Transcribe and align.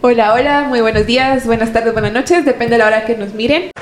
Hola, 0.00 0.32
hola, 0.32 0.62
muy 0.68 0.80
buenos 0.80 1.06
días, 1.06 1.44
buenas 1.44 1.72
tardes, 1.72 1.92
buenas 1.92 2.12
noches, 2.12 2.44
depende 2.44 2.74
de 2.74 2.78
la 2.78 2.86
hora 2.86 3.04
que 3.04 3.16
nos 3.16 3.34
miren. 3.34 3.72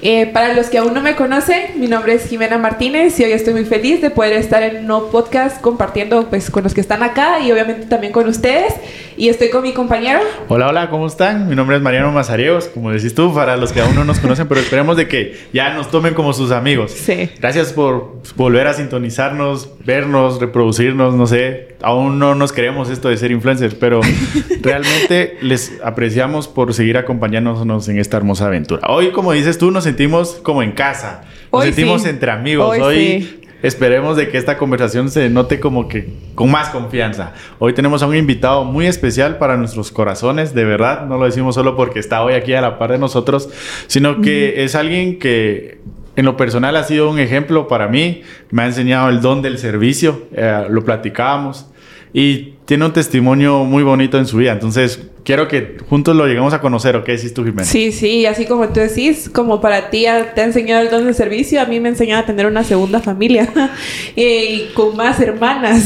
Eh, 0.00 0.26
para 0.32 0.54
los 0.54 0.68
que 0.68 0.78
aún 0.78 0.94
no 0.94 1.02
me 1.02 1.16
conocen, 1.16 1.80
mi 1.80 1.88
nombre 1.88 2.14
es 2.14 2.28
Jimena 2.28 2.56
Martínez 2.56 3.18
y 3.18 3.24
hoy 3.24 3.32
estoy 3.32 3.52
muy 3.52 3.64
feliz 3.64 4.00
de 4.00 4.10
poder 4.10 4.34
estar 4.34 4.62
en 4.62 4.76
un 4.76 4.86
nuevo 4.86 5.10
podcast 5.10 5.60
compartiendo 5.60 6.28
pues 6.30 6.50
con 6.50 6.62
los 6.62 6.72
que 6.72 6.80
están 6.80 7.02
acá 7.02 7.40
y 7.40 7.50
obviamente 7.50 7.86
también 7.86 8.12
con 8.12 8.28
ustedes. 8.28 8.74
Y 9.16 9.28
estoy 9.28 9.50
con 9.50 9.62
mi 9.62 9.72
compañero. 9.72 10.20
Hola, 10.46 10.68
hola, 10.68 10.90
¿cómo 10.90 11.08
están? 11.08 11.48
Mi 11.48 11.56
nombre 11.56 11.76
es 11.76 11.82
Mariano 11.82 12.12
Mazariegos, 12.12 12.68
como 12.68 12.92
decís 12.92 13.16
tú, 13.16 13.34
para 13.34 13.56
los 13.56 13.72
que 13.72 13.80
aún 13.80 13.96
no 13.96 14.04
nos 14.04 14.20
conocen, 14.20 14.46
pero 14.46 14.60
esperemos 14.60 14.96
de 14.96 15.08
que 15.08 15.36
ya 15.52 15.74
nos 15.74 15.90
tomen 15.90 16.14
como 16.14 16.32
sus 16.32 16.52
amigos. 16.52 16.92
Sí. 16.92 17.28
Gracias 17.40 17.72
por 17.72 18.20
volver 18.36 18.68
a 18.68 18.74
sintonizarnos, 18.74 19.70
vernos, 19.84 20.40
reproducirnos, 20.40 21.14
no 21.14 21.26
sé, 21.26 21.74
aún 21.82 22.20
no 22.20 22.36
nos 22.36 22.52
queremos 22.52 22.90
esto 22.90 23.08
de 23.08 23.16
ser 23.16 23.32
influencers, 23.32 23.74
pero 23.74 24.00
realmente 24.62 25.36
les 25.42 25.72
apreciamos 25.82 26.46
por 26.46 26.72
seguir 26.72 26.96
acompañándonos 26.96 27.88
en 27.88 27.98
esta 27.98 28.18
hermosa 28.18 28.46
aventura. 28.46 28.86
Hoy, 28.88 29.10
como 29.10 29.32
dices 29.32 29.58
tú, 29.58 29.72
nos 29.72 29.87
sentimos 29.88 30.34
como 30.42 30.62
en 30.62 30.72
casa, 30.72 31.22
nos 31.50 31.62
Hoy 31.62 31.66
sentimos 31.68 32.02
sí. 32.02 32.08
entre 32.10 32.30
amigos. 32.30 32.68
Hoy 32.68 32.80
Hoy, 32.80 32.96
sí. 32.96 33.40
esperemos 33.62 34.16
de 34.18 34.28
que 34.28 34.36
esta 34.36 34.58
conversación 34.58 35.10
se 35.10 35.30
note 35.30 35.60
como 35.60 35.88
que 35.88 36.12
con 36.34 36.50
más 36.50 36.68
confianza. 36.68 37.32
Hoy 37.58 37.72
tenemos 37.72 38.02
a 38.02 38.06
un 38.06 38.14
invitado 38.14 38.64
muy 38.64 38.86
especial 38.86 39.38
para 39.38 39.56
nuestros 39.56 39.90
corazones, 39.90 40.54
de 40.54 40.64
verdad, 40.64 41.06
no 41.06 41.16
lo 41.16 41.24
decimos 41.24 41.54
solo 41.54 41.74
porque 41.74 42.00
está 42.00 42.22
hoy 42.22 42.34
aquí 42.34 42.52
a 42.52 42.60
la 42.60 42.78
par 42.78 42.92
de 42.92 42.98
nosotros, 42.98 43.48
sino 43.86 44.20
que 44.20 44.62
es 44.64 44.74
alguien 44.74 45.18
que 45.18 45.80
en 46.16 46.24
lo 46.26 46.36
personal 46.36 46.76
ha 46.76 46.84
sido 46.84 47.08
un 47.10 47.18
ejemplo 47.18 47.66
para 47.66 47.88
mí, 47.88 48.22
me 48.50 48.62
ha 48.62 48.66
enseñado 48.66 49.08
el 49.08 49.22
don 49.22 49.40
del 49.40 49.56
servicio, 49.56 50.26
eh, 50.32 50.66
lo 50.68 50.84
platicábamos 50.84 51.66
y 52.12 52.54
tiene 52.64 52.84
un 52.84 52.92
testimonio 52.92 53.64
muy 53.64 53.82
bonito 53.82 54.18
en 54.18 54.26
su 54.26 54.38
vida. 54.38 54.52
Entonces, 54.52 55.00
quiero 55.24 55.48
que 55.48 55.76
juntos 55.88 56.16
lo 56.16 56.26
lleguemos 56.26 56.52
a 56.52 56.60
conocer, 56.60 56.96
¿o 56.96 57.04
qué 57.04 57.12
decís 57.12 57.34
tú, 57.34 57.44
Jimena? 57.44 57.64
Sí, 57.64 57.92
sí, 57.92 58.26
así 58.26 58.46
como 58.46 58.68
tú 58.68 58.80
decís, 58.80 59.30
como 59.32 59.60
para 59.60 59.90
ti 59.90 60.02
ya 60.02 60.34
te 60.34 60.40
ha 60.40 60.44
enseñado 60.44 60.82
el 60.82 60.90
don 60.90 61.06
de 61.06 61.14
servicio, 61.14 61.60
a 61.60 61.64
mí 61.64 61.80
me 61.80 61.88
ha 61.88 61.92
enseñado 61.92 62.22
a 62.22 62.26
tener 62.26 62.46
una 62.46 62.64
segunda 62.64 63.00
familia 63.00 63.48
y 64.16 64.66
con 64.74 64.96
más 64.96 65.20
hermanas. 65.20 65.84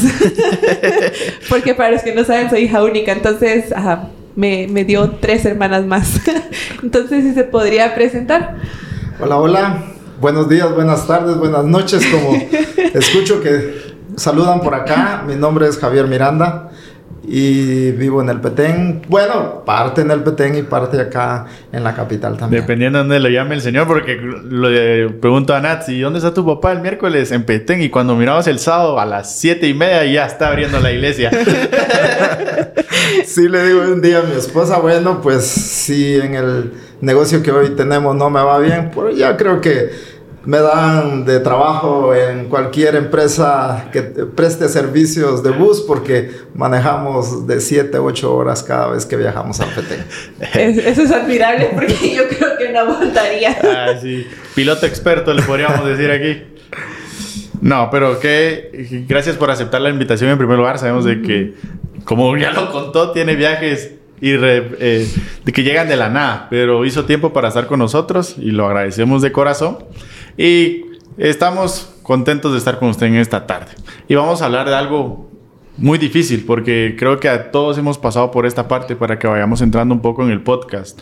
Porque 1.49 1.73
para 1.73 1.91
los 1.91 2.03
que 2.03 2.13
no 2.13 2.23
saben, 2.23 2.49
soy 2.49 2.63
hija 2.63 2.83
única, 2.83 3.11
entonces 3.11 3.71
ajá, 3.71 4.09
me, 4.35 4.67
me 4.67 4.83
dio 4.83 5.09
tres 5.21 5.45
hermanas 5.45 5.85
más. 5.85 6.21
entonces, 6.83 7.23
si 7.23 7.33
se 7.33 7.43
podría 7.43 7.95
presentar. 7.95 8.57
Hola, 9.19 9.37
hola. 9.37 9.83
Buenos 10.19 10.47
días, 10.47 10.73
buenas 10.73 11.05
tardes, 11.05 11.35
buenas 11.37 11.65
noches. 11.65 12.01
Como 12.05 12.37
escucho 12.93 13.41
que 13.41 13.92
saludan 14.15 14.61
por 14.61 14.75
acá, 14.75 15.23
mi 15.25 15.35
nombre 15.35 15.67
es 15.67 15.77
Javier 15.77 16.07
Miranda 16.07 16.69
y 17.25 17.91
vivo 17.91 18.21
en 18.21 18.29
el 18.29 18.41
Petén. 18.41 19.01
Bueno, 19.07 19.63
parte 19.65 20.01
en 20.01 20.11
el 20.11 20.23
Petén 20.23 20.55
y 20.55 20.63
parte 20.63 20.99
acá 20.99 21.45
en 21.71 21.83
la 21.83 21.95
capital 21.95 22.37
también. 22.37 22.63
Dependiendo 22.63 22.99
de 22.99 23.03
dónde 23.03 23.19
lo 23.19 23.29
llame 23.29 23.55
el 23.55 23.61
señor, 23.61 23.87
porque 23.87 24.15
le 24.15 25.09
pregunto 25.09 25.53
a 25.55 25.61
Nat, 25.61 25.87
¿y 25.87 26.01
dónde 26.01 26.19
está 26.19 26.33
tu 26.33 26.45
papá 26.45 26.73
el 26.73 26.81
miércoles? 26.81 27.31
En 27.31 27.43
Petén. 27.43 27.81
Y 27.81 27.89
cuando 27.89 28.15
miramos 28.15 28.47
el 28.47 28.59
sábado 28.59 28.99
a 28.99 29.05
las 29.05 29.39
siete 29.39 29.67
y 29.67 29.73
media 29.73 30.03
ya 30.05 30.25
está 30.25 30.49
abriendo 30.49 30.79
la 30.79 30.91
iglesia. 30.91 31.31
Sí, 33.25 33.47
le 33.47 33.65
digo 33.65 33.81
un 33.81 34.01
día 34.01 34.19
a 34.19 34.21
mi 34.21 34.35
esposa, 34.35 34.79
bueno, 34.79 35.21
pues 35.21 35.45
si 35.45 36.15
en 36.15 36.35
el 36.35 36.73
negocio 37.01 37.43
que 37.43 37.51
hoy 37.51 37.71
tenemos 37.71 38.15
no 38.15 38.29
me 38.29 38.41
va 38.41 38.59
bien, 38.59 38.91
pues 38.93 39.17
ya 39.17 39.37
creo 39.37 39.61
que 39.61 39.91
me 40.45 40.57
dan 40.59 41.23
de 41.25 41.39
trabajo 41.39 42.13
en 42.13 42.45
cualquier 42.49 42.95
empresa 42.95 43.89
que 43.93 44.01
preste 44.01 44.67
servicios 44.67 45.41
de 45.41 45.51
bus 45.51 45.81
porque 45.87 46.31
manejamos 46.53 47.47
de 47.47 47.61
7 47.61 47.95
a 47.97 48.01
8 48.01 48.35
horas 48.35 48.61
cada 48.63 48.89
vez 48.89 49.05
que 49.05 49.15
viajamos 49.15 49.59
a 49.61 49.65
Petén. 49.67 50.03
Es- 50.53 50.85
eso 50.85 51.01
es 51.03 51.11
admirable 51.11 51.69
porque 51.73 51.93
yo 52.15 52.27
creo 52.27 52.57
que 52.57 52.69
no 52.73 52.79
aguantaría. 52.81 53.57
ah, 53.63 53.93
sí. 54.01 54.27
Piloto 54.55 54.85
experto, 54.85 55.33
le 55.33 55.41
podríamos 55.43 55.85
decir 55.85 56.11
aquí. 56.11 56.43
No, 57.61 57.89
pero 57.89 58.19
que 58.19 59.05
gracias 59.07 59.37
por 59.37 59.49
aceptar 59.49 59.79
la 59.81 59.89
invitación 59.89 60.29
en 60.29 60.37
primer 60.37 60.57
lugar. 60.57 60.77
Sabemos 60.79 61.05
de 61.05 61.21
que, 61.21 61.53
como 62.03 62.35
ya 62.37 62.51
lo 62.51 62.69
contó, 62.71 63.11
tiene 63.11 63.35
viajes 63.35 63.91
y 64.19 64.35
re- 64.35 64.71
eh, 64.79 65.07
de 65.45 65.51
que 65.53 65.63
llegan 65.63 65.87
de 65.87 65.95
la 65.95 66.09
nada, 66.09 66.47
pero 66.49 66.83
hizo 66.83 67.05
tiempo 67.05 67.31
para 67.31 67.47
estar 67.47 67.67
con 67.67 67.79
nosotros 67.79 68.35
y 68.37 68.51
lo 68.51 68.65
agradecemos 68.65 69.21
de 69.21 69.31
corazón. 69.31 69.77
Y 70.37 70.85
estamos 71.17 71.93
contentos 72.01 72.51
de 72.51 72.57
estar 72.57 72.79
con 72.79 72.89
usted 72.89 73.07
en 73.07 73.15
esta 73.15 73.45
tarde. 73.45 73.71
Y 74.07 74.15
vamos 74.15 74.41
a 74.41 74.45
hablar 74.45 74.67
de 74.67 74.75
algo 74.75 75.29
muy 75.77 75.97
difícil 75.97 76.43
porque 76.45 76.95
creo 76.97 77.19
que 77.19 77.29
a 77.29 77.51
todos 77.51 77.77
hemos 77.77 77.97
pasado 77.97 78.29
por 78.31 78.45
esta 78.45 78.67
parte 78.67 78.95
para 78.95 79.17
que 79.17 79.27
vayamos 79.27 79.61
entrando 79.61 79.93
un 79.93 80.01
poco 80.01 80.23
en 80.23 80.31
el 80.31 80.41
podcast. 80.41 80.99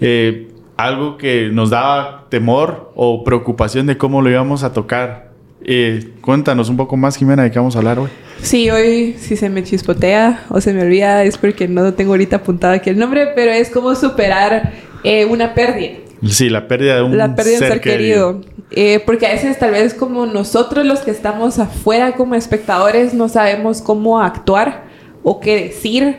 Eh, 0.00 0.48
algo 0.76 1.16
que 1.16 1.50
nos 1.52 1.70
daba 1.70 2.26
temor 2.28 2.92
o 2.94 3.24
preocupación 3.24 3.86
de 3.86 3.96
cómo 3.96 4.22
lo 4.22 4.30
íbamos 4.30 4.62
a 4.62 4.72
tocar. 4.72 5.32
Eh, 5.66 6.12
cuéntanos 6.20 6.68
un 6.68 6.76
poco 6.76 6.96
más, 6.96 7.16
Jimena, 7.16 7.42
de 7.44 7.50
qué 7.50 7.58
vamos 7.58 7.74
a 7.74 7.78
hablar 7.78 7.98
hoy. 7.98 8.10
Sí, 8.42 8.70
hoy 8.70 9.14
si 9.18 9.36
se 9.36 9.48
me 9.48 9.62
chispotea 9.62 10.44
o 10.50 10.60
se 10.60 10.72
me 10.72 10.82
olvida 10.82 11.24
es 11.24 11.38
porque 11.38 11.68
no 11.68 11.94
tengo 11.94 12.12
ahorita 12.12 12.36
apuntado 12.36 12.74
aquí 12.74 12.90
el 12.90 12.98
nombre, 12.98 13.28
pero 13.34 13.50
es 13.52 13.70
como 13.70 13.94
superar 13.94 14.72
eh, 15.02 15.24
una 15.24 15.54
pérdida. 15.54 16.03
Sí, 16.28 16.48
la 16.48 16.68
pérdida 16.68 16.96
de 16.96 17.02
un, 17.02 17.16
la 17.16 17.34
pérdida 17.34 17.58
de 17.58 17.64
un 17.64 17.70
ser 17.72 17.80
querido. 17.80 18.40
Eh, 18.70 19.02
porque 19.04 19.26
a 19.26 19.30
veces 19.30 19.58
tal 19.58 19.72
vez 19.72 19.94
como 19.94 20.26
nosotros 20.26 20.84
los 20.84 21.00
que 21.00 21.10
estamos 21.10 21.58
afuera 21.58 22.12
como 22.12 22.34
espectadores 22.34 23.14
no 23.14 23.28
sabemos 23.28 23.82
cómo 23.82 24.20
actuar 24.20 24.84
o 25.22 25.38
qué 25.38 25.64
decir 25.64 26.18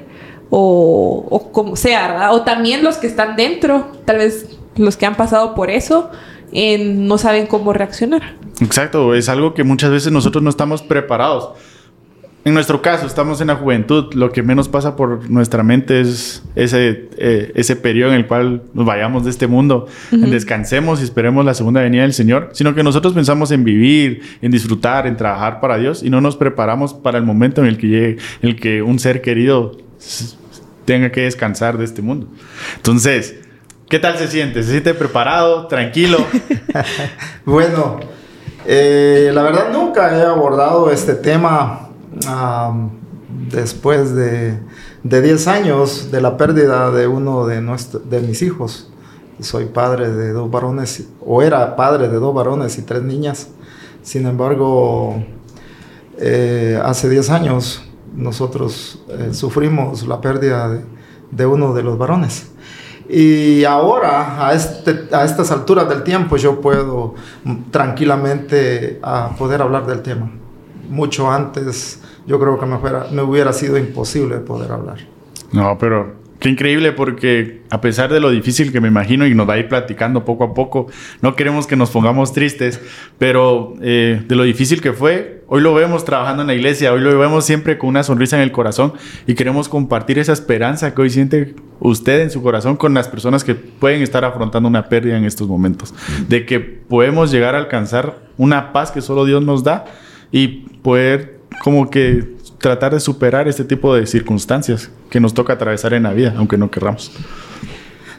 o, 0.50 1.26
o 1.30 1.52
como 1.52 1.76
sea, 1.76 2.08
¿verdad? 2.08 2.34
O 2.34 2.44
también 2.44 2.84
los 2.84 2.98
que 2.98 3.08
están 3.08 3.36
dentro, 3.36 3.92
tal 4.06 4.18
vez 4.18 4.58
los 4.78 4.96
que 4.96 5.06
han 5.06 5.16
pasado 5.16 5.56
por 5.56 5.70
eso, 5.70 6.12
eh, 6.52 6.78
no 6.78 7.18
saben 7.18 7.48
cómo 7.48 7.74
reaccionar. 7.74 8.36
Exacto, 8.62 9.14
es 9.16 9.28
algo 9.28 9.54
que 9.54 9.64
muchas 9.64 9.92
veces 9.92 10.12
nosotros 10.12 10.44
no 10.44 10.50
estamos 10.50 10.82
preparados. 10.82 11.50
En 12.46 12.54
nuestro 12.54 12.80
caso, 12.80 13.08
estamos 13.08 13.42
en 13.42 13.48
la 13.48 13.56
juventud, 13.56 14.14
lo 14.14 14.32
que 14.32 14.44
menos 14.44 14.70
pasa 14.70 14.96
por 14.96 15.32
nuestra 15.32 15.64
mente 15.64 16.02
es 16.02 16.44
ese, 16.54 17.10
eh, 17.18 17.52
ese 17.56 17.76
periodo 17.76 18.12
en 18.12 18.18
el 18.18 18.28
cual 18.28 18.62
nos 18.76 18.86
vayamos 18.86 19.24
de 19.24 19.32
este 19.32 19.48
mundo, 19.48 19.88
descansemos 20.12 21.02
y 21.02 21.06
esperemos 21.06 21.44
la 21.44 21.56
segunda 21.56 21.82
venida 21.82 22.04
del 22.04 22.14
Señor, 22.14 22.50
sino 22.54 22.76
que 22.76 22.84
nosotros 22.84 23.14
pensamos 23.16 23.50
en 23.50 23.64
vivir, 23.64 24.22
en 24.44 24.52
disfrutar, 24.52 25.08
en 25.08 25.18
trabajar 25.18 25.60
para 25.60 25.80
Dios 25.80 26.04
y 26.04 26.12
no 26.12 26.22
nos 26.22 26.38
preparamos 26.38 26.94
para 26.94 27.18
el 27.18 27.24
momento 27.24 27.62
en 27.62 27.68
el 27.68 27.80
que 27.80 27.88
llegue, 27.88 28.18
en 28.44 28.50
el 28.50 28.56
que 28.60 28.84
un 28.84 29.00
ser 29.00 29.24
querido 29.24 29.76
tenga 30.86 31.12
que 31.12 31.22
descansar 31.22 31.80
de 31.80 31.86
este 31.86 32.04
mundo. 32.04 32.28
Entonces, 32.76 33.40
¿qué 33.90 33.98
tal 33.98 34.20
se 34.20 34.28
siente? 34.28 34.62
¿Se 34.62 34.70
siente 34.70 34.94
preparado, 34.94 35.66
tranquilo? 35.66 36.20
Bueno, 37.44 38.00
eh, 38.68 39.32
la 39.34 39.44
verdad 39.44 39.72
nunca 39.72 40.16
he 40.16 40.22
abordado 40.22 40.92
este 40.92 41.14
tema 41.14 41.85
am, 42.28 42.92
después 43.50 44.16
de, 44.16 44.60
de 45.04 45.22
10 45.22 45.48
años 45.48 46.12
de 46.12 46.22
la 46.22 46.38
pérdida 46.38 46.92
de 46.92 47.08
uno 47.08 47.46
de, 47.46 47.62
nuestro- 47.62 48.00
de 48.00 48.22
mis 48.22 48.42
hijos. 48.42 48.90
Soy 49.42 49.66
padre 49.66 50.12
de 50.12 50.32
dos 50.32 50.50
varones, 50.50 51.08
o 51.20 51.42
era 51.42 51.76
padre 51.76 52.08
de 52.08 52.18
dos 52.18 52.34
varones 52.34 52.78
y 52.78 52.84
tres 52.84 53.04
niñas. 53.04 53.50
Sin 54.02 54.26
embargo, 54.28 55.22
eh, 56.18 56.80
hace 56.84 57.10
10 57.10 57.30
años 57.32 57.84
nosotros 58.16 59.04
eh, 59.10 59.34
sufrimos 59.34 60.08
la 60.08 60.22
pérdida 60.22 60.70
de, 60.70 60.82
de 61.32 61.46
uno 61.46 61.74
de 61.74 61.84
los 61.84 61.98
varones. 61.98 62.48
Y 63.10 63.66
ahora, 63.66 64.48
a, 64.48 64.54
este, 64.54 65.10
a 65.12 65.26
estas 65.26 65.52
alturas 65.52 65.88
del 65.90 66.02
tiempo, 66.04 66.38
yo 66.38 66.62
puedo 66.62 67.14
tranquilamente 67.72 69.00
ah, 69.04 69.32
poder 69.38 69.62
hablar 69.62 69.86
del 69.86 70.02
tema. 70.02 70.32
Mucho 70.90 71.30
antes, 71.30 72.00
yo 72.28 72.40
creo 72.40 72.60
que 72.60 72.66
me, 72.66 72.78
fuera- 72.78 73.08
me 73.12 73.22
hubiera 73.22 73.54
sido 73.54 73.78
imposible 73.78 74.38
poder 74.38 74.72
hablar. 74.72 74.98
No, 75.52 75.78
pero 75.78 76.14
qué 76.40 76.50
increíble 76.50 76.92
porque 76.92 77.62
a 77.70 77.82
pesar 77.82 78.12
de 78.12 78.20
lo 78.20 78.30
difícil 78.30 78.72
que 78.72 78.82
me 78.82 78.88
imagino 78.88 79.26
y 79.26 79.34
nos 79.34 79.48
va 79.50 79.54
a 79.54 79.58
ir 79.58 79.68
platicando 79.70 80.26
poco 80.26 80.44
a 80.44 80.54
poco, 80.54 80.88
no 81.22 81.36
queremos 81.36 81.66
que 81.66 81.76
nos 81.76 81.90
pongamos 81.92 82.34
tristes, 82.34 82.82
pero 83.18 83.74
eh, 83.82 84.22
de 84.28 84.36
lo 84.36 84.44
difícil 84.44 84.82
que 84.82 84.92
fue, 84.92 85.44
hoy 85.48 85.62
lo 85.62 85.74
vemos 85.74 86.04
trabajando 86.04 86.42
en 86.42 86.48
la 86.48 86.54
iglesia, 86.54 86.92
hoy 86.92 87.00
lo 87.02 87.18
vemos 87.18 87.46
siempre 87.46 87.78
con 87.78 87.90
una 87.90 88.04
sonrisa 88.04 88.36
en 88.36 88.42
el 88.44 88.52
corazón 88.52 88.94
y 89.28 89.34
queremos 89.36 89.70
compartir 89.70 90.20
esa 90.20 90.34
esperanza 90.34 90.94
que 90.94 91.02
hoy 91.04 91.10
siente 91.10 91.56
usted 91.80 92.22
en 92.22 92.30
su 92.32 92.42
corazón 92.44 92.76
con 92.76 92.94
las 92.94 93.08
personas 93.08 93.44
que 93.44 93.56
pueden 93.56 94.02
estar 94.02 94.26
afrontando 94.26 94.68
una 94.68 94.90
pérdida 94.90 95.18
en 95.18 95.24
estos 95.26 95.48
momentos, 95.48 95.94
de 96.28 96.46
que 96.46 96.60
podemos 96.60 97.32
llegar 97.32 97.56
a 97.56 97.60
alcanzar 97.60 98.20
una 98.38 98.74
paz 98.74 98.92
que 98.92 99.02
solo 99.02 99.24
Dios 99.26 99.42
nos 99.44 99.64
da 99.64 99.86
y 100.32 100.48
poder 100.84 101.35
como 101.64 101.90
que 101.90 102.36
tratar 102.60 102.94
de 102.94 103.00
superar 103.00 103.48
este 103.48 103.64
tipo 103.64 103.96
de 103.96 104.06
circunstancias 104.06 104.90
que 105.10 105.20
nos 105.20 105.34
toca 105.34 105.54
atravesar 105.54 105.94
en 105.94 106.04
la 106.04 106.14
vida, 106.14 106.34
aunque 106.38 106.58
no 106.58 106.72
querramos. 106.72 107.12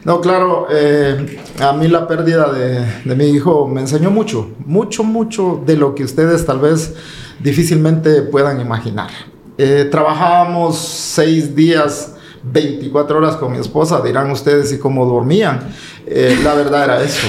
No, 0.03 0.21
claro, 0.21 0.67
eh, 0.71 1.39
a 1.59 1.73
mí 1.73 1.87
la 1.87 2.07
pérdida 2.07 2.51
de, 2.53 2.85
de 3.03 3.15
mi 3.15 3.25
hijo 3.25 3.67
me 3.67 3.81
enseñó 3.81 4.09
mucho, 4.09 4.51
mucho, 4.65 5.03
mucho 5.03 5.61
de 5.65 5.75
lo 5.75 5.95
que 5.95 6.03
ustedes 6.03 6.45
tal 6.45 6.59
vez 6.59 6.95
difícilmente 7.39 8.21
puedan 8.21 8.61
imaginar. 8.61 9.09
Eh, 9.57 9.87
trabajábamos 9.89 10.77
seis 10.77 11.55
días 11.55 12.15
24 12.43 13.17
horas 13.17 13.35
con 13.37 13.51
mi 13.51 13.57
esposa, 13.57 14.01
dirán 14.01 14.29
ustedes 14.31 14.71
y 14.71 14.77
cómo 14.77 15.05
dormían. 15.05 15.59
Eh, 16.05 16.37
la 16.43 16.53
verdad 16.53 16.83
era 16.85 17.03
eso, 17.03 17.27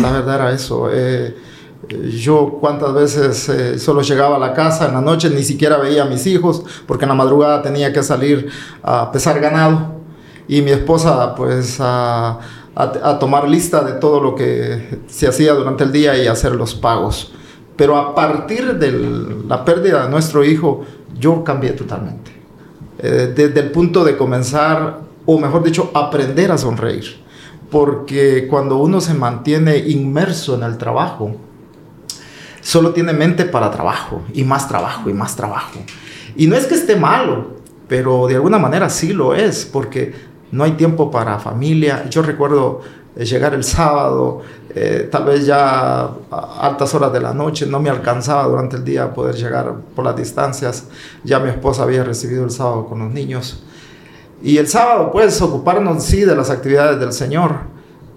la 0.00 0.10
verdad 0.10 0.34
era 0.36 0.52
eso. 0.52 0.88
Eh, 0.92 1.36
yo 1.88 2.58
cuántas 2.60 2.94
veces 2.94 3.48
eh, 3.48 3.78
solo 3.78 4.02
llegaba 4.02 4.36
a 4.36 4.38
la 4.38 4.54
casa 4.54 4.86
en 4.86 4.94
la 4.94 5.00
noche, 5.00 5.30
ni 5.30 5.42
siquiera 5.42 5.76
veía 5.78 6.02
a 6.02 6.06
mis 6.06 6.26
hijos, 6.26 6.64
porque 6.86 7.04
en 7.04 7.10
la 7.10 7.14
madrugada 7.14 7.62
tenía 7.62 7.92
que 7.92 8.02
salir 8.02 8.48
a 8.82 9.10
pesar 9.12 9.40
ganado. 9.40 9.96
Y 10.48 10.62
mi 10.62 10.70
esposa 10.70 11.34
pues 11.34 11.78
a, 11.80 12.38
a 12.74 13.18
tomar 13.18 13.48
lista 13.48 13.82
de 13.82 13.94
todo 13.94 14.20
lo 14.20 14.34
que 14.34 15.00
se 15.08 15.26
hacía 15.26 15.54
durante 15.54 15.84
el 15.84 15.92
día 15.92 16.16
y 16.22 16.26
hacer 16.26 16.54
los 16.54 16.74
pagos. 16.74 17.32
Pero 17.76 17.96
a 17.96 18.14
partir 18.14 18.78
de 18.78 18.92
la 19.46 19.64
pérdida 19.64 20.04
de 20.04 20.10
nuestro 20.10 20.44
hijo, 20.44 20.84
yo 21.18 21.44
cambié 21.44 21.72
totalmente 21.72 22.36
eh, 22.98 23.32
desde 23.34 23.60
el 23.60 23.70
punto 23.70 24.04
de 24.04 24.16
comenzar, 24.16 25.00
o 25.26 25.38
mejor 25.38 25.62
dicho, 25.62 25.90
aprender 25.94 26.50
a 26.50 26.58
sonreír. 26.58 27.24
Porque 27.70 28.46
cuando 28.48 28.76
uno 28.78 29.00
se 29.00 29.12
mantiene 29.12 29.76
inmerso 29.76 30.54
en 30.54 30.62
el 30.62 30.78
trabajo, 30.78 31.36
solo 32.66 32.90
tiene 32.90 33.12
mente 33.12 33.44
para 33.44 33.70
trabajo, 33.70 34.22
y 34.34 34.42
más 34.42 34.66
trabajo, 34.66 35.08
y 35.08 35.12
más 35.12 35.36
trabajo. 35.36 35.78
Y 36.34 36.48
no 36.48 36.56
es 36.56 36.66
que 36.66 36.74
esté 36.74 36.96
malo, 36.96 37.58
pero 37.86 38.26
de 38.26 38.34
alguna 38.34 38.58
manera 38.58 38.90
sí 38.90 39.12
lo 39.12 39.36
es, 39.36 39.64
porque 39.64 40.12
no 40.50 40.64
hay 40.64 40.72
tiempo 40.72 41.08
para 41.08 41.38
familia. 41.38 42.08
Yo 42.10 42.22
recuerdo 42.22 42.80
eh, 43.14 43.24
llegar 43.24 43.54
el 43.54 43.62
sábado, 43.62 44.42
eh, 44.74 45.08
tal 45.08 45.26
vez 45.26 45.46
ya 45.46 46.00
a 46.28 46.58
altas 46.62 46.92
horas 46.92 47.12
de 47.12 47.20
la 47.20 47.32
noche, 47.32 47.66
no 47.66 47.78
me 47.78 47.88
alcanzaba 47.88 48.48
durante 48.48 48.74
el 48.78 48.84
día 48.84 49.04
a 49.04 49.14
poder 49.14 49.36
llegar 49.36 49.72
por 49.94 50.04
las 50.04 50.16
distancias. 50.16 50.88
Ya 51.22 51.38
mi 51.38 51.50
esposa 51.50 51.84
había 51.84 52.02
recibido 52.02 52.42
el 52.42 52.50
sábado 52.50 52.86
con 52.86 52.98
los 52.98 53.12
niños. 53.12 53.62
Y 54.42 54.58
el 54.58 54.66
sábado, 54.66 55.12
pues, 55.12 55.40
ocuparnos, 55.40 56.02
sí, 56.02 56.22
de 56.22 56.34
las 56.34 56.50
actividades 56.50 56.98
del 56.98 57.12
Señor, 57.12 57.58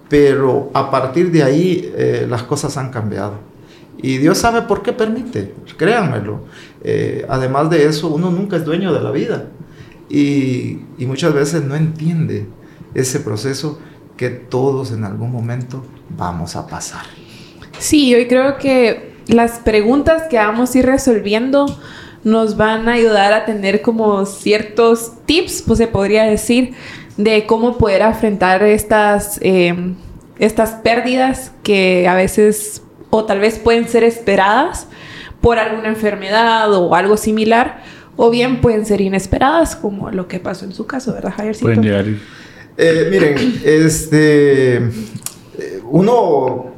pero 0.08 0.70
a 0.74 0.90
partir 0.90 1.30
de 1.30 1.44
ahí 1.44 1.92
eh, 1.94 2.26
las 2.28 2.42
cosas 2.42 2.76
han 2.76 2.90
cambiado. 2.90 3.48
Y 4.02 4.18
Dios 4.18 4.38
sabe 4.38 4.62
por 4.62 4.82
qué 4.82 4.92
permite, 4.92 5.54
créanmelo. 5.76 6.44
Eh, 6.82 7.26
además 7.28 7.68
de 7.70 7.86
eso, 7.86 8.08
uno 8.08 8.30
nunca 8.30 8.56
es 8.56 8.64
dueño 8.64 8.92
de 8.92 9.00
la 9.00 9.10
vida 9.10 9.48
y, 10.08 10.80
y 10.98 11.06
muchas 11.06 11.34
veces 11.34 11.62
no 11.64 11.76
entiende 11.76 12.46
ese 12.94 13.20
proceso 13.20 13.78
que 14.16 14.30
todos 14.30 14.92
en 14.92 15.04
algún 15.04 15.30
momento 15.30 15.84
vamos 16.16 16.56
a 16.56 16.66
pasar. 16.66 17.02
Sí, 17.78 18.14
hoy 18.14 18.26
creo 18.26 18.58
que 18.58 19.14
las 19.26 19.58
preguntas 19.60 20.24
que 20.28 20.36
vamos 20.36 20.74
a 20.74 20.78
ir 20.78 20.86
resolviendo 20.86 21.66
nos 22.24 22.56
van 22.56 22.88
a 22.88 22.92
ayudar 22.92 23.32
a 23.32 23.44
tener 23.46 23.80
como 23.80 24.26
ciertos 24.26 25.12
tips, 25.24 25.62
pues 25.66 25.78
se 25.78 25.86
podría 25.86 26.24
decir, 26.24 26.74
de 27.16 27.46
cómo 27.46 27.78
poder 27.78 28.02
afrontar 28.02 28.62
estas, 28.62 29.38
eh, 29.42 29.94
estas 30.38 30.70
pérdidas 30.72 31.52
que 31.62 32.06
a 32.08 32.14
veces 32.14 32.82
o 33.10 33.24
tal 33.24 33.40
vez 33.40 33.58
pueden 33.58 33.88
ser 33.88 34.04
esperadas 34.04 34.86
por 35.40 35.58
alguna 35.58 35.88
enfermedad 35.88 36.72
o 36.72 36.94
algo 36.94 37.16
similar, 37.16 37.82
o 38.16 38.30
bien 38.30 38.60
pueden 38.60 38.86
ser 38.86 39.00
inesperadas, 39.00 39.76
como 39.76 40.10
lo 40.10 40.28
que 40.28 40.40
pasó 40.40 40.64
en 40.64 40.72
su 40.72 40.86
caso, 40.86 41.12
¿verdad, 41.12 41.32
Javiercito? 41.36 41.66
Pueden 41.66 41.82
llegar 41.82 42.04
eh, 42.76 43.08
miren, 43.10 43.60
este, 43.62 44.80
uno 45.90 46.72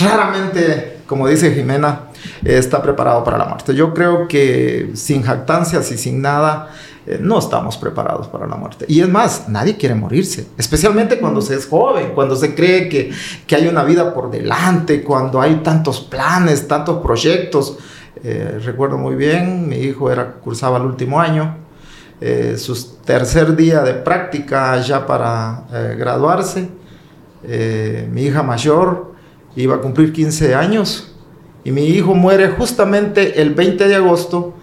raramente, 0.00 0.98
como 1.06 1.26
dice 1.26 1.52
Jimena, 1.52 2.02
está 2.44 2.80
preparado 2.80 3.24
para 3.24 3.38
la 3.38 3.46
muerte. 3.46 3.74
Yo 3.74 3.92
creo 3.92 4.28
que 4.28 4.90
sin 4.94 5.22
jactancias 5.22 5.90
y 5.90 5.98
sin 5.98 6.22
nada, 6.22 6.70
eh, 7.06 7.18
no 7.20 7.38
estamos 7.38 7.78
preparados 7.78 8.28
para 8.28 8.46
la 8.46 8.56
muerte. 8.56 8.84
Y 8.88 9.00
es 9.00 9.08
más, 9.08 9.48
nadie 9.48 9.76
quiere 9.76 9.94
morirse, 9.94 10.48
especialmente 10.58 11.18
cuando 11.18 11.40
se 11.40 11.54
es 11.54 11.66
joven, 11.66 12.12
cuando 12.14 12.36
se 12.36 12.54
cree 12.54 12.88
que, 12.88 13.10
que 13.46 13.56
hay 13.56 13.68
una 13.68 13.84
vida 13.84 14.12
por 14.12 14.30
delante, 14.30 15.02
cuando 15.02 15.40
hay 15.40 15.56
tantos 15.56 16.00
planes, 16.00 16.68
tantos 16.68 17.02
proyectos. 17.02 17.78
Eh, 18.22 18.60
recuerdo 18.62 18.98
muy 18.98 19.14
bien, 19.14 19.68
mi 19.68 19.76
hijo 19.76 20.10
era, 20.10 20.34
cursaba 20.34 20.76
el 20.76 20.84
último 20.84 21.20
año 21.20 21.56
eh, 22.20 22.56
su 22.58 22.96
tercer 22.98 23.56
día 23.56 23.80
de 23.80 23.94
práctica 23.94 24.78
ya 24.82 25.06
para 25.06 25.64
graduarse. 25.96 26.68
Mi 28.10 28.24
hija 28.24 28.42
mayor 28.42 29.14
iba 29.56 29.76
a 29.76 29.80
cumplir 29.80 30.12
15 30.12 30.54
años 30.54 31.14
y 31.64 31.72
mi 31.72 31.86
hijo 31.86 32.14
muere 32.14 32.50
justamente 32.50 33.40
el 33.40 33.54
20 33.54 33.88
de 33.88 33.94
agosto 33.94 34.54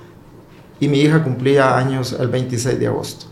y 0.79 0.87
mi 0.87 0.99
hija 0.99 1.23
cumplía 1.23 1.77
años 1.77 2.15
el 2.19 2.27
26 2.27 2.79
de 2.79 2.87
agosto. 2.87 3.25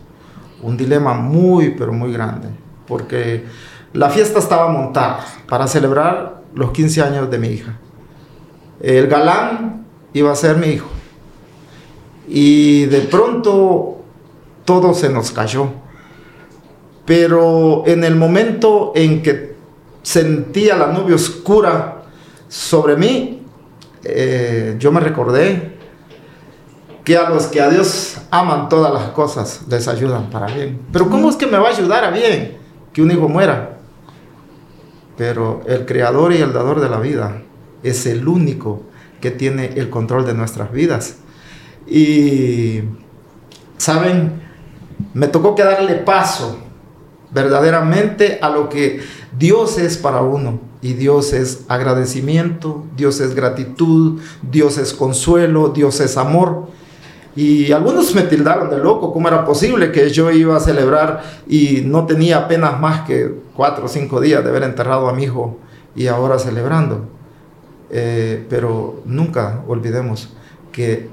Un 0.62 0.78
dilema 0.78 1.14
muy, 1.14 1.72
pero 1.72 1.94
muy 1.94 2.12
grande, 2.12 2.50
porque 2.88 3.46
la 3.94 4.10
fiesta 4.10 4.40
estaba 4.40 4.70
montada 4.70 5.26
para 5.48 5.68
celebrar 5.68 6.42
los 6.54 6.72
15 6.72 7.02
años 7.02 7.30
de 7.30 7.38
mi 7.38 7.50
hija. 7.50 7.78
El 8.80 9.08
galán 9.08 9.86
iba 10.14 10.32
a 10.32 10.36
ser 10.36 10.58
mi 10.58 10.68
hijo. 10.68 10.90
Y 12.28 12.86
de 12.86 13.02
pronto 13.02 14.02
todo 14.64 14.94
se 14.94 15.10
nos 15.10 15.32
cayó. 15.32 15.70
Pero 17.06 17.84
en 17.86 18.04
el 18.04 18.16
momento 18.16 18.92
en 18.96 19.22
que 19.22 19.56
sentía 20.02 20.76
la 20.76 20.88
nube 20.88 21.14
oscura 21.14 22.04
sobre 22.48 22.96
mí, 22.96 23.44
eh, 24.04 24.76
yo 24.80 24.92
me 24.92 25.00
recordé 25.00 25.75
que 27.06 27.16
a 27.16 27.30
los 27.30 27.46
que 27.46 27.62
a 27.62 27.70
Dios 27.70 28.18
aman 28.32 28.68
todas 28.68 28.94
las 28.94 29.12
cosas 29.12 29.62
les 29.70 29.88
ayudan 29.88 30.30
para 30.30 30.48
bien. 30.48 30.82
Pero 30.92 31.10
¿cómo 31.10 31.30
es 31.30 31.36
que 31.36 31.48
me 31.48 31.58
va 31.58 31.70
a 31.70 31.72
ayudar 31.72 32.04
a 32.04 32.10
bien 32.10 32.58
que 32.92 33.02
un 33.02 33.12
hijo 33.12 33.30
muera? 33.30 33.78
Pero 35.16 35.62
el 35.68 35.86
creador 35.86 36.34
y 36.34 36.38
el 36.38 36.52
dador 36.52 36.82
de 36.82 36.90
la 36.90 37.00
vida 37.00 37.44
es 37.84 38.06
el 38.06 38.28
único 38.28 38.84
que 39.22 39.32
tiene 39.32 39.74
el 39.76 39.90
control 39.90 40.26
de 40.26 40.34
nuestras 40.34 40.72
vidas. 40.72 41.18
Y, 41.88 42.82
¿saben? 43.78 44.44
me 45.14 45.28
tocó 45.28 45.56
que 45.56 45.64
darle 45.64 45.96
paso 45.96 46.58
verdaderamente 47.32 48.40
a 48.42 48.50
lo 48.50 48.70
que 48.70 49.02
Dios 49.38 49.78
es 49.78 49.98
para 49.98 50.22
uno. 50.22 50.60
Y 50.82 50.94
Dios 50.94 51.34
es 51.34 51.66
agradecimiento, 51.68 52.86
Dios 52.96 53.20
es 53.20 53.34
gratitud, 53.34 54.22
Dios 54.44 54.78
es 54.78 54.94
consuelo, 54.94 55.70
Dios 55.70 56.00
es 56.00 56.18
amor. 56.18 56.68
Y 57.36 57.72
algunos 57.74 58.16
me 58.16 58.22
tildaron 58.22 58.70
de 58.70 58.78
loco, 58.78 59.12
¿cómo 59.12 59.28
era 59.28 59.44
posible 59.44 59.92
que 59.92 60.10
yo 60.10 60.32
iba 60.32 60.56
a 60.56 60.62
celebrar 60.62 61.22
y 61.48 61.82
no 61.86 62.06
tenía 62.06 62.38
apenas 62.38 62.80
más 62.80 63.02
que 63.02 63.30
cuatro 63.54 63.86
o 63.86 63.88
cinco 63.90 64.22
días 64.22 64.44
de 64.44 64.50
haber 64.50 64.64
enterrado 64.64 65.10
a 65.10 65.14
mi 65.14 65.24
hijo 65.24 65.60
y 65.96 66.08
ahora 66.08 66.40
celebrando? 66.40 67.10
Eh, 67.90 68.46
pero 68.50 69.02
nunca 69.06 69.64
olvidemos 69.68 70.34
que 70.72 71.10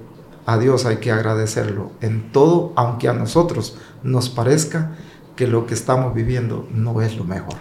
a 0.47 0.58
Dios 0.58 0.87
hay 0.87 0.97
que 0.97 1.11
agradecerlo 1.11 1.90
en 2.00 2.30
todo, 2.32 2.73
aunque 2.76 3.08
a 3.08 3.12
nosotros 3.12 3.76
nos 4.02 4.28
parezca 4.28 4.92
que 5.36 5.46
lo 5.46 5.66
que 5.66 5.74
estamos 5.74 6.14
viviendo 6.14 6.68
no 6.74 7.00
es 7.00 7.16
lo 7.16 7.24
mejor. 7.24 7.54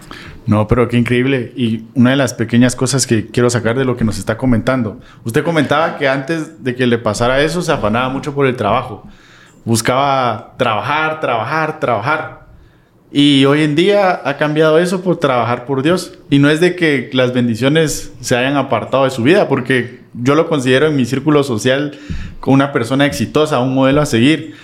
No, 0.45 0.67
pero 0.67 0.87
qué 0.87 0.97
increíble. 0.97 1.53
Y 1.55 1.85
una 1.93 2.11
de 2.11 2.15
las 2.15 2.33
pequeñas 2.33 2.75
cosas 2.75 3.07
que 3.07 3.27
quiero 3.27 3.49
sacar 3.49 3.77
de 3.77 3.85
lo 3.85 3.95
que 3.95 4.03
nos 4.03 4.17
está 4.17 4.37
comentando. 4.37 4.99
Usted 5.23 5.43
comentaba 5.43 5.97
que 5.97 6.07
antes 6.07 6.63
de 6.63 6.75
que 6.75 6.87
le 6.87 6.97
pasara 6.97 7.41
eso 7.41 7.61
se 7.61 7.71
afanaba 7.71 8.09
mucho 8.09 8.33
por 8.33 8.45
el 8.45 8.55
trabajo. 8.55 9.07
Buscaba 9.63 10.55
trabajar, 10.57 11.19
trabajar, 11.19 11.79
trabajar. 11.79 12.41
Y 13.11 13.45
hoy 13.45 13.63
en 13.63 13.75
día 13.75 14.21
ha 14.23 14.37
cambiado 14.37 14.79
eso 14.79 15.01
por 15.01 15.17
trabajar 15.17 15.65
por 15.65 15.83
Dios. 15.83 16.17
Y 16.29 16.39
no 16.39 16.49
es 16.49 16.59
de 16.59 16.75
que 16.75 17.09
las 17.13 17.33
bendiciones 17.33 18.13
se 18.21 18.35
hayan 18.35 18.57
apartado 18.57 19.03
de 19.03 19.09
su 19.11 19.23
vida, 19.23 19.47
porque 19.47 20.01
yo 20.13 20.35
lo 20.35 20.47
considero 20.47 20.87
en 20.87 20.95
mi 20.95 21.05
círculo 21.05 21.43
social 21.43 21.97
como 22.39 22.55
una 22.55 22.71
persona 22.71 23.05
exitosa, 23.05 23.59
un 23.59 23.75
modelo 23.75 24.01
a 24.01 24.05
seguir. 24.05 24.55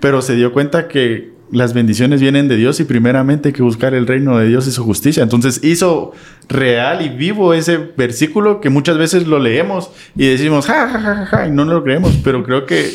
Pero 0.00 0.22
se 0.22 0.34
dio 0.34 0.52
cuenta 0.52 0.86
que 0.88 1.33
las 1.54 1.72
bendiciones 1.72 2.20
vienen 2.20 2.48
de 2.48 2.56
Dios 2.56 2.80
y 2.80 2.84
primeramente 2.84 3.50
hay 3.50 3.52
que 3.52 3.62
buscar 3.62 3.94
el 3.94 4.08
reino 4.08 4.36
de 4.38 4.48
Dios 4.48 4.66
y 4.66 4.72
su 4.72 4.82
justicia. 4.84 5.22
Entonces 5.22 5.62
hizo 5.62 6.12
real 6.48 7.00
y 7.00 7.08
vivo 7.08 7.54
ese 7.54 7.78
versículo 7.78 8.60
que 8.60 8.70
muchas 8.70 8.98
veces 8.98 9.28
lo 9.28 9.38
leemos 9.38 9.90
y 10.16 10.26
decimos, 10.26 10.66
ja, 10.66 10.88
ja, 10.88 10.98
ja, 10.98 11.26
ja, 11.26 11.46
y 11.46 11.52
no 11.52 11.64
lo 11.64 11.84
creemos, 11.84 12.18
pero 12.24 12.42
creo 12.42 12.66
que 12.66 12.92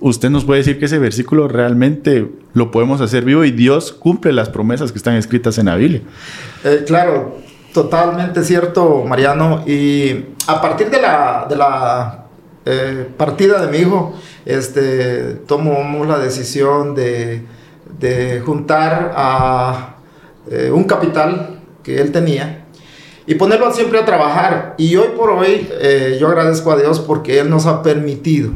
usted 0.00 0.30
nos 0.30 0.46
puede 0.46 0.60
decir 0.60 0.78
que 0.78 0.86
ese 0.86 0.98
versículo 0.98 1.48
realmente 1.48 2.26
lo 2.54 2.70
podemos 2.70 3.02
hacer 3.02 3.24
vivo 3.26 3.44
y 3.44 3.50
Dios 3.50 3.92
cumple 3.92 4.32
las 4.32 4.48
promesas 4.48 4.90
que 4.90 4.98
están 4.98 5.14
escritas 5.14 5.58
en 5.58 5.66
la 5.66 5.76
Biblia. 5.76 6.00
Eh, 6.64 6.84
claro, 6.86 7.36
totalmente 7.74 8.42
cierto, 8.42 9.04
Mariano. 9.06 9.64
Y 9.66 10.24
a 10.46 10.62
partir 10.62 10.88
de 10.88 11.02
la, 11.02 12.24
eh, 12.64 13.06
partida 13.18 13.64
de 13.66 13.70
mi 13.70 13.84
hijo, 13.84 14.14
este, 14.46 15.34
tomamos 15.46 16.06
la 16.06 16.18
decisión 16.18 16.94
de, 16.94 17.42
de 17.98 18.40
juntar 18.40 19.12
a 19.16 19.96
eh, 20.50 20.70
un 20.72 20.84
capital 20.84 21.60
que 21.82 22.00
él 22.00 22.12
tenía 22.12 22.64
y 23.26 23.34
ponerlo 23.34 23.72
siempre 23.72 23.98
a 23.98 24.04
trabajar. 24.04 24.74
Y 24.78 24.96
hoy 24.96 25.08
por 25.16 25.30
hoy 25.30 25.68
yo 26.18 26.28
agradezco 26.28 26.72
a 26.72 26.76
Dios 26.78 26.98
porque 26.98 27.38
Él 27.38 27.50
nos 27.50 27.66
ha 27.66 27.82
permitido 27.82 28.52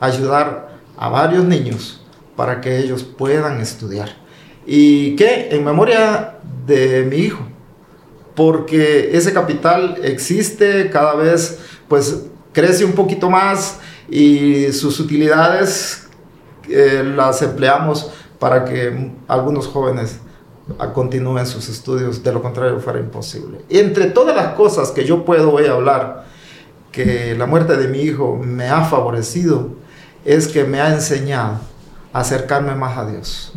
ayudar 0.00 0.78
a 0.96 1.08
varios 1.08 1.44
niños 1.44 2.00
para 2.34 2.60
que 2.60 2.78
ellos 2.78 3.02
puedan 3.02 3.60
estudiar. 3.60 4.16
¿Y 4.66 5.16
qué? 5.16 5.48
En 5.50 5.64
memoria 5.64 6.38
de 6.66 7.04
mi 7.04 7.16
hijo, 7.18 7.46
porque 8.34 9.16
ese 9.16 9.32
capital 9.32 9.98
existe 10.02 10.90
cada 10.90 11.14
vez, 11.14 11.60
pues 11.88 12.26
crece 12.52 12.84
un 12.84 12.92
poquito 12.92 13.30
más 13.30 13.78
y 14.10 14.72
sus 14.72 14.98
utilidades 15.00 16.08
eh, 16.68 17.02
las 17.16 17.42
empleamos 17.42 18.10
para 18.38 18.64
que 18.64 19.12
algunos 19.28 19.66
jóvenes 19.66 20.20
continúen 20.92 21.46
sus 21.46 21.68
estudios, 21.68 22.22
de 22.22 22.32
lo 22.32 22.42
contrario 22.42 22.80
fuera 22.80 22.98
imposible. 22.98 23.60
Entre 23.68 24.06
todas 24.06 24.34
las 24.34 24.54
cosas 24.54 24.90
que 24.90 25.04
yo 25.04 25.24
puedo 25.24 25.52
hoy 25.52 25.66
hablar, 25.66 26.24
que 26.90 27.34
la 27.36 27.46
muerte 27.46 27.76
de 27.76 27.88
mi 27.88 28.00
hijo 28.00 28.36
me 28.36 28.68
ha 28.68 28.84
favorecido, 28.84 29.70
es 30.24 30.48
que 30.48 30.64
me 30.64 30.80
ha 30.80 30.92
enseñado 30.92 31.58
a 32.12 32.20
acercarme 32.20 32.74
más 32.74 32.98
a 32.98 33.06
Dios, 33.06 33.52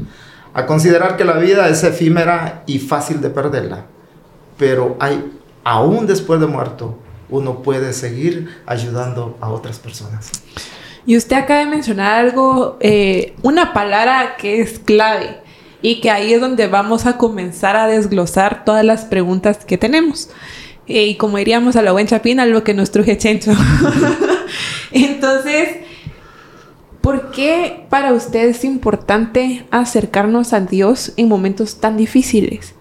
a 0.53 0.65
considerar 0.65 1.17
que 1.17 1.25
la 1.25 1.33
vida 1.33 1.67
es 1.69 1.83
efímera 1.83 2.63
y 2.67 2.79
fácil 2.79 3.21
de 3.21 3.29
perderla, 3.29 3.85
pero 4.57 4.95
hay, 4.99 5.39
aún 5.63 6.05
después 6.05 6.39
de 6.39 6.45
muerto, 6.45 6.97
uno 7.29 7.61
puede 7.63 7.93
seguir 7.93 8.61
ayudando 8.65 9.37
a 9.41 9.49
otras 9.49 9.79
personas. 9.79 10.31
Y 11.09 11.17
usted 11.17 11.37
acaba 11.37 11.61
de 11.61 11.65
mencionar 11.65 12.13
algo, 12.13 12.77
eh, 12.81 13.33
una 13.41 13.73
palabra 13.73 14.35
que 14.37 14.61
es 14.61 14.77
clave 14.77 15.37
y 15.81 16.01
que 16.01 16.11
ahí 16.11 16.33
es 16.35 16.39
donde 16.39 16.67
vamos 16.67 17.07
a 17.07 17.17
comenzar 17.17 17.75
a 17.75 17.87
desglosar 17.87 18.63
todas 18.63 18.85
las 18.85 19.05
preguntas 19.05 19.65
que 19.65 19.79
tenemos. 19.79 20.29
Eh, 20.85 21.07
y 21.07 21.15
como 21.15 21.39
diríamos 21.39 21.75
a 21.75 21.81
la 21.81 21.93
buen 21.93 22.05
chapina, 22.05 22.45
lo 22.45 22.63
que 22.63 22.75
nos 22.75 22.91
truje 22.91 23.17
Chencho. 23.17 23.53
Entonces, 24.91 25.77
¿por 27.01 27.31
qué 27.31 27.87
para 27.89 28.13
usted 28.13 28.47
es 28.47 28.63
importante 28.63 29.65
acercarnos 29.71 30.53
a 30.53 30.59
Dios 30.59 31.13
en 31.17 31.27
momentos 31.27 31.79
tan 31.79 31.97
difíciles? 31.97 32.75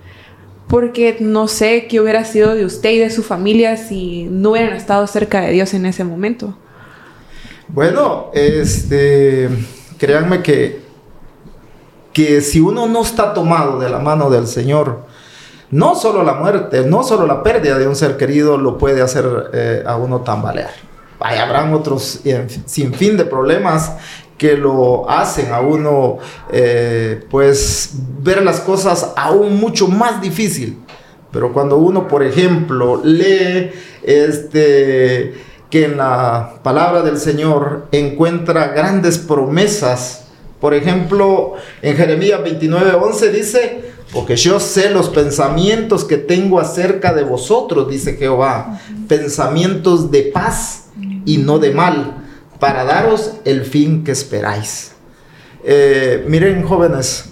Porque 0.67 1.17
no 1.19 1.49
sé 1.49 1.87
qué 1.87 1.99
hubiera 1.99 2.27
sido 2.27 2.55
de 2.55 2.67
usted 2.67 2.91
y 2.91 2.99
de 2.99 3.09
su 3.09 3.23
familia 3.23 3.79
si 3.79 4.25
no 4.25 4.51
hubieran 4.51 4.77
estado 4.77 5.07
cerca 5.07 5.41
de 5.41 5.53
Dios 5.53 5.73
en 5.73 5.87
ese 5.87 6.05
momento. 6.05 6.59
Bueno, 7.69 8.31
este, 8.35 9.49
créanme 9.99 10.43
que 10.43 10.89
que 12.19 12.41
si 12.41 12.59
uno 12.59 12.89
no 12.89 13.03
está 13.03 13.33
tomado 13.33 13.79
de 13.79 13.89
la 13.89 14.01
mano 14.01 14.29
del 14.29 14.49
Señor, 14.49 15.03
no 15.71 15.95
solo 15.95 16.25
la 16.25 16.35
muerte, 16.35 16.85
no 16.85 17.05
solo 17.05 17.29
la 17.29 17.45
pérdida 17.45 17.79
de 17.79 17.87
un 17.87 17.95
ser 17.95 18.17
querido 18.17 18.59
lo 18.59 18.77
puede 18.77 19.03
hacer 19.03 19.51
eh, 19.53 19.85
a 19.87 19.97
uno 19.97 20.23
tambalear. 20.23 20.73
Habrán 21.21 21.73
otros 21.75 22.21
sin 22.67 22.93
fin 22.93 23.17
de 23.17 23.25
problemas 23.25 23.93
que 24.37 24.57
lo 24.57 25.09
hacen 25.09 25.53
a 25.53 25.61
uno, 25.61 26.19
eh, 26.51 27.25
pues, 27.31 27.93
ver 28.21 28.43
las 28.43 28.63
cosas 28.63 29.13
aún 29.17 29.61
mucho 29.61 29.87
más 29.87 30.21
difícil. 30.21 30.77
Pero 31.31 31.53
cuando 31.53 31.77
uno, 31.77 32.09
por 32.09 32.25
ejemplo, 32.25 33.01
lee 33.05 33.71
este, 34.03 35.35
que 35.71 35.85
en 35.85 35.99
la 35.99 36.55
palabra 36.63 37.03
del 37.03 37.19
Señor 37.19 37.89
encuentra 37.93 38.69
grandes 38.69 39.19
promesas, 39.19 40.27
por 40.61 40.75
ejemplo, 40.75 41.55
en 41.83 41.97
Jeremías 41.97 42.41
29:11 42.41 43.31
dice, 43.31 43.93
porque 44.13 44.37
yo 44.37 44.59
sé 44.59 44.91
los 44.91 45.11
pensamientos 45.11 46.05
que 46.05 46.17
tengo 46.17 46.59
acerca 46.59 47.13
de 47.13 47.23
vosotros, 47.23 47.89
dice 47.89 48.15
Jehová, 48.15 48.81
pensamientos 49.07 50.11
de 50.11 50.23
paz 50.23 50.87
y 51.27 51.39
no 51.39 51.59
de 51.59 51.73
mal, 51.73 52.25
para 52.59 52.85
daros 52.85 53.35
el 53.45 53.65
fin 53.65 54.05
que 54.05 54.13
esperáis. 54.13 54.93
Eh, 55.63 56.25
miren 56.27 56.65
jóvenes, 56.65 57.27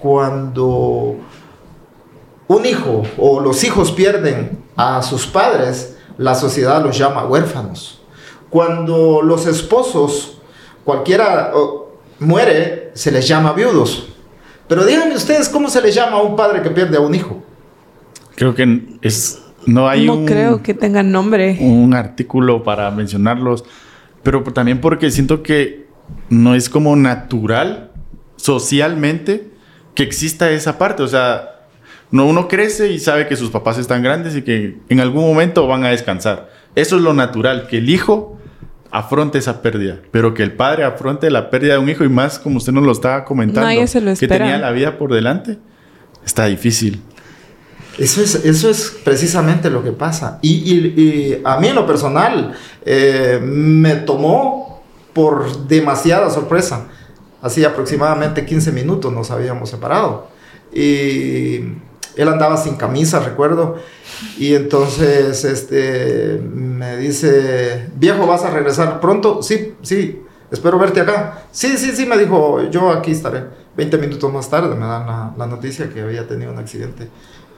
cuando 0.00 1.16
un 2.48 2.66
hijo 2.66 3.04
o 3.16 3.40
los 3.40 3.62
hijos 3.62 3.92
pierden 3.92 4.58
a 4.76 5.02
sus 5.02 5.26
padres, 5.26 5.96
la 6.18 6.34
sociedad 6.34 6.82
los 6.82 6.96
llama 6.96 7.24
huérfanos. 7.24 8.00
Cuando 8.48 9.22
los 9.22 9.46
esposos, 9.46 10.40
cualquiera 10.84 11.52
muere, 12.18 12.90
se 12.94 13.10
les 13.10 13.26
llama 13.26 13.52
viudos. 13.52 14.08
Pero 14.68 14.84
díganme 14.84 15.14
ustedes 15.16 15.48
cómo 15.48 15.68
se 15.68 15.80
les 15.80 15.94
llama 15.94 16.18
a 16.18 16.22
un 16.22 16.36
padre 16.36 16.62
que 16.62 16.70
pierde 16.70 16.96
a 16.96 17.00
un 17.00 17.14
hijo. 17.14 17.42
Creo 18.36 18.54
que 18.54 18.98
es 19.02 19.42
no 19.66 19.88
hay 19.88 20.06
no 20.06 20.24
creo 20.24 20.62
que 20.62 20.74
tengan 20.74 21.12
nombre. 21.12 21.58
Un 21.60 21.94
artículo 21.94 22.62
para 22.62 22.90
mencionarlos, 22.90 23.64
pero 24.22 24.42
también 24.44 24.80
porque 24.80 25.10
siento 25.10 25.42
que 25.42 25.86
no 26.28 26.54
es 26.54 26.68
como 26.68 26.96
natural 26.96 27.90
socialmente 28.36 29.50
que 29.94 30.02
exista 30.02 30.50
esa 30.50 30.78
parte, 30.78 31.02
o 31.02 31.08
sea, 31.08 31.59
no 32.10 32.26
uno 32.26 32.48
crece 32.48 32.90
y 32.90 32.98
sabe 32.98 33.26
que 33.28 33.36
sus 33.36 33.50
papás 33.50 33.78
están 33.78 34.02
grandes 34.02 34.36
y 34.36 34.42
que 34.42 34.78
en 34.88 35.00
algún 35.00 35.24
momento 35.24 35.66
van 35.66 35.84
a 35.84 35.90
descansar. 35.90 36.50
Eso 36.74 36.96
es 36.96 37.02
lo 37.02 37.14
natural, 37.14 37.66
que 37.68 37.78
el 37.78 37.88
hijo 37.88 38.38
afronte 38.90 39.38
esa 39.38 39.62
pérdida, 39.62 40.00
pero 40.10 40.34
que 40.34 40.42
el 40.42 40.52
padre 40.52 40.84
afronte 40.84 41.30
la 41.30 41.50
pérdida 41.50 41.74
de 41.74 41.78
un 41.78 41.88
hijo 41.88 42.04
y 42.04 42.08
más 42.08 42.38
como 42.38 42.58
usted 42.58 42.72
nos 42.72 42.84
lo 42.84 42.92
estaba 42.92 43.24
comentando, 43.24 43.68
que 44.18 44.28
tenía 44.28 44.58
la 44.58 44.72
vida 44.72 44.98
por 44.98 45.12
delante, 45.12 45.58
está 46.24 46.46
difícil. 46.46 47.00
Eso 47.98 48.22
es, 48.22 48.34
eso 48.46 48.70
es 48.70 48.96
precisamente 49.04 49.68
lo 49.68 49.84
que 49.84 49.92
pasa. 49.92 50.38
Y, 50.42 51.36
a 51.44 51.58
mí 51.58 51.68
en 51.68 51.74
lo 51.74 51.86
personal 51.86 52.54
eh, 52.84 53.38
me 53.42 53.96
tomó 53.96 54.82
por 55.12 55.66
demasiada 55.66 56.30
sorpresa. 56.30 56.88
Así 57.42 57.64
aproximadamente 57.64 58.44
15 58.44 58.72
minutos 58.72 59.12
nos 59.12 59.30
habíamos 59.30 59.70
separado. 59.70 60.28
Y 60.72 61.60
él 62.16 62.28
andaba 62.28 62.56
sin 62.56 62.76
camisa, 62.76 63.20
recuerdo. 63.20 63.76
Y 64.38 64.54
entonces 64.54 65.44
este, 65.44 66.40
me 66.42 66.96
dice, 66.96 67.88
viejo, 67.96 68.26
¿vas 68.26 68.44
a 68.44 68.50
regresar 68.50 69.00
pronto? 69.00 69.42
Sí, 69.42 69.74
sí, 69.82 70.22
espero 70.50 70.78
verte 70.78 71.00
acá. 71.00 71.44
Sí, 71.50 71.76
sí, 71.78 71.92
sí, 71.94 72.06
me 72.06 72.18
dijo, 72.18 72.62
yo 72.70 72.90
aquí 72.90 73.12
estaré. 73.12 73.44
20 73.76 73.98
minutos 73.98 74.32
más 74.32 74.50
tarde 74.50 74.74
me 74.74 74.86
dan 74.86 75.06
la, 75.06 75.34
la 75.36 75.46
noticia 75.46 75.88
que 75.90 76.02
había 76.02 76.26
tenido 76.26 76.52
un 76.52 76.58
accidente 76.58 77.08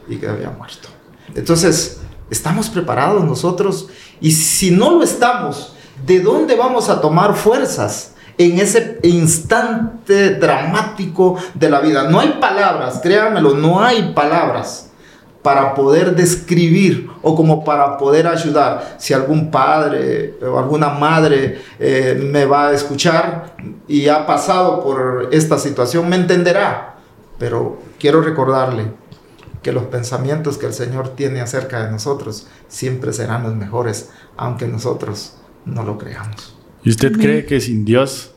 y 0.09 0.17
que 0.17 0.29
había 0.29 0.51
muerto. 0.51 0.89
Entonces, 1.35 2.01
estamos 2.31 2.69
preparados 2.69 3.25
nosotros 3.25 3.89
y 4.21 4.33
si 4.33 4.71
no 4.71 4.91
lo 4.91 5.03
estamos, 5.03 5.75
¿de 6.07 6.21
dónde 6.21 6.55
vamos 6.57 6.89
a 6.89 7.01
tomar 7.01 7.35
fuerzas? 7.35 8.12
En 8.45 8.59
ese 8.59 8.99
instante 9.03 10.37
dramático 10.37 11.37
de 11.55 11.71
la 11.71 11.81
vida. 11.81 12.09
No 12.09 12.21
hay 12.21 12.39
palabras, 12.41 13.01
créanmelo, 13.03 13.55
no 13.55 13.83
hay 13.83 14.13
palabras 14.15 14.91
para 15.43 15.75
poder 15.75 16.15
describir 16.15 17.09
o 17.21 17.35
como 17.35 17.65
para 17.65 17.99
poder 17.99 18.27
ayudar. 18.27 18.97
Si 18.99 19.13
algún 19.13 19.51
padre 19.51 20.35
o 20.41 20.59
alguna 20.59 20.91
madre 20.91 21.61
eh, 21.79 22.19
me 22.23 22.45
va 22.45 22.69
a 22.69 22.73
escuchar 22.73 23.57
y 23.89 24.09
ha 24.09 24.25
pasado 24.25 24.83
por 24.83 25.29
esta 25.33 25.59
situación, 25.59 26.09
me 26.09 26.17
entenderá. 26.17 26.97
Pero 27.39 27.79
quiero 27.99 28.23
recordarle 28.23 28.87
que 29.63 29.73
los 29.73 29.85
pensamientos 29.85 30.59
que 30.59 30.67
el 30.67 30.75
Señor 30.75 31.11
tiene 31.11 31.41
acerca 31.41 31.85
de 31.85 31.91
nosotros 31.91 32.47
siempre 32.69 33.13
serán 33.13 33.43
los 33.43 33.55
mejores, 33.55 34.11
aunque 34.37 34.67
nosotros 34.67 35.37
no 35.65 35.83
lo 35.85 35.99
creamos. 35.99 36.57
¿Y 36.85 36.91
usted 36.91 37.13
cree 37.13 37.47
que 37.47 37.61
sin 37.61 37.85
Dios 37.85 38.32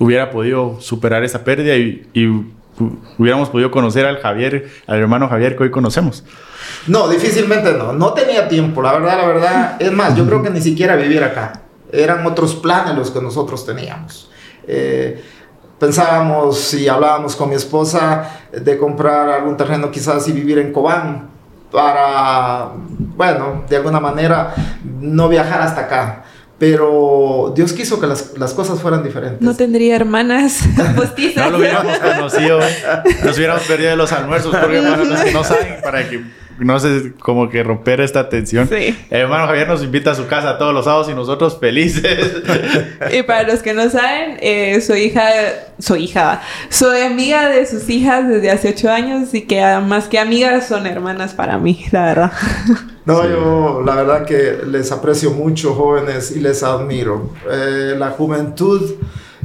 hubiera 0.00 0.30
podido 0.30 0.80
superar 0.80 1.22
esa 1.22 1.44
pérdida 1.44 1.76
y, 1.76 2.06
hubiéramos 3.18 3.50
podido 3.50 3.70
conocer 3.70 4.06
al 4.06 4.18
Javier, 4.18 4.70
al 4.86 4.98
hermano 4.98 5.28
Javier 5.28 5.54
que 5.54 5.64
hoy 5.64 5.70
conocemos? 5.70 6.24
No, 6.86 7.08
difícilmente 7.08 7.74
no. 7.74 7.92
No 7.92 8.14
tenía 8.14 8.48
tiempo, 8.48 8.80
la 8.80 8.94
verdad, 8.94 9.18
la 9.18 9.26
verdad. 9.26 9.76
Es 9.78 9.92
más, 9.92 10.16
yo 10.16 10.26
creo 10.26 10.42
que 10.42 10.48
ni 10.48 10.62
siquiera 10.62 10.96
vivir 10.96 11.22
acá. 11.22 11.60
Eran 11.92 12.26
otros 12.26 12.56
planes 12.56 12.94
los 12.96 13.10
que 13.10 13.20
nosotros 13.20 13.66
teníamos. 13.66 14.30
Eh, 14.66 15.22
pensábamos 15.78 16.72
y 16.72 16.88
hablábamos 16.88 17.36
con 17.36 17.50
mi 17.50 17.54
esposa 17.56 18.40
de 18.50 18.78
comprar 18.78 19.28
algún 19.28 19.58
terreno 19.58 19.90
quizás 19.90 20.26
y 20.28 20.32
vivir 20.32 20.58
en 20.58 20.72
Cobán 20.72 21.28
para, 21.70 22.70
bueno, 23.16 23.64
de 23.68 23.76
alguna 23.76 24.00
manera 24.00 24.54
no 24.84 25.28
viajar 25.28 25.60
hasta 25.60 25.82
acá. 25.82 26.24
Pero 26.60 27.54
Dios 27.56 27.72
quiso 27.72 27.98
que 27.98 28.06
las, 28.06 28.36
las, 28.36 28.52
cosas 28.52 28.78
fueran 28.80 29.02
diferentes. 29.02 29.40
No 29.40 29.56
tendría 29.56 29.96
hermanas 29.96 30.60
postizas. 30.94 31.46
no 31.46 31.52
lo 31.52 31.58
hubiéramos 31.58 31.98
conocido. 31.98 32.60
Nos 33.24 33.38
hubiéramos 33.38 33.62
perdido 33.62 33.90
de 33.90 33.96
los 33.96 34.12
almuerzos. 34.12 34.54
Porque 34.54 34.82
para 34.82 35.02
los 35.02 35.20
que 35.22 35.32
no 35.32 35.42
saben, 35.42 35.80
para 35.82 36.06
que 36.06 36.22
no 36.60 36.78
sé, 36.78 37.14
como 37.18 37.48
que 37.48 37.62
romper 37.62 38.00
esta 38.00 38.28
tensión. 38.28 38.68
Sí. 38.68 38.96
hermano 39.10 39.46
Javier 39.46 39.68
nos 39.68 39.82
invita 39.82 40.12
a 40.12 40.14
su 40.14 40.26
casa 40.26 40.58
todos 40.58 40.72
los 40.74 40.84
sábados 40.84 41.08
y 41.10 41.14
nosotros 41.14 41.58
felices. 41.58 42.42
y 43.12 43.22
para 43.22 43.42
los 43.44 43.60
que 43.62 43.74
no 43.74 43.88
saben, 43.90 44.36
eh, 44.40 44.80
soy 44.80 45.04
hija, 45.04 45.30
soy 45.78 46.04
hija, 46.04 46.42
soy 46.68 47.00
amiga 47.00 47.48
de 47.48 47.66
sus 47.66 47.88
hijas 47.88 48.28
desde 48.28 48.50
hace 48.50 48.70
ocho 48.70 48.90
años 48.90 49.34
y 49.34 49.42
que 49.42 49.60
más 49.86 50.08
que 50.08 50.18
amigas 50.18 50.68
son 50.68 50.86
hermanas 50.86 51.34
para 51.34 51.58
mí, 51.58 51.84
la 51.90 52.06
verdad. 52.06 52.32
No, 53.06 53.26
yo 53.26 53.82
la 53.84 53.96
verdad 53.96 54.24
que 54.26 54.58
les 54.66 54.92
aprecio 54.92 55.30
mucho, 55.30 55.74
jóvenes, 55.74 56.30
y 56.30 56.38
les 56.38 56.62
admiro. 56.62 57.30
Eh, 57.50 57.94
la 57.98 58.10
juventud 58.10 58.82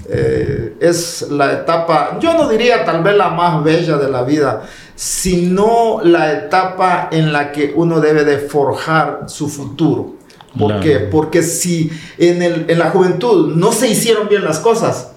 eh, 0.07 0.75
es 0.79 1.27
la 1.31 1.53
etapa, 1.53 2.19
yo 2.19 2.33
no 2.33 2.47
diría 2.47 2.85
tal 2.85 3.01
vez 3.01 3.15
la 3.15 3.29
más 3.29 3.63
bella 3.63 3.97
de 3.97 4.09
la 4.09 4.23
vida, 4.23 4.61
sino 4.95 5.99
la 6.03 6.31
etapa 6.31 7.09
en 7.11 7.33
la 7.33 7.51
que 7.51 7.73
uno 7.75 7.99
debe 7.99 8.23
de 8.23 8.37
forjar 8.37 9.25
su 9.27 9.49
futuro. 9.49 10.15
¿Por 10.57 10.79
qué? 10.79 10.99
Porque 10.99 11.43
si 11.43 11.91
en, 12.17 12.41
el, 12.41 12.65
en 12.69 12.79
la 12.79 12.89
juventud 12.89 13.53
no 13.55 13.73
se 13.73 13.89
hicieron 13.89 14.29
bien 14.29 14.45
las 14.45 14.59
cosas, 14.59 15.11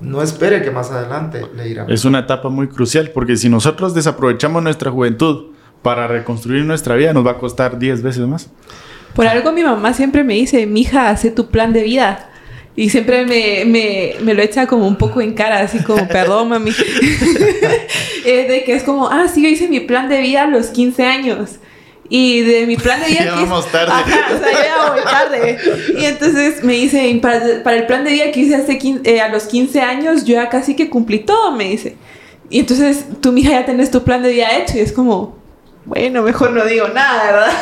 no 0.00 0.22
espere 0.22 0.62
que 0.62 0.72
más 0.72 0.90
adelante 0.90 1.46
le 1.54 1.68
irá. 1.68 1.86
Es 1.88 2.04
una 2.04 2.20
etapa 2.20 2.48
muy 2.48 2.68
crucial 2.68 3.12
porque 3.14 3.36
si 3.36 3.48
nosotros 3.48 3.94
desaprovechamos 3.94 4.60
nuestra 4.62 4.90
juventud 4.90 5.52
para 5.82 6.08
reconstruir 6.08 6.64
nuestra 6.64 6.96
vida, 6.96 7.12
nos 7.12 7.24
va 7.24 7.32
a 7.32 7.38
costar 7.38 7.78
10 7.78 8.02
veces 8.02 8.26
más. 8.26 8.50
Por 9.14 9.26
algo 9.26 9.52
mi 9.52 9.62
mamá 9.62 9.92
siempre 9.94 10.24
me 10.24 10.34
dice, 10.34 10.66
mija, 10.66 11.10
hace 11.10 11.30
tu 11.30 11.48
plan 11.48 11.72
de 11.72 11.84
vida. 11.84 12.30
Y 12.74 12.88
siempre 12.88 13.26
me, 13.26 13.64
me, 13.66 14.14
me, 14.20 14.32
lo 14.32 14.42
echa 14.42 14.66
como 14.66 14.86
un 14.86 14.96
poco 14.96 15.20
en 15.20 15.34
cara, 15.34 15.60
así 15.60 15.80
como, 15.80 16.08
perdón, 16.08 16.48
mami. 16.48 16.70
de 18.24 18.62
que 18.64 18.74
es 18.74 18.82
como, 18.82 19.08
ah, 19.08 19.26
sí, 19.32 19.42
yo 19.42 19.48
hice 19.48 19.68
mi 19.68 19.80
plan 19.80 20.08
de 20.08 20.20
vida 20.22 20.44
a 20.44 20.46
los 20.46 20.68
15 20.68 21.04
años. 21.04 21.50
Y 22.08 22.40
de 22.42 22.66
mi 22.66 22.76
plan 22.76 23.00
de 23.00 23.08
vida... 23.08 23.24
ya 23.24 23.34
vamos 23.34 23.70
tarde. 23.70 23.92
Ajá, 23.92 24.34
o 24.34 24.38
sea, 24.38 24.52
ya 24.52 24.90
voy 24.90 25.02
tarde. 25.02 25.58
Y 25.98 26.04
entonces 26.04 26.64
me 26.64 26.74
dice, 26.74 27.18
para, 27.20 27.62
para 27.62 27.76
el 27.76 27.86
plan 27.86 28.04
de 28.04 28.10
vida 28.10 28.32
que 28.32 28.40
hice 28.40 28.56
hace 28.56 28.78
eh, 29.04 29.20
a 29.20 29.28
los 29.28 29.44
15 29.44 29.80
años, 29.80 30.24
yo 30.24 30.34
ya 30.34 30.48
casi 30.48 30.74
que 30.74 30.88
cumplí 30.88 31.20
todo, 31.20 31.52
me 31.52 31.64
dice. 31.64 31.96
Y 32.48 32.60
entonces 32.60 33.06
tú, 33.20 33.32
mija, 33.32 33.50
ya 33.50 33.64
tenés 33.64 33.90
tu 33.90 34.02
plan 34.02 34.22
de 34.22 34.30
vida 34.30 34.56
hecho. 34.56 34.78
Y 34.78 34.80
es 34.80 34.92
como, 34.92 35.36
bueno, 35.84 36.22
mejor 36.22 36.52
no 36.52 36.64
digo 36.64 36.88
nada, 36.88 37.32
¿verdad? 37.32 37.52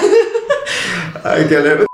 Ay, 1.25 1.47
qué 1.49 1.57
alegre. 1.57 1.89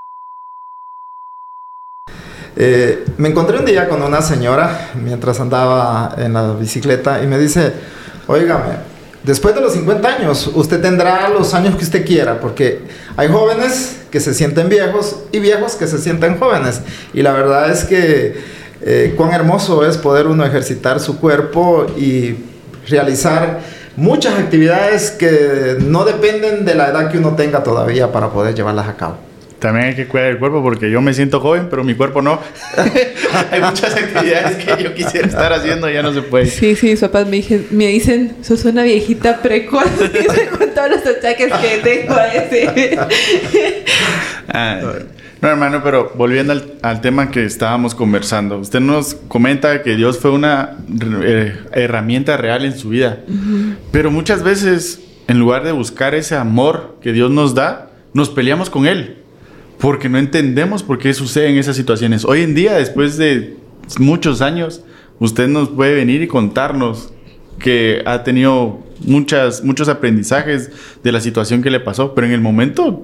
Eh, 2.58 3.04
me 3.18 3.28
encontré 3.28 3.58
un 3.58 3.66
día 3.66 3.86
con 3.86 4.00
una 4.02 4.22
señora 4.22 4.90
mientras 4.94 5.40
andaba 5.40 6.14
en 6.16 6.32
la 6.32 6.54
bicicleta 6.54 7.22
y 7.22 7.26
me 7.26 7.38
dice, 7.38 7.70
oígame, 8.26 8.76
después 9.22 9.54
de 9.54 9.60
los 9.60 9.74
50 9.74 10.08
años 10.08 10.50
usted 10.54 10.80
tendrá 10.80 11.28
los 11.28 11.52
años 11.52 11.76
que 11.76 11.84
usted 11.84 12.06
quiera, 12.06 12.40
porque 12.40 12.80
hay 13.16 13.28
jóvenes 13.28 13.98
que 14.10 14.20
se 14.20 14.32
sienten 14.32 14.70
viejos 14.70 15.16
y 15.32 15.38
viejos 15.40 15.74
que 15.74 15.86
se 15.86 15.98
sienten 15.98 16.38
jóvenes. 16.38 16.80
Y 17.12 17.20
la 17.20 17.32
verdad 17.32 17.70
es 17.70 17.84
que 17.84 18.40
eh, 18.80 19.14
cuán 19.18 19.32
hermoso 19.32 19.86
es 19.86 19.98
poder 19.98 20.26
uno 20.26 20.44
ejercitar 20.44 20.98
su 20.98 21.18
cuerpo 21.18 21.86
y 21.98 22.36
realizar 22.88 23.60
muchas 23.96 24.38
actividades 24.38 25.10
que 25.10 25.76
no 25.80 26.06
dependen 26.06 26.64
de 26.64 26.74
la 26.74 26.88
edad 26.88 27.10
que 27.10 27.18
uno 27.18 27.34
tenga 27.36 27.62
todavía 27.62 28.12
para 28.12 28.30
poder 28.30 28.54
llevarlas 28.54 28.88
a 28.88 28.96
cabo. 28.96 29.25
También 29.58 29.86
hay 29.86 29.94
que 29.94 30.06
cuidar 30.06 30.28
el 30.28 30.38
cuerpo 30.38 30.62
porque 30.62 30.90
yo 30.90 31.00
me 31.00 31.14
siento 31.14 31.40
joven, 31.40 31.68
pero 31.70 31.82
mi 31.82 31.94
cuerpo 31.94 32.20
no. 32.20 32.38
hay 33.50 33.60
muchas 33.60 33.96
actividades 33.96 34.56
que 34.56 34.82
yo 34.82 34.94
quisiera 34.94 35.26
estar 35.26 35.52
haciendo 35.52 35.88
y 35.90 35.94
ya 35.94 36.02
no 36.02 36.12
se 36.12 36.22
puede. 36.22 36.46
Sí, 36.46 36.76
sí, 36.76 36.88
mis 36.88 37.00
papás 37.00 37.26
me, 37.26 37.42
me 37.70 37.86
dicen, 37.86 38.36
sos 38.42 38.64
una 38.66 38.82
viejita 38.82 39.40
precoz 39.40 39.84
con 40.58 40.74
todos 40.74 40.90
los 40.90 41.06
achaques 41.06 41.52
que 41.54 41.78
tengo 41.82 42.14
a 42.14 42.26
ese. 42.28 42.98
Ah, 44.48 44.80
no, 45.40 45.48
hermano, 45.48 45.80
pero 45.82 46.12
volviendo 46.14 46.54
al, 46.82 47.00
tema 47.00 47.30
que 47.30 47.44
estábamos 47.44 47.94
conversando, 47.94 48.58
usted 48.58 48.80
nos 48.80 49.14
comenta 49.14 49.82
que 49.82 49.96
Dios 49.96 50.18
fue 50.18 50.32
una 50.32 50.76
eh, 51.22 51.58
herramienta 51.72 52.36
real 52.36 52.64
en 52.64 52.76
su 52.76 52.90
vida, 52.90 53.20
pero 53.90 54.10
muchas 54.10 54.42
veces, 54.42 55.00
en 55.28 55.38
lugar 55.38 55.64
de 55.64 55.72
buscar 55.72 56.14
ese 56.14 56.36
amor 56.36 56.98
que 57.00 57.12
Dios 57.12 57.30
nos 57.30 57.54
da, 57.54 57.90
nos 58.12 58.28
peleamos 58.30 58.70
con 58.70 58.86
Él 58.86 59.25
porque 59.78 60.08
no 60.08 60.18
entendemos 60.18 60.82
por 60.82 60.98
qué 60.98 61.12
suceden 61.12 61.56
esas 61.56 61.76
situaciones. 61.76 62.24
Hoy 62.24 62.42
en 62.42 62.54
día, 62.54 62.74
después 62.74 63.16
de 63.16 63.56
muchos 63.98 64.40
años, 64.40 64.82
usted 65.18 65.48
nos 65.48 65.68
puede 65.68 65.94
venir 65.94 66.22
y 66.22 66.28
contarnos 66.28 67.12
que 67.58 68.02
ha 68.06 68.22
tenido 68.22 68.80
muchas, 69.04 69.64
muchos 69.64 69.88
aprendizajes 69.88 70.70
de 71.02 71.12
la 71.12 71.20
situación 71.20 71.62
que 71.62 71.70
le 71.70 71.80
pasó, 71.80 72.14
pero 72.14 72.26
en 72.26 72.32
el 72.32 72.40
momento 72.40 73.02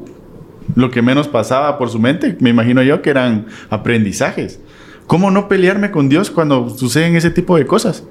lo 0.75 0.91
que 0.91 1.03
menos 1.03 1.29
pasaba 1.29 1.79
por 1.79 1.91
su 1.91 1.99
mente, 1.99 2.37
me 2.41 2.51
imagino 2.51 2.83
yo, 2.83 3.03
que 3.03 3.11
eran 3.11 3.47
aprendizajes. 3.69 4.61
¿Cómo 5.07 5.31
no 5.31 5.49
pelearme 5.49 5.91
con 5.91 6.09
Dios 6.09 6.31
cuando 6.31 6.71
suceden 6.71 7.17
ese 7.17 7.31
tipo 7.31 7.57
de 7.57 7.67
cosas? 7.67 8.05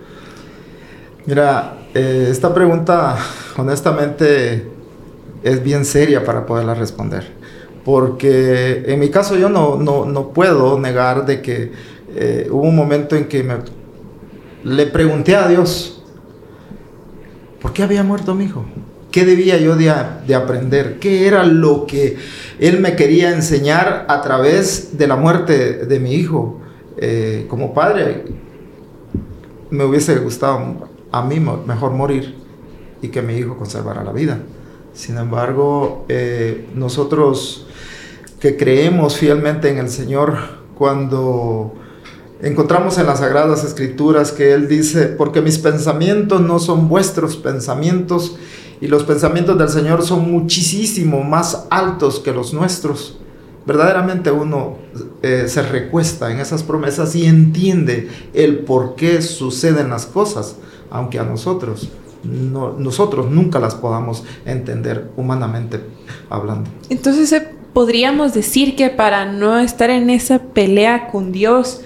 Mira, 1.25 1.77
eh, 1.93 2.27
esta 2.29 2.53
pregunta 2.53 3.17
honestamente 3.57 4.67
es 5.43 5.63
bien 5.63 5.85
seria 5.85 6.23
para 6.23 6.45
poderla 6.45 6.73
responder 6.75 7.40
porque 7.83 8.83
en 8.85 8.99
mi 8.99 9.09
caso 9.09 9.35
yo 9.37 9.49
no, 9.49 9.77
no, 9.77 10.05
no 10.05 10.29
puedo 10.29 10.79
negar 10.79 11.25
de 11.25 11.41
que 11.41 11.71
eh, 12.15 12.47
hubo 12.51 12.63
un 12.63 12.75
momento 12.75 13.15
en 13.15 13.25
que 13.25 13.43
me, 13.43 13.55
le 14.63 14.85
pregunté 14.87 15.35
a 15.35 15.47
Dios, 15.47 16.03
¿por 17.61 17.73
qué 17.73 17.83
había 17.83 18.03
muerto 18.03 18.35
mi 18.35 18.45
hijo? 18.45 18.65
¿Qué 19.11 19.25
debía 19.25 19.57
yo 19.57 19.75
de, 19.75 19.93
de, 20.25 20.35
aprender? 20.35 20.99
¿Qué 20.99 21.27
era 21.27 21.43
lo 21.43 21.85
que 21.85 22.17
Él 22.59 22.79
me 22.79 22.95
quería 22.95 23.31
enseñar 23.33 24.05
a 24.07 24.21
través 24.21 24.97
de 24.97 25.07
la 25.07 25.17
muerte 25.17 25.85
de 25.85 25.99
mi 25.99 26.13
hijo? 26.13 26.61
Eh, 26.97 27.45
como 27.49 27.73
padre, 27.73 28.23
me 29.69 29.83
hubiese 29.83 30.17
gustado 30.19 30.87
a 31.11 31.23
mí 31.23 31.39
mejor 31.39 31.91
morir 31.91 32.35
y 33.01 33.09
que 33.09 33.21
mi 33.21 33.35
hijo 33.35 33.57
conservara 33.57 34.03
la 34.03 34.11
vida. 34.13 34.39
Sin 34.93 35.17
embargo, 35.17 36.05
eh, 36.07 36.69
nosotros 36.75 37.67
que 38.41 38.57
creemos 38.57 39.17
fielmente 39.17 39.69
en 39.69 39.77
el 39.77 39.89
Señor 39.89 40.35
cuando 40.75 41.75
encontramos 42.41 42.97
en 42.97 43.05
las 43.05 43.19
Sagradas 43.19 43.63
Escrituras 43.63 44.31
que 44.31 44.53
Él 44.53 44.67
dice, 44.67 45.05
porque 45.05 45.41
mis 45.41 45.59
pensamientos 45.59 46.41
no 46.41 46.57
son 46.57 46.89
vuestros 46.89 47.37
pensamientos 47.37 48.37
y 48.81 48.87
los 48.87 49.03
pensamientos 49.03 49.59
del 49.59 49.69
Señor 49.69 50.01
son 50.01 50.31
muchísimo 50.31 51.23
más 51.23 51.67
altos 51.69 52.19
que 52.19 52.33
los 52.33 52.51
nuestros. 52.51 53.19
Verdaderamente 53.67 54.31
uno 54.31 54.77
eh, 55.21 55.45
se 55.47 55.61
recuesta 55.61 56.31
en 56.31 56.39
esas 56.39 56.63
promesas 56.63 57.15
y 57.15 57.27
entiende 57.27 58.09
el 58.33 58.59
por 58.59 58.95
qué 58.95 59.21
suceden 59.21 59.91
las 59.91 60.07
cosas, 60.07 60.55
aunque 60.89 61.19
a 61.19 61.23
nosotros 61.23 61.89
nosotros 62.23 63.31
nunca 63.31 63.59
las 63.59 63.73
podamos 63.73 64.23
entender 64.45 65.09
humanamente 65.17 65.79
hablando. 66.29 66.69
Entonces 66.89 67.33
podríamos 67.73 68.33
decir 68.33 68.75
que 68.75 68.89
para 68.89 69.25
no 69.25 69.59
estar 69.59 69.89
en 69.89 70.09
esa 70.09 70.39
pelea 70.39 71.07
con 71.07 71.31
Dios 71.31 71.81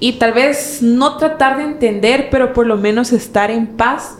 y 0.00 0.12
tal 0.12 0.32
vez 0.32 0.82
no 0.82 1.18
tratar 1.18 1.58
de 1.58 1.64
entender, 1.64 2.28
pero 2.30 2.52
por 2.52 2.66
lo 2.66 2.76
menos 2.76 3.12
estar 3.12 3.50
en 3.50 3.66
paz, 3.66 4.16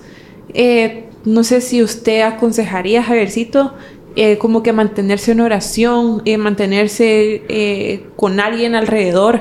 eh, 0.52 1.06
no 1.24 1.42
sé 1.42 1.60
si 1.60 1.82
usted 1.82 2.22
aconsejaría, 2.22 3.02
Javiercito, 3.02 3.74
eh, 4.16 4.38
como 4.38 4.62
que 4.62 4.72
mantenerse 4.72 5.32
en 5.32 5.40
oración, 5.40 6.22
eh, 6.24 6.36
mantenerse 6.36 8.02
con 8.16 8.40
alguien 8.40 8.74
alrededor 8.74 9.40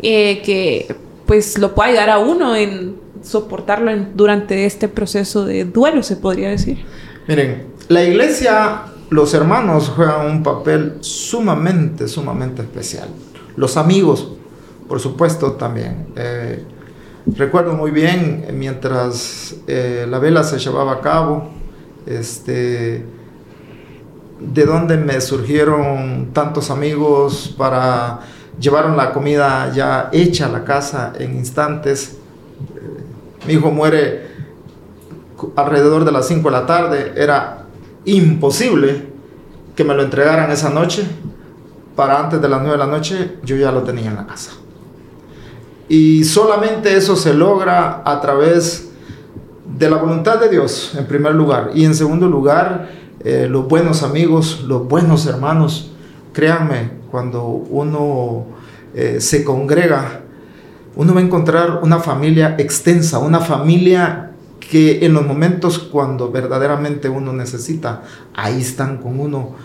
que 0.00 0.94
pues 1.26 1.58
lo 1.58 1.74
pueda 1.74 1.90
ayudar 1.90 2.10
a 2.10 2.18
uno 2.18 2.56
en 2.56 2.96
soportarlo 3.22 3.92
durante 4.14 4.64
este 4.64 4.88
proceso 4.88 5.44
de 5.44 5.64
duelo, 5.64 6.02
se 6.02 6.16
podría 6.16 6.50
decir. 6.50 6.78
Miren, 7.28 7.66
la 7.88 8.02
iglesia 8.04 8.84
los 9.10 9.34
hermanos 9.34 9.92
juegan 9.94 10.26
un 10.26 10.42
papel 10.42 10.98
sumamente, 11.00 12.06
sumamente 12.06 12.62
especial. 12.62 13.08
Los 13.56 13.76
amigos, 13.76 14.32
por 14.88 15.00
supuesto, 15.00 15.52
también. 15.52 16.06
Eh, 16.16 16.64
recuerdo 17.26 17.74
muy 17.74 17.90
bien, 17.90 18.46
mientras 18.54 19.56
eh, 19.66 20.06
la 20.08 20.20
vela 20.20 20.44
se 20.44 20.58
llevaba 20.58 20.92
a 20.92 21.00
cabo, 21.00 21.50
este, 22.06 23.04
de 24.38 24.64
dónde 24.64 24.96
me 24.96 25.20
surgieron 25.20 26.30
tantos 26.32 26.70
amigos 26.70 27.54
para 27.58 28.20
llevaron 28.60 28.96
la 28.96 29.12
comida 29.12 29.72
ya 29.74 30.10
hecha 30.12 30.46
a 30.46 30.48
la 30.50 30.64
casa 30.64 31.12
en 31.18 31.36
instantes. 31.36 32.16
Eh, 32.76 33.46
mi 33.46 33.54
hijo 33.54 33.70
muere 33.70 34.30
alrededor 35.56 36.04
de 36.04 36.12
las 36.12 36.28
5 36.28 36.48
de 36.48 36.52
la 36.52 36.66
tarde, 36.66 37.12
era 37.16 37.59
imposible 38.04 39.08
que 39.76 39.84
me 39.84 39.94
lo 39.94 40.02
entregaran 40.02 40.50
esa 40.50 40.70
noche. 40.70 41.04
Para 41.96 42.18
antes 42.18 42.40
de 42.40 42.48
las 42.48 42.60
9 42.60 42.72
de 42.72 42.78
la 42.78 42.86
noche 42.86 43.38
yo 43.44 43.56
ya 43.56 43.72
lo 43.72 43.82
tenía 43.82 44.10
en 44.10 44.16
la 44.16 44.26
casa. 44.26 44.52
Y 45.88 46.22
solamente 46.24 46.96
eso 46.96 47.16
se 47.16 47.34
logra 47.34 48.02
a 48.04 48.20
través 48.20 48.90
de 49.76 49.90
la 49.90 49.96
voluntad 49.96 50.38
de 50.38 50.48
Dios, 50.48 50.94
en 50.96 51.06
primer 51.06 51.34
lugar. 51.34 51.70
Y 51.74 51.84
en 51.84 51.94
segundo 51.94 52.28
lugar, 52.28 52.90
eh, 53.24 53.48
los 53.50 53.66
buenos 53.66 54.02
amigos, 54.02 54.64
los 54.66 54.86
buenos 54.86 55.26
hermanos. 55.26 55.90
Créanme, 56.32 56.92
cuando 57.10 57.44
uno 57.44 58.46
eh, 58.94 59.20
se 59.20 59.42
congrega, 59.42 60.20
uno 60.96 61.14
va 61.14 61.20
a 61.20 61.24
encontrar 61.24 61.80
una 61.82 61.98
familia 61.98 62.54
extensa, 62.58 63.18
una 63.18 63.40
familia 63.40 64.29
que 64.70 65.04
en 65.04 65.14
los 65.14 65.26
momentos 65.26 65.80
cuando 65.80 66.30
verdaderamente 66.30 67.08
uno 67.08 67.32
necesita, 67.32 68.04
ahí 68.34 68.60
están 68.60 68.98
con 68.98 69.18
uno 69.18 69.56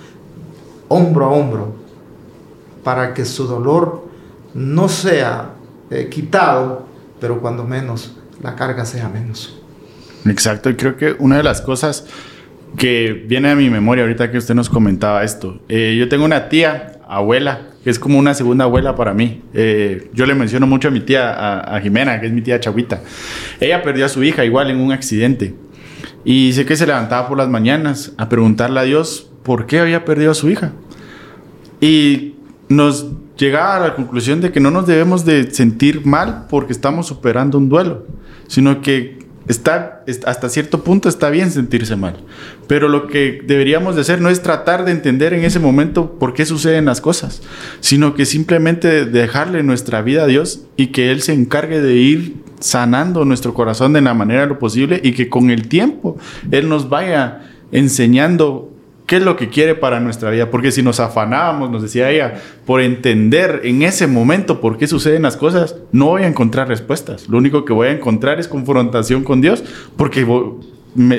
hombro 0.87 1.25
a 1.25 1.29
hombro, 1.29 1.75
para 2.83 3.13
que 3.13 3.23
su 3.23 3.45
dolor 3.45 4.07
no 4.55 4.89
sea 4.89 5.51
eh, 5.91 6.07
quitado, 6.09 6.87
pero 7.21 7.39
cuando 7.39 7.63
menos 7.63 8.17
la 8.41 8.55
carga 8.55 8.83
sea 8.83 9.07
menos. 9.07 9.61
Exacto, 10.25 10.71
y 10.71 10.75
creo 10.75 10.97
que 10.97 11.15
una 11.19 11.37
de 11.37 11.43
las 11.43 11.61
cosas 11.61 12.07
que 12.75 13.13
viene 13.27 13.51
a 13.51 13.55
mi 13.55 13.69
memoria 13.69 14.03
ahorita 14.03 14.31
que 14.31 14.39
usted 14.39 14.55
nos 14.55 14.69
comentaba 14.69 15.23
esto, 15.23 15.59
eh, 15.69 15.95
yo 15.99 16.09
tengo 16.09 16.25
una 16.25 16.49
tía, 16.49 16.94
abuela, 17.07 17.61
que 17.83 17.89
es 17.89 17.99
como 17.99 18.19
una 18.19 18.33
segunda 18.33 18.65
abuela 18.65 18.95
para 18.95 19.13
mí. 19.13 19.41
Eh, 19.53 20.09
yo 20.13 20.25
le 20.25 20.35
menciono 20.35 20.67
mucho 20.67 20.87
a 20.87 20.91
mi 20.91 21.01
tía, 21.01 21.33
a, 21.33 21.75
a, 21.75 21.81
Jimena, 21.81 22.19
que 22.19 22.27
es 22.27 22.33
mi 22.33 22.41
tía 22.41 22.59
Chavita. 22.59 23.01
Ella 23.59 23.81
perdió 23.83 24.05
a 24.05 24.09
su 24.09 24.23
hija 24.23 24.43
igual 24.45 24.71
en 24.71 24.79
un 24.79 24.91
accidente. 24.91 25.55
Y 26.23 26.53
sé 26.53 26.65
que 26.65 26.75
se 26.75 26.87
levantaba 26.87 27.27
por 27.27 27.37
las 27.37 27.49
mañanas 27.49 28.13
a 28.17 28.29
preguntarle 28.29 28.79
a 28.79 28.83
Dios 28.83 29.29
por 29.43 29.67
qué 29.67 29.79
había 29.79 30.05
perdido 30.05 30.31
a 30.31 30.35
su 30.35 30.49
hija. 30.49 30.73
Y 31.79 32.35
nos 32.67 33.07
llegaba 33.37 33.75
a 33.75 33.79
la 33.79 33.95
conclusión 33.95 34.41
de 34.41 34.51
que 34.51 34.59
no 34.59 34.71
nos 34.71 34.87
debemos 34.87 35.25
de 35.25 35.51
sentir 35.51 36.05
mal 36.05 36.47
porque 36.49 36.73
estamos 36.73 37.07
superando 37.07 37.57
un 37.57 37.69
duelo, 37.69 38.05
sino 38.47 38.81
que 38.81 39.19
está, 39.47 40.03
hasta 40.25 40.49
cierto 40.49 40.83
punto 40.83 41.09
está 41.09 41.29
bien 41.29 41.51
sentirse 41.51 41.95
mal. 41.95 42.15
Pero 42.67 42.89
lo 42.89 43.07
que 43.07 43.41
deberíamos 43.45 43.95
de 43.95 44.01
hacer 44.01 44.21
no 44.21 44.29
es 44.29 44.41
tratar 44.41 44.85
de 44.85 44.91
entender 44.91 45.33
en 45.33 45.43
ese 45.43 45.59
momento 45.59 46.17
por 46.19 46.33
qué 46.33 46.45
suceden 46.45 46.85
las 46.85 47.01
cosas, 47.01 47.41
sino 47.79 48.15
que 48.15 48.25
simplemente 48.25 49.05
dejarle 49.05 49.63
nuestra 49.63 50.01
vida 50.01 50.23
a 50.23 50.27
Dios 50.27 50.61
y 50.77 50.87
que 50.87 51.11
Él 51.11 51.21
se 51.21 51.33
encargue 51.33 51.81
de 51.81 51.95
ir 51.95 52.35
sanando 52.59 53.25
nuestro 53.25 53.53
corazón 53.53 53.93
de 53.93 54.01
la 54.01 54.13
manera 54.13 54.45
lo 54.45 54.59
posible 54.59 54.99
y 55.03 55.11
que 55.11 55.29
con 55.29 55.51
el 55.51 55.67
tiempo 55.67 56.17
Él 56.51 56.69
nos 56.69 56.89
vaya 56.89 57.51
enseñando 57.71 58.74
qué 59.05 59.17
es 59.17 59.23
lo 59.23 59.35
que 59.35 59.49
quiere 59.49 59.75
para 59.75 59.99
nuestra 59.99 60.29
vida. 60.31 60.49
Porque 60.49 60.71
si 60.71 60.81
nos 60.81 60.99
afanábamos, 60.99 61.69
nos 61.69 61.81
decía 61.81 62.09
ella, 62.09 62.41
por 62.65 62.81
entender 62.81 63.61
en 63.63 63.83
ese 63.83 64.07
momento 64.07 64.61
por 64.61 64.77
qué 64.77 64.87
suceden 64.87 65.23
las 65.23 65.37
cosas, 65.37 65.75
no 65.91 66.07
voy 66.07 66.23
a 66.23 66.27
encontrar 66.27 66.67
respuestas. 66.67 67.29
Lo 67.29 67.37
único 67.37 67.65
que 67.65 67.73
voy 67.73 67.87
a 67.87 67.91
encontrar 67.91 68.39
es 68.39 68.47
confrontación 68.47 69.23
con 69.23 69.41
Dios, 69.41 69.63
porque 69.97 70.25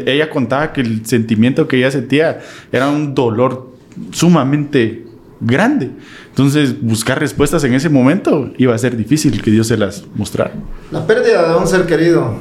ella 0.06 0.30
contaba 0.30 0.72
que 0.72 0.80
el 0.80 1.06
sentimiento 1.06 1.68
que 1.68 1.78
ella 1.78 1.90
sentía 1.90 2.40
era 2.72 2.88
un 2.88 3.14
dolor 3.14 3.70
sumamente 4.12 5.04
grande. 5.40 5.90
Entonces, 6.28 6.80
buscar 6.80 7.20
respuestas 7.20 7.62
en 7.64 7.74
ese 7.74 7.88
momento 7.88 8.50
iba 8.58 8.74
a 8.74 8.78
ser 8.78 8.96
difícil 8.96 9.42
que 9.42 9.50
Dios 9.50 9.68
se 9.68 9.76
las 9.76 10.04
mostrara. 10.14 10.52
La 10.90 11.06
pérdida 11.06 11.48
de 11.52 11.58
un 11.58 11.66
ser 11.66 11.86
querido 11.86 12.36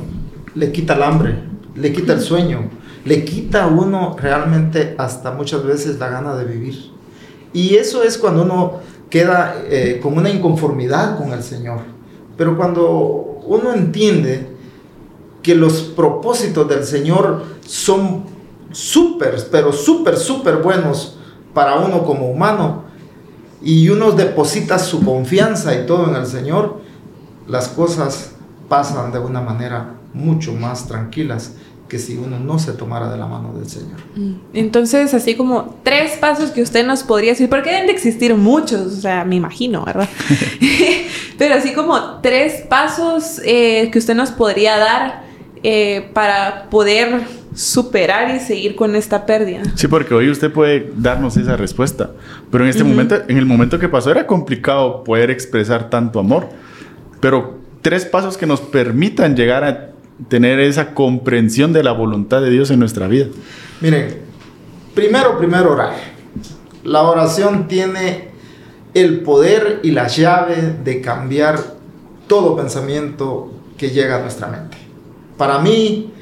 le 0.55 0.71
quita 0.71 0.95
el 0.95 1.03
hambre, 1.03 1.36
le 1.75 1.91
quita 1.91 2.13
el 2.13 2.21
sueño 2.21 2.69
le 3.06 3.24
quita 3.24 3.63
a 3.63 3.68
uno 3.68 4.15
realmente 4.20 4.96
hasta 4.98 5.32
muchas 5.32 5.63
veces 5.63 6.00
la 6.00 6.10
gana 6.10 6.36
de 6.36 6.46
vivir. 6.46 6.91
Y 7.54 7.76
eso 7.76 8.04
es 8.04 8.18
cuando 8.18 8.41
uno 8.41 8.80
queda 9.10 9.56
eh, 9.70 10.00
con 10.02 10.18
una 10.18 10.30
inconformidad 10.30 11.18
con 11.18 11.32
el 11.32 11.44
Señor. 11.44 11.80
Pero 12.36 12.58
cuando 12.58 13.39
uno 13.46 13.74
entiende 13.74 14.48
que 15.41 15.56
los 15.56 15.82
propósitos 15.84 16.68
del 16.68 16.84
Señor 16.84 17.44
son 17.65 18.26
súper, 18.72 19.38
pero 19.52 19.72
súper, 19.72 20.18
súper 20.18 20.58
buenos 20.58 21.18
para 21.54 21.76
uno 21.76 22.04
como 22.04 22.30
humano, 22.30 22.86
y 23.62 23.88
uno 23.89 24.12
deposita 24.12 24.78
su 24.80 25.04
confianza 25.06 25.80
y 25.80 25.86
todo 25.86 26.10
en 26.10 26.15
el 26.15 26.26
Señor, 26.26 26.82
las 27.48 27.68
cosas 27.68 28.32
pasan 28.68 29.12
de 29.12 29.20
una 29.20 29.41
manera 29.41 29.96
mucho 30.13 30.54
más 30.54 30.88
tranquilas 30.88 31.54
que 31.88 32.00
si 32.00 32.17
uno 32.17 32.39
no 32.39 32.58
se 32.58 32.74
tomara 32.74 33.12
de 33.12 33.17
la 33.17 33.28
mano 33.28 33.54
del 33.54 33.67
Señor. 33.67 34.00
Mm. 34.15 34.34
Entonces, 34.54 35.13
así 35.13 35.36
como 35.36 35.78
tres 35.84 36.13
pasos 36.17 36.52
que 36.52 36.62
usted 36.62 36.86
nos 36.86 37.04
podría 37.04 37.32
decir, 37.32 37.50
porque 37.50 37.69
deben 37.69 37.88
de 37.88 37.93
existir 37.93 38.34
muchos, 38.36 38.93
o 38.93 39.02
sea, 39.02 39.24
me 39.24 39.36
imagino, 39.36 39.86
¿verdad? 39.86 40.10
Pero 41.38 41.56
así 41.56 41.74
como 41.74 42.19
tres 42.21 42.63
pasos 42.67 43.41
eh, 43.45 43.89
que 43.91 44.00
usted 44.00 44.15
nos 44.15 44.32
podría 44.32 44.78
dar 44.78 45.24
eh, 45.63 46.10
para 46.13 46.69
poder 46.69 47.21
superar 47.54 48.36
y 48.36 48.39
seguir 48.39 48.76
con 48.76 48.95
esta 48.95 49.26
pérdida. 49.26 49.63
Sí, 49.76 49.88
porque 49.88 50.13
hoy 50.13 50.30
usted 50.30 50.52
puede 50.52 50.91
darnos 50.98 51.38
esa 51.38 51.56
respuesta, 51.56 52.12
pero 52.52 52.65
en 52.65 52.69
este 52.69 52.84
momento, 52.84 53.15
en 53.28 53.38
el 53.38 53.45
momento 53.45 53.80
que 53.80 53.88
pasó 53.88 54.12
era 54.12 54.28
complicado 54.28 55.04
poder 55.06 55.32
expresar 55.32 55.89
tanto 55.89 56.19
amor, 56.19 56.50
pero 57.21 57.58
tres 57.82 58.06
pasos 58.06 58.38
que 58.38 58.45
nos 58.45 58.60
permitan 58.60 59.36
llegar 59.38 59.63
a 59.63 59.94
tener 60.30 60.60
esa 60.60 60.93
comprensión 60.93 61.73
de 61.73 61.84
la 61.84 61.91
voluntad 61.91 62.41
de 62.41 62.49
Dios 62.49 62.71
en 62.71 62.80
nuestra 62.80 63.08
vida? 63.08 63.28
Miren, 63.82 64.19
primero, 64.93 65.38
primero 65.38 65.73
orar. 65.73 65.93
La 66.84 67.04
oración 67.04 67.67
tiene 67.67 68.30
el 68.93 69.21
poder 69.21 69.82
y 69.84 69.91
la 69.91 70.08
llave 70.08 70.78
de 70.84 71.01
cambiar 71.01 71.60
todo 72.28 72.56
pensamiento 72.56 73.51
que 73.78 73.89
llega 73.89 74.17
a 74.17 74.21
nuestra 74.21 74.47
mente. 74.47 74.78
Para 75.38 75.60
mí, 75.60 76.13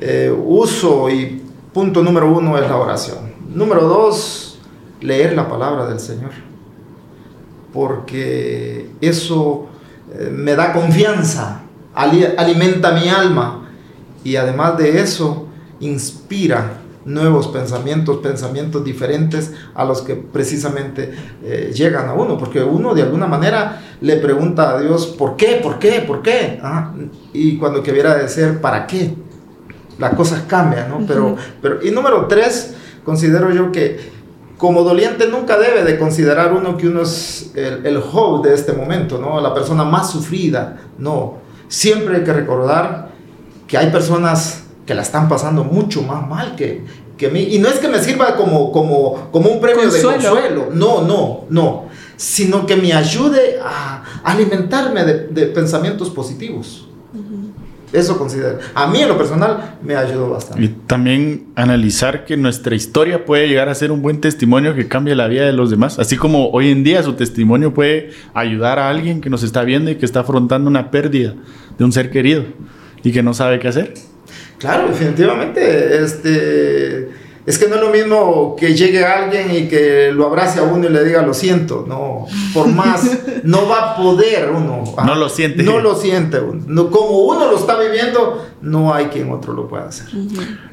eh, 0.00 0.30
uso 0.30 1.08
y 1.08 1.42
punto 1.72 2.02
número 2.02 2.30
uno 2.30 2.58
es 2.58 2.68
la 2.68 2.76
oración. 2.76 3.32
Número 3.54 3.82
dos, 3.86 4.58
leer 5.00 5.34
la 5.34 5.48
palabra 5.48 5.86
del 5.86 5.98
Señor. 5.98 6.30
Porque 7.72 8.90
eso 9.00 9.68
eh, 10.12 10.30
me 10.30 10.54
da 10.54 10.72
confianza 10.72 11.59
alimenta 12.00 12.92
mi 12.92 13.08
alma 13.08 13.68
y 14.24 14.36
además 14.36 14.76
de 14.78 15.00
eso 15.00 15.46
inspira 15.80 16.80
nuevos 17.04 17.48
pensamientos, 17.48 18.18
pensamientos 18.18 18.84
diferentes 18.84 19.52
a 19.74 19.84
los 19.84 20.02
que 20.02 20.14
precisamente 20.14 21.12
eh, 21.42 21.72
llegan 21.74 22.08
a 22.08 22.12
uno, 22.12 22.36
porque 22.36 22.62
uno 22.62 22.94
de 22.94 23.02
alguna 23.02 23.26
manera 23.26 23.80
le 24.00 24.16
pregunta 24.16 24.70
a 24.70 24.80
Dios, 24.80 25.06
¿por 25.06 25.36
qué? 25.36 25.60
¿Por 25.62 25.78
qué? 25.78 26.04
¿Por 26.06 26.22
qué? 26.22 26.60
Ah, 26.62 26.92
y 27.32 27.56
cuando 27.56 27.82
quería 27.82 28.14
decir, 28.14 28.58
¿para 28.60 28.86
qué? 28.86 29.14
Las 29.98 30.14
cosas 30.14 30.42
cambian, 30.46 30.88
¿no? 30.88 31.04
pero, 31.06 31.36
pero, 31.60 31.82
y 31.82 31.90
número 31.90 32.26
tres, 32.26 32.74
considero 33.04 33.50
yo 33.52 33.72
que 33.72 34.20
como 34.56 34.82
doliente 34.82 35.26
nunca 35.26 35.58
debe 35.58 35.84
de 35.84 35.98
considerar 35.98 36.52
uno 36.52 36.76
que 36.76 36.86
uno 36.86 37.02
es 37.02 37.52
el, 37.54 37.86
el 37.86 38.02
de 38.42 38.54
este 38.54 38.74
momento, 38.74 39.18
¿no? 39.18 39.40
La 39.40 39.54
persona 39.54 39.84
más 39.84 40.10
sufrida, 40.10 40.78
no 40.98 41.39
siempre 41.70 42.16
hay 42.16 42.24
que 42.24 42.32
recordar 42.34 43.12
que 43.66 43.78
hay 43.78 43.90
personas 43.90 44.64
que 44.84 44.94
la 44.94 45.02
están 45.02 45.28
pasando 45.28 45.64
mucho 45.64 46.02
más 46.02 46.28
mal 46.28 46.56
que, 46.56 46.84
que 47.16 47.30
mí. 47.30 47.46
Y 47.52 47.58
no 47.60 47.68
es 47.68 47.78
que 47.78 47.88
me 47.88 48.02
sirva 48.02 48.36
como, 48.36 48.72
como, 48.72 49.30
como 49.30 49.48
un 49.48 49.60
premio 49.60 49.90
de 49.90 50.02
consuelo. 50.02 50.68
No, 50.74 51.02
no, 51.02 51.44
no. 51.48 51.84
Sino 52.16 52.66
que 52.66 52.76
me 52.76 52.92
ayude 52.92 53.58
a 53.62 54.02
alimentarme 54.24 55.04
de, 55.04 55.46
pensamientos 55.46 56.10
positivos. 56.10 56.86
Eso 57.92 58.16
considero. 58.18 58.58
A 58.74 58.86
mí 58.86 59.00
en 59.00 59.08
lo 59.08 59.18
personal 59.18 59.76
me 59.82 59.96
ayudó 59.96 60.30
bastante. 60.30 60.62
Y 60.62 60.68
también 60.68 61.46
analizar 61.56 62.24
que 62.24 62.36
nuestra 62.36 62.74
historia 62.74 63.24
puede 63.24 63.48
llegar 63.48 63.68
a 63.68 63.74
ser 63.74 63.90
un 63.90 64.00
buen 64.00 64.20
testimonio 64.20 64.74
que 64.74 64.86
cambie 64.86 65.14
la 65.14 65.26
vida 65.26 65.44
de 65.44 65.52
los 65.52 65.70
demás. 65.70 65.98
Así 65.98 66.16
como 66.16 66.50
hoy 66.50 66.70
en 66.70 66.84
día 66.84 67.02
su 67.02 67.14
testimonio 67.14 67.74
puede 67.74 68.10
ayudar 68.34 68.78
a 68.78 68.88
alguien 68.88 69.20
que 69.20 69.30
nos 69.30 69.42
está 69.42 69.64
viendo 69.64 69.90
y 69.90 69.96
que 69.96 70.06
está 70.06 70.20
afrontando 70.20 70.70
una 70.70 70.90
pérdida 70.90 71.34
de 71.78 71.84
un 71.84 71.92
ser 71.92 72.10
querido 72.10 72.44
y 73.02 73.12
que 73.12 73.22
no 73.22 73.34
sabe 73.34 73.58
qué 73.58 73.68
hacer. 73.68 73.94
Claro, 74.58 74.88
definitivamente. 74.88 76.02
Este, 76.04 77.08
es 77.46 77.58
que 77.58 77.68
no 77.68 77.76
es 77.76 77.80
lo 77.80 77.90
mismo 77.90 78.56
que 78.58 78.74
llegue 78.74 79.04
alguien 79.04 79.54
y 79.54 79.68
que 79.68 80.10
lo 80.12 80.26
abrace 80.26 80.60
a 80.60 80.62
uno 80.62 80.86
y 80.86 80.90
le 80.90 81.04
diga 81.04 81.22
lo 81.22 81.34
siento. 81.34 81.84
No, 81.88 82.26
por 82.52 82.68
más, 82.68 83.18
no 83.44 83.68
va 83.68 83.92
a 83.92 83.96
poder 83.96 84.50
uno. 84.50 84.84
No 85.04 85.14
lo 85.14 85.28
siente. 85.28 85.62
No 85.62 85.80
lo 85.80 85.94
siente 85.94 86.38
uno. 86.38 86.62
No, 86.66 86.90
como 86.90 87.20
uno 87.20 87.50
lo 87.50 87.56
está 87.56 87.78
viviendo, 87.78 88.46
no 88.60 88.92
hay 88.92 89.06
quien 89.06 89.30
otro 89.30 89.52
lo 89.52 89.68
pueda 89.68 89.88
hacer. 89.88 90.08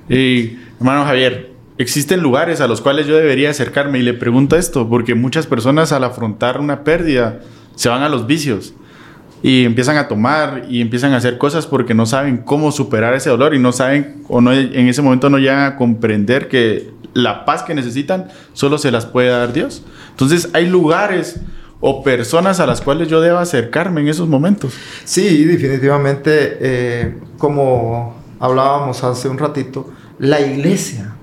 Y 0.09 0.57
hermano 0.79 1.05
Javier, 1.05 1.51
existen 1.77 2.21
lugares 2.21 2.59
a 2.61 2.67
los 2.67 2.81
cuales 2.81 3.07
yo 3.07 3.15
debería 3.15 3.49
acercarme 3.49 3.99
y 3.99 4.03
le 4.03 4.13
pregunto 4.13 4.55
esto, 4.55 4.89
porque 4.89 5.15
muchas 5.15 5.47
personas 5.47 5.91
al 5.91 6.03
afrontar 6.03 6.59
una 6.59 6.83
pérdida 6.83 7.39
se 7.75 7.89
van 7.89 8.01
a 8.01 8.09
los 8.09 8.27
vicios 8.27 8.73
y 9.43 9.65
empiezan 9.65 9.97
a 9.97 10.07
tomar 10.07 10.65
y 10.69 10.81
empiezan 10.81 11.13
a 11.13 11.17
hacer 11.17 11.37
cosas 11.37 11.67
porque 11.67 11.93
no 11.93 12.05
saben 12.05 12.37
cómo 12.37 12.71
superar 12.71 13.13
ese 13.13 13.29
dolor 13.29 13.53
y 13.53 13.59
no 13.59 13.71
saben 13.71 14.23
o 14.27 14.41
no 14.41 14.53
en 14.53 14.87
ese 14.87 15.01
momento 15.01 15.29
no 15.29 15.37
llegan 15.37 15.59
a 15.59 15.75
comprender 15.75 16.47
que 16.47 16.91
la 17.13 17.45
paz 17.45 17.63
que 17.63 17.73
necesitan 17.73 18.27
solo 18.53 18.77
se 18.77 18.91
las 18.91 19.05
puede 19.05 19.29
dar 19.29 19.53
Dios. 19.53 19.83
Entonces 20.11 20.49
hay 20.53 20.67
lugares 20.67 21.39
o 21.79 22.03
personas 22.03 22.59
a 22.59 22.65
las 22.65 22.81
cuales 22.81 23.07
yo 23.07 23.21
debo 23.21 23.37
acercarme 23.37 24.01
en 24.01 24.07
esos 24.07 24.27
momentos. 24.27 24.73
Sí, 25.03 25.45
definitivamente, 25.45 26.57
eh, 26.59 27.17
como 27.37 28.17
hablábamos 28.39 29.03
hace 29.03 29.29
un 29.29 29.37
ratito, 29.37 29.91
la 30.19 30.41
iglesia 30.41 31.17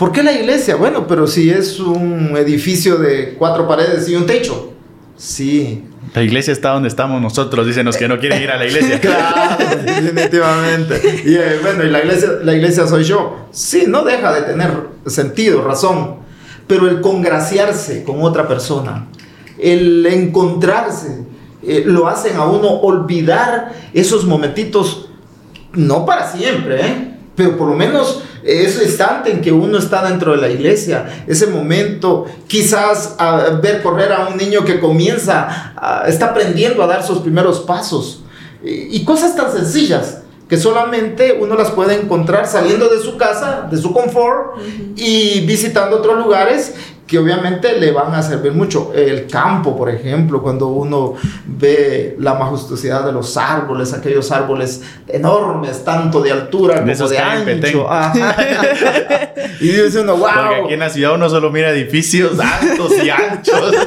¿Por 0.00 0.12
qué 0.12 0.22
la 0.22 0.32
iglesia? 0.32 0.76
Bueno, 0.76 1.06
pero 1.06 1.26
si 1.26 1.50
es 1.50 1.78
un 1.78 2.34
edificio 2.34 2.96
de 2.96 3.34
cuatro 3.34 3.68
paredes 3.68 4.08
y 4.08 4.16
un 4.16 4.24
techo. 4.24 4.72
Sí. 5.14 5.84
La 6.14 6.22
iglesia 6.22 6.52
está 6.52 6.70
donde 6.70 6.88
estamos 6.88 7.22
nosotros, 7.22 7.66
dicen 7.66 7.86
los 7.86 7.96
que 7.96 8.08
no 8.08 8.18
quieren 8.18 8.42
ir 8.42 8.50
a 8.50 8.56
la 8.56 8.66
iglesia. 8.66 9.00
claro, 9.02 9.64
definitivamente. 9.84 11.22
Y 11.24 11.34
eh, 11.34 11.58
bueno, 11.62 11.84
y 11.84 11.90
la 11.90 12.00
iglesia, 12.00 12.28
la 12.42 12.52
iglesia 12.54 12.86
soy 12.86 13.04
yo. 13.04 13.46
Sí, 13.52 13.84
no 13.86 14.04
deja 14.04 14.32
de 14.32 14.42
tener 14.42 14.70
sentido, 15.06 15.62
razón. 15.62 16.16
Pero 16.66 16.88
el 16.88 17.00
congraciarse 17.00 18.02
con 18.02 18.22
otra 18.22 18.48
persona, 18.48 19.06
el 19.58 20.04
encontrarse, 20.06 21.24
eh, 21.62 21.82
lo 21.86 22.08
hacen 22.08 22.36
a 22.36 22.44
uno 22.44 22.68
olvidar 22.80 23.72
esos 23.92 24.24
momentitos, 24.24 25.10
no 25.74 26.06
para 26.06 26.30
siempre, 26.30 26.80
¿eh? 26.80 27.14
pero 27.36 27.56
por 27.56 27.68
lo 27.68 27.74
menos 27.74 28.22
ese 28.42 28.84
instante 28.84 29.30
en 29.30 29.40
que 29.40 29.52
uno 29.52 29.78
está 29.78 30.08
dentro 30.08 30.32
de 30.32 30.38
la 30.38 30.48
iglesia, 30.48 31.24
ese 31.26 31.46
momento, 31.46 32.26
quizás 32.46 33.14
a 33.18 33.58
ver 33.62 33.82
correr 33.82 34.12
a 34.12 34.28
un 34.28 34.36
niño 34.36 34.64
que 34.64 34.80
comienza, 34.80 35.74
está 36.06 36.26
aprendiendo 36.26 36.82
a 36.82 36.86
dar 36.86 37.04
sus 37.04 37.18
primeros 37.18 37.60
pasos, 37.60 38.22
y, 38.62 39.04
cosas 39.04 39.34
tan 39.34 39.50
sencillas 39.50 40.18
que 40.48 40.56
solamente 40.56 41.38
uno 41.40 41.54
las 41.54 41.70
puede 41.70 41.94
encontrar 41.94 42.46
saliendo 42.46 42.88
de 42.88 42.98
su 42.98 43.16
casa, 43.16 43.68
de 43.70 43.78
su 43.78 43.92
confort 43.92 44.58
y 44.96 45.40
visitando 45.46 45.98
otros 45.98 46.18
lugares 46.18 46.74
que 47.10 47.18
obviamente 47.18 47.76
le 47.76 47.90
van 47.90 48.14
a 48.14 48.22
servir 48.22 48.52
mucho. 48.52 48.92
El 48.94 49.26
campo, 49.26 49.76
por 49.76 49.90
ejemplo, 49.90 50.40
cuando 50.40 50.68
uno 50.68 51.14
ve 51.44 52.14
la 52.20 52.34
majestuosidad 52.34 53.04
de 53.04 53.10
los 53.10 53.36
árboles, 53.36 53.92
aquellos 53.92 54.30
árboles 54.30 54.80
enormes, 55.08 55.84
tanto 55.84 56.22
de 56.22 56.30
altura 56.30 56.84
como 56.84 57.08
de 57.08 57.18
ancho. 57.18 57.88
y 59.60 59.68
dice 59.70 60.02
uno, 60.02 60.18
wow. 60.18 60.28
Porque 60.32 60.54
aquí 60.54 60.74
en 60.74 60.80
la 60.80 60.88
ciudad 60.88 61.14
uno 61.14 61.28
solo 61.28 61.50
mira 61.50 61.70
edificios 61.70 62.38
altos 62.38 62.92
y 63.02 63.10
anchos. 63.10 63.74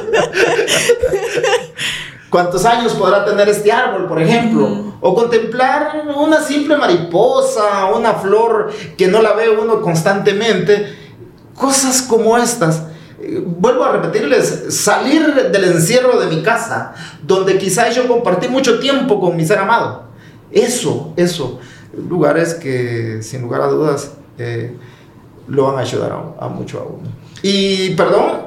¿Cuántos 2.28 2.66
años 2.66 2.92
podrá 2.92 3.24
tener 3.24 3.48
este 3.48 3.72
árbol, 3.72 4.06
por 4.06 4.20
ejemplo? 4.20 4.92
O 5.00 5.14
contemplar 5.14 6.02
una 6.14 6.42
simple 6.42 6.76
mariposa, 6.76 7.86
una 7.86 8.12
flor 8.14 8.70
que 8.98 9.06
no 9.06 9.22
la 9.22 9.32
ve 9.32 9.48
uno 9.48 9.80
constantemente. 9.80 10.94
Cosas 11.54 12.02
como 12.02 12.36
estas 12.36 12.82
vuelvo 13.46 13.84
a 13.84 13.92
repetirles, 13.92 14.66
salir 14.70 15.34
del 15.34 15.64
encierro 15.64 16.18
de 16.18 16.26
mi 16.26 16.42
casa, 16.42 16.94
donde 17.22 17.58
quizás 17.58 17.94
yo 17.94 18.06
compartí 18.06 18.48
mucho 18.48 18.78
tiempo 18.78 19.20
con 19.20 19.36
mi 19.36 19.44
ser 19.44 19.58
amado. 19.58 20.04
Eso, 20.50 21.12
eso, 21.16 21.60
lugares 22.08 22.54
que 22.54 23.18
sin 23.22 23.42
lugar 23.42 23.62
a 23.62 23.66
dudas 23.66 24.12
eh, 24.38 24.74
lo 25.48 25.66
van 25.66 25.78
a 25.78 25.80
ayudar 25.80 26.12
a, 26.38 26.48
mucho 26.48 26.80
a 26.80 26.84
uno. 26.84 27.08
Y 27.42 27.90
perdón, 27.90 28.42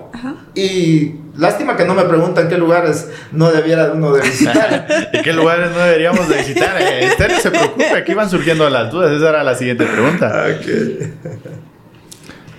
y 0.55 1.15
lástima 1.37 1.77
que 1.77 1.85
no 1.85 1.93
me 1.93 2.03
preguntan 2.03 2.49
qué 2.49 2.57
lugares 2.57 3.09
no 3.31 3.51
debiera 3.51 3.91
uno 3.91 4.13
de 4.13 4.21
visitar. 4.21 5.09
¿Y 5.13 5.21
qué 5.21 5.33
lugares 5.33 5.71
no 5.71 5.79
deberíamos 5.79 6.27
de 6.27 6.37
visitar? 6.37 6.81
Este 6.81 7.27
no 7.27 7.39
se 7.39 7.51
preocupe, 7.51 7.91
aquí 7.95 8.13
van 8.13 8.29
surgiendo 8.29 8.69
las 8.69 8.91
dudas, 8.91 9.11
esa 9.11 9.29
era 9.29 9.43
la 9.43 9.55
siguiente 9.55 9.85
pregunta. 9.85 10.47
Okay. 10.59 11.13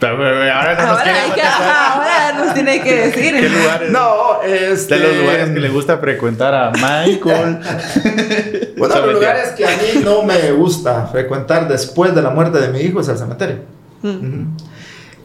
Ahora, 0.07 0.85
nos 2.39 2.55
tiene 2.55 2.83
que 2.83 2.95
decir. 3.09 3.35
¿Qué 3.35 3.49
lugares? 3.49 3.91
No, 3.99 4.43
este... 4.43 4.99
De 4.99 5.07
los 5.07 5.17
lugares 5.17 5.51
que 5.51 5.61
le 5.61 5.69
gusta 5.69 5.99
frecuentar 5.99 6.55
a 6.55 6.71
Michael. 6.73 7.59
bueno, 8.77 9.07
los 9.07 9.15
lugares 9.15 9.51
que 9.51 9.67
a 9.67 9.71
mí 9.71 10.01
no 10.05 10.23
me 10.23 10.53
gusta 10.53 11.07
frecuentar 11.07 11.69
después 11.69 12.15
de 12.15 12.23
la 12.23 12.31
muerte 12.31 12.59
de 12.59 12.69
mi 12.69 12.81
hijo 12.81 13.01
es 13.01 13.09
el 13.09 13.19
cementerio. 13.19 13.57
Mm. 14.03 14.57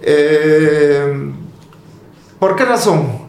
Eh, 0.01 1.31
¿Por 2.39 2.55
qué 2.55 2.65
razón? 2.65 3.23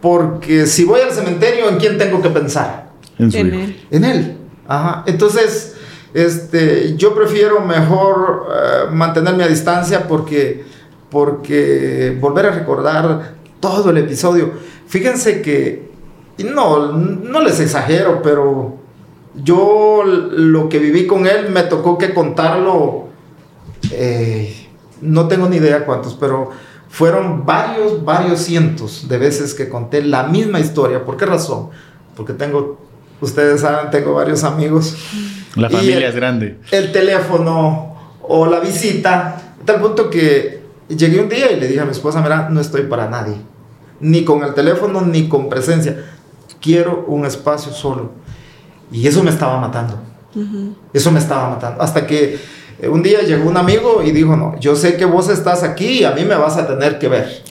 Porque 0.00 0.66
si 0.66 0.84
voy 0.84 1.00
al 1.00 1.12
cementerio, 1.12 1.68
¿en 1.68 1.76
quién 1.76 1.96
tengo 1.96 2.20
que 2.20 2.28
pensar? 2.28 2.90
En, 3.18 3.32
él. 3.34 3.86
En 3.90 4.04
él. 4.04 4.36
Ajá. 4.66 5.04
Entonces, 5.06 5.71
este, 6.14 6.96
yo 6.96 7.14
prefiero 7.14 7.60
mejor 7.60 8.46
uh, 8.48 8.94
mantenerme 8.94 9.44
a 9.44 9.48
distancia 9.48 10.06
porque 10.06 10.64
porque 11.12 12.16
volver 12.18 12.46
a 12.46 12.50
recordar 12.52 13.34
todo 13.60 13.90
el 13.90 13.98
episodio. 13.98 14.50
Fíjense 14.86 15.42
que, 15.42 15.92
no, 16.38 16.90
no 16.90 17.42
les 17.42 17.60
exagero, 17.60 18.22
pero 18.22 18.78
yo 19.34 20.02
lo 20.04 20.70
que 20.70 20.78
viví 20.78 21.06
con 21.06 21.26
él 21.26 21.50
me 21.50 21.64
tocó 21.64 21.98
que 21.98 22.14
contarlo, 22.14 23.08
eh, 23.90 24.68
no 25.02 25.28
tengo 25.28 25.50
ni 25.50 25.58
idea 25.58 25.84
cuántos, 25.84 26.14
pero 26.14 26.50
fueron 26.88 27.44
varios, 27.44 28.02
varios 28.02 28.40
cientos 28.40 29.06
de 29.06 29.18
veces 29.18 29.52
que 29.52 29.68
conté 29.68 30.02
la 30.02 30.24
misma 30.24 30.60
historia. 30.60 31.04
¿Por 31.04 31.18
qué 31.18 31.26
razón? 31.26 31.68
Porque 32.16 32.32
tengo, 32.32 32.78
ustedes 33.20 33.60
saben, 33.60 33.90
tengo 33.90 34.14
varios 34.14 34.44
amigos. 34.44 34.96
La 35.56 35.68
familia 35.68 36.08
es 36.08 36.14
grande. 36.14 36.58
El 36.70 36.92
teléfono 36.92 37.96
o 38.22 38.46
la 38.46 38.60
visita, 38.60 39.54
tal 39.64 39.80
punto 39.80 40.08
que 40.08 40.62
llegué 40.88 41.20
un 41.20 41.28
día 41.28 41.52
y 41.52 41.60
le 41.60 41.68
dije 41.68 41.80
a 41.80 41.84
mi 41.84 41.90
esposa, 41.90 42.20
mira, 42.20 42.48
no 42.48 42.60
estoy 42.60 42.82
para 42.82 43.08
nadie. 43.08 43.34
Ni 44.00 44.24
con 44.24 44.42
el 44.42 44.54
teléfono, 44.54 45.02
ni 45.02 45.28
con 45.28 45.48
presencia. 45.48 46.04
Quiero 46.60 47.04
un 47.06 47.26
espacio 47.26 47.72
solo. 47.72 48.12
Y 48.90 49.06
eso 49.06 49.22
me 49.22 49.30
estaba 49.30 49.60
matando. 49.60 49.98
Eso 50.92 51.10
me 51.10 51.18
estaba 51.18 51.50
matando. 51.50 51.82
Hasta 51.82 52.06
que 52.06 52.38
eh, 52.80 52.88
un 52.88 53.02
día 53.02 53.22
llegó 53.22 53.48
un 53.48 53.56
amigo 53.56 54.02
y 54.04 54.12
dijo, 54.12 54.36
no, 54.36 54.58
yo 54.58 54.74
sé 54.76 54.96
que 54.96 55.04
vos 55.04 55.28
estás 55.28 55.62
aquí 55.62 56.00
y 56.00 56.04
a 56.04 56.12
mí 56.12 56.24
me 56.24 56.34
vas 56.34 56.56
a 56.56 56.66
tener 56.66 56.98
que 56.98 57.08
ver. 57.08 57.42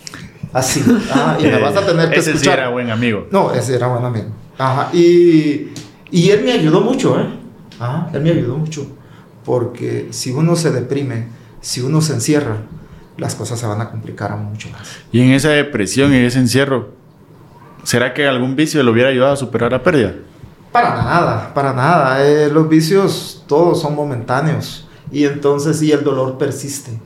Así. 0.52 0.84
y 1.40 1.44
me 1.44 1.60
vas 1.60 1.76
a 1.76 1.86
tener 1.86 2.10
que 2.10 2.20
ese 2.20 2.32
escuchar. 2.32 2.54
Ese 2.54 2.62
era 2.62 2.70
buen 2.70 2.90
amigo. 2.90 3.28
No, 3.32 3.54
ese 3.54 3.76
era 3.76 3.88
buen 3.88 4.04
amigo. 4.04 4.28
Ajá. 4.58 4.90
Y, 4.94 5.70
y 6.12 6.30
él 6.30 6.44
me 6.44 6.52
ayudó 6.52 6.82
mucho, 6.82 7.20
¿eh? 7.20 7.41
Ajá. 7.82 8.10
Él 8.14 8.22
me 8.22 8.30
ayudó 8.30 8.58
mucho. 8.58 8.86
Porque 9.44 10.10
si 10.12 10.32
uno 10.32 10.56
se 10.56 10.72
deprime, 10.72 11.28
si 11.62 11.82
uno 11.82 12.02
se 12.02 12.14
encierra, 12.14 12.58
las 13.18 13.36
cosas 13.36 13.60
se 13.60 13.66
van 13.66 13.82
a 13.82 13.90
complicar 13.90 14.36
mucho 14.38 14.70
más. 14.70 14.98
Y 15.12 15.22
en 15.22 15.32
esa 15.32 15.50
depresión, 15.50 16.14
en 16.14 16.26
ese 16.26 16.40
encierro, 16.40 16.90
¿será 17.84 18.14
que 18.14 18.28
algún 18.28 18.56
vicio 18.56 18.84
le 18.84 18.92
hubiera 18.92 19.10
ayudado 19.10 19.34
a 19.34 19.36
superar 19.36 19.72
la 19.72 19.82
pérdida? 19.82 20.14
Para 20.72 20.96
nada, 20.96 21.54
para 21.54 21.74
nada. 21.74 22.26
Eh, 22.26 22.50
los 22.52 22.70
vicios 22.70 23.44
todos 23.48 23.82
son 23.82 23.96
momentáneos 23.96 24.88
y 25.12 25.26
entonces 25.26 25.80
sí 25.80 25.92
el 25.92 26.04
dolor 26.04 26.38
persiste. 26.38 27.00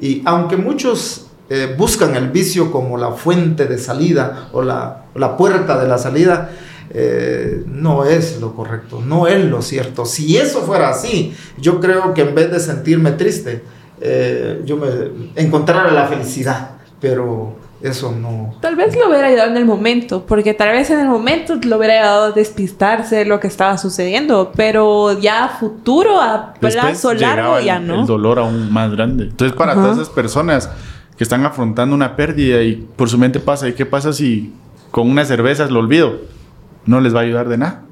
Y 0.00 0.22
aunque 0.24 0.56
muchos 0.56 1.26
eh, 1.50 1.74
buscan 1.76 2.14
el 2.14 2.30
vicio 2.30 2.70
como 2.70 2.96
la 2.96 3.10
fuente 3.10 3.66
de 3.66 3.78
salida 3.78 4.48
o 4.52 4.62
la, 4.62 5.06
la 5.14 5.36
puerta 5.36 5.78
de 5.78 5.88
la 5.88 5.98
salida, 5.98 6.50
eh, 6.92 7.62
no 7.66 8.04
es 8.04 8.40
lo 8.40 8.54
correcto, 8.54 9.00
no 9.04 9.28
es 9.28 9.44
lo 9.44 9.62
cierto. 9.62 10.04
Si 10.04 10.36
eso 10.36 10.62
fuera 10.62 10.90
así, 10.90 11.34
yo 11.58 11.80
creo 11.80 12.14
que 12.14 12.22
en 12.22 12.34
vez 12.34 12.50
de 12.50 12.58
sentirme 12.58 13.12
triste, 13.12 13.62
eh, 14.00 14.60
yo 14.64 14.76
me 14.76 14.88
encontrara 15.36 15.92
la 15.92 16.08
felicidad, 16.08 16.72
pero 17.00 17.54
eso 17.80 18.12
no. 18.12 18.54
Tal 18.60 18.74
vez 18.74 18.96
lo 18.96 19.08
hubiera 19.08 19.28
ayudado 19.28 19.50
en 19.50 19.56
el 19.56 19.64
momento, 19.64 20.26
porque 20.26 20.52
tal 20.52 20.72
vez 20.72 20.90
en 20.90 20.98
el 20.98 21.06
momento 21.06 21.54
lo 21.62 21.78
hubiera 21.78 21.94
ayudado 21.94 22.24
a 22.26 22.32
despistarse 22.32 23.16
de 23.16 23.24
lo 23.24 23.38
que 23.38 23.46
estaba 23.46 23.78
sucediendo, 23.78 24.50
pero 24.56 25.18
ya 25.18 25.44
a 25.44 25.48
futuro, 25.48 26.20
a 26.20 26.54
plazo 26.54 27.14
largo, 27.14 27.60
ya 27.60 27.78
no. 27.78 28.00
El 28.00 28.06
dolor 28.06 28.40
aún 28.40 28.72
más 28.72 28.90
grande. 28.90 29.24
Entonces, 29.24 29.56
para 29.56 29.74
todas 29.74 29.96
esas 29.96 30.10
personas 30.10 30.70
que 31.16 31.22
están 31.22 31.44
afrontando 31.44 31.94
una 31.94 32.16
pérdida 32.16 32.62
y 32.62 32.76
por 32.96 33.08
su 33.08 33.16
mente 33.16 33.38
pasa, 33.38 33.68
¿y 33.68 33.74
qué 33.74 33.86
pasa 33.86 34.12
si 34.12 34.52
con 34.90 35.08
unas 35.08 35.28
cervezas 35.28 35.70
lo 35.70 35.78
olvido? 35.78 36.39
No 36.86 37.00
les 37.00 37.14
va 37.14 37.20
a 37.20 37.22
ayudar 37.22 37.48
de 37.48 37.58
nada. 37.58 37.82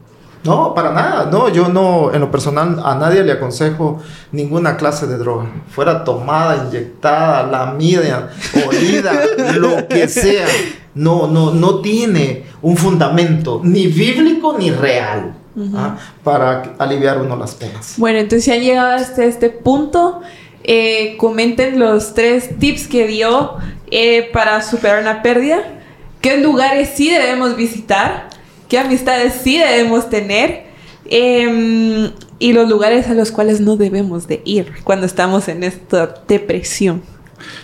No, 0.45 0.75
para 0.75 0.93
nada. 0.93 1.29
No, 1.31 1.49
yo 1.49 1.69
no, 1.69 2.13
en 2.13 2.21
lo 2.21 2.31
personal, 2.31 2.81
a 2.85 2.95
nadie 2.95 3.25
le 3.25 3.33
aconsejo 3.33 4.01
ninguna 4.33 4.77
clase 4.77 5.07
de 5.07 5.19
droga. 5.19 5.47
Fuera 5.71 6.05
tomada, 6.05 6.69
inyectada, 6.69 7.45
lamida, 7.45 8.31
olida, 8.67 9.13
lo 9.57 9.89
que 9.89 10.09
sea. 10.09 10.47
No, 10.95 11.27
no, 11.27 11.53
no 11.53 11.81
tiene 11.81 12.47
un 12.63 12.77
fundamento 12.77 13.61
ni 13.63 13.87
bíblico 13.89 14.57
ni 14.59 14.71
real. 14.71 15.35
¿ah? 15.75 15.97
para 16.23 16.75
aliviar 16.79 17.21
uno 17.21 17.37
las 17.37 17.55
penas. 17.55 17.95
Bueno, 17.97 18.19
entonces 18.19 18.45
si 18.45 18.53
han 18.53 18.61
llegado 18.61 18.95
hasta 18.95 19.25
este 19.25 19.51
punto, 19.51 20.21
eh, 20.63 21.17
comenten 21.19 21.79
los 21.79 22.15
tres 22.15 22.59
tips 22.59 22.87
que 22.87 23.07
dio 23.07 23.57
eh, 23.91 24.31
para 24.33 24.63
superar 24.63 25.03
una 25.03 25.23
pérdida. 25.23 25.59
¿Qué 26.21 26.39
lugares 26.39 26.91
sí 26.95 27.11
debemos 27.11 27.57
visitar? 27.57 28.28
Qué 28.69 28.79
amistades 28.79 29.35
sí 29.43 29.59
debemos 29.59 30.09
tener 30.11 30.65
em, 31.07 32.11
y 32.39 32.53
los 32.53 32.69
lugares 32.69 33.09
a 33.09 33.15
los 33.15 33.33
cuales 33.33 33.61
no 33.61 33.77
debemos 33.77 34.29
de 34.29 34.43
ir 34.45 34.73
cuando 34.85 35.07
estamos 35.07 35.49
en 35.49 35.65
esta 35.65 36.15
depresión. 36.29 37.03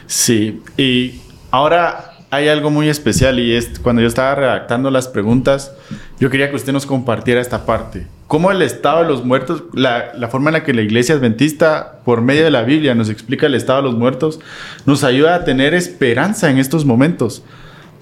Sí, 0.07 0.63
y 0.77 1.21
ahora 1.51 2.13
hay 2.31 2.49
algo 2.49 2.71
muy 2.71 2.89
especial 2.89 3.39
y 3.39 3.55
es 3.55 3.79
cuando 3.79 4.03
yo 4.03 4.09
estaba 4.09 4.35
redactando 4.35 4.91
las 4.91 5.09
preguntas, 5.09 5.73
yo 6.19 6.31
quería 6.31 6.51
que 6.51 6.57
usted 6.57 6.73
nos 6.73 6.87
compartiera 6.87 7.41
esta 7.41 7.65
parte. 7.67 8.07
¿Cómo 8.27 8.51
el 8.51 8.63
estado 8.63 9.03
de 9.03 9.09
los 9.09 9.25
muertos, 9.25 9.65
la, 9.75 10.13
la, 10.17 10.29
forma 10.29 10.49
en 10.49 10.55
la 10.55 10.65
que 10.65 10.73
la 10.73 10.83
iglesia 10.83 11.15
adventista, 11.15 12.01
por 12.05 12.23
medio 12.23 12.43
de 12.43 12.51
la 12.51 12.63
Biblia, 12.63 12.95
nos 12.95 13.11
explica 13.11 13.47
el 13.47 13.55
estado 13.55 13.83
de 13.83 13.89
los 13.91 13.99
muertos, 13.99 14.41
nos 14.87 15.05
ayuda 15.05 15.35
a 15.35 15.45
tener 15.45 15.75
esperanza 15.75 16.51
en 16.51 16.59
estos 16.59 16.85
momentos? 16.85 17.45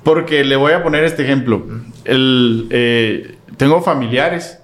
Porque 0.02 0.44
le 0.44 0.56
voy 0.56 0.72
a 0.72 0.82
poner 0.82 1.04
este 1.04 1.22
ejemplo. 1.22 1.64
El, 2.04 2.66
eh, 2.70 3.36
tengo 3.56 3.82
familiares 3.82 4.58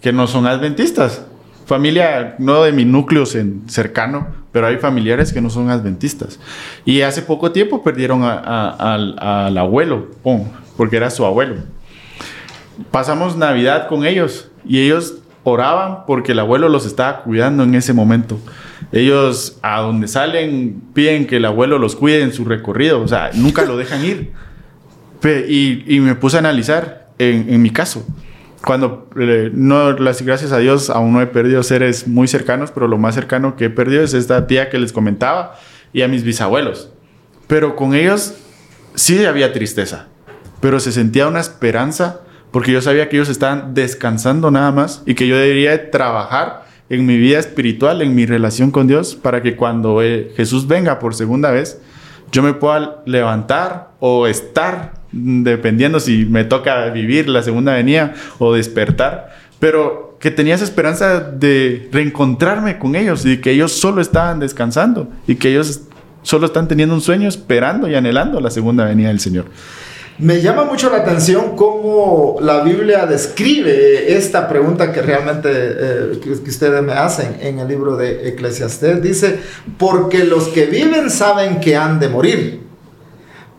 que 0.00 0.12
no 0.12 0.26
son 0.26 0.46
adventistas. 0.46 1.26
Familia, 1.66 2.36
no 2.38 2.62
de 2.62 2.70
mi 2.70 2.84
núcleo 2.84 3.26
cercano, 3.26 4.28
pero 4.52 4.68
hay 4.68 4.76
familiares 4.76 5.32
que 5.32 5.40
no 5.40 5.50
son 5.50 5.68
adventistas. 5.68 6.38
Y 6.84 7.00
hace 7.00 7.22
poco 7.22 7.50
tiempo 7.50 7.82
perdieron 7.82 8.22
al 8.22 9.58
abuelo, 9.58 10.06
porque 10.76 10.96
era 10.96 11.10
su 11.10 11.26
abuelo. 11.26 11.56
Pasamos 12.92 13.36
Navidad 13.36 13.88
con 13.88 14.06
ellos 14.06 14.48
y 14.64 14.80
ellos 14.80 15.14
oraban 15.42 16.06
porque 16.06 16.32
el 16.32 16.38
abuelo 16.38 16.68
los 16.68 16.86
estaba 16.86 17.22
cuidando 17.22 17.64
en 17.64 17.74
ese 17.74 17.92
momento. 17.92 18.38
Ellos 18.92 19.58
a 19.62 19.80
donde 19.80 20.08
salen 20.08 20.82
piden 20.94 21.26
que 21.26 21.36
el 21.36 21.44
abuelo 21.44 21.78
los 21.78 21.96
cuide 21.96 22.22
en 22.22 22.32
su 22.32 22.44
recorrido, 22.44 23.00
o 23.00 23.08
sea, 23.08 23.30
nunca 23.34 23.64
lo 23.64 23.76
dejan 23.76 24.04
ir. 24.04 24.32
Y, 25.24 26.00
me 26.00 26.14
puse 26.14 26.36
a 26.36 26.40
analizar 26.40 27.08
en, 27.18 27.46
en 27.48 27.62
mi 27.62 27.70
caso 27.70 28.06
cuando 28.66 29.08
eh, 29.16 29.50
no 29.54 29.92
las 29.92 30.22
gracias 30.22 30.50
a 30.50 30.58
Dios 30.58 30.90
aún 30.90 31.12
no 31.12 31.22
he 31.22 31.28
perdido 31.28 31.62
seres 31.62 32.08
muy 32.08 32.26
cercanos, 32.26 32.72
pero 32.72 32.88
lo 32.88 32.98
más 32.98 33.14
cercano 33.14 33.54
que 33.54 33.66
he 33.66 33.70
perdido 33.70 34.02
es 34.02 34.12
esta 34.12 34.48
tía 34.48 34.70
que 34.70 34.78
les 34.78 34.92
comentaba 34.92 35.54
y 35.92 36.02
a 36.02 36.08
mis 36.08 36.24
bisabuelos. 36.24 36.90
Pero 37.46 37.76
con 37.76 37.94
ellos 37.94 38.34
sí 38.96 39.24
había 39.24 39.52
tristeza, 39.52 40.08
pero 40.60 40.80
se 40.80 40.90
sentía 40.90 41.28
una 41.28 41.38
esperanza 41.38 42.22
porque 42.50 42.72
yo 42.72 42.82
sabía 42.82 43.08
que 43.08 43.16
ellos 43.16 43.28
estaban 43.28 43.72
descansando 43.72 44.50
nada 44.50 44.72
más 44.72 45.04
y 45.06 45.14
que 45.14 45.28
yo 45.28 45.36
debería 45.36 45.92
trabajar 45.92 46.66
en 46.88 47.06
mi 47.06 47.18
vida 47.18 47.38
espiritual, 47.38 48.02
en 48.02 48.16
mi 48.16 48.26
relación 48.26 48.72
con 48.72 48.88
Dios, 48.88 49.14
para 49.14 49.42
que 49.42 49.54
cuando 49.54 50.02
eh, 50.02 50.32
Jesús 50.36 50.66
venga 50.66 50.98
por 50.98 51.14
segunda 51.14 51.52
vez, 51.52 51.80
yo 52.32 52.42
me 52.42 52.52
pueda 52.52 53.02
levantar 53.06 53.92
o 54.00 54.26
estar 54.26 54.94
dependiendo 55.16 56.00
si 56.00 56.24
me 56.24 56.44
toca 56.44 56.88
vivir 56.90 57.28
la 57.28 57.42
segunda 57.42 57.74
venida 57.74 58.14
o 58.38 58.52
despertar, 58.52 59.34
pero 59.58 60.16
que 60.20 60.30
tenía 60.30 60.54
esa 60.54 60.64
esperanza 60.64 61.20
de 61.20 61.88
reencontrarme 61.92 62.78
con 62.78 62.96
ellos 62.96 63.24
y 63.24 63.38
que 63.40 63.50
ellos 63.50 63.72
solo 63.72 64.00
estaban 64.00 64.40
descansando 64.40 65.08
y 65.26 65.36
que 65.36 65.50
ellos 65.50 65.82
solo 66.22 66.46
están 66.46 66.68
teniendo 66.68 66.94
un 66.94 67.00
sueño 67.00 67.28
esperando 67.28 67.88
y 67.88 67.94
anhelando 67.94 68.40
la 68.40 68.50
segunda 68.50 68.84
venida 68.84 69.08
del 69.08 69.20
Señor. 69.20 69.46
Me 70.18 70.40
llama 70.40 70.64
mucho 70.64 70.88
la 70.90 70.98
atención 70.98 71.54
cómo 71.56 72.38
la 72.40 72.62
Biblia 72.62 73.04
describe 73.04 74.16
esta 74.16 74.48
pregunta 74.48 74.90
que 74.90 75.02
realmente 75.02 75.50
eh, 75.52 76.20
que, 76.22 76.30
ustedes 76.30 76.82
me 76.82 76.94
hacen 76.94 77.36
en 77.40 77.58
el 77.58 77.68
libro 77.68 77.96
de 77.96 78.30
Eclesiastés. 78.30 79.02
Dice, 79.02 79.38
porque 79.76 80.24
los 80.24 80.48
que 80.48 80.64
viven 80.66 81.10
saben 81.10 81.60
que 81.60 81.76
han 81.76 82.00
de 82.00 82.08
morir 82.08 82.65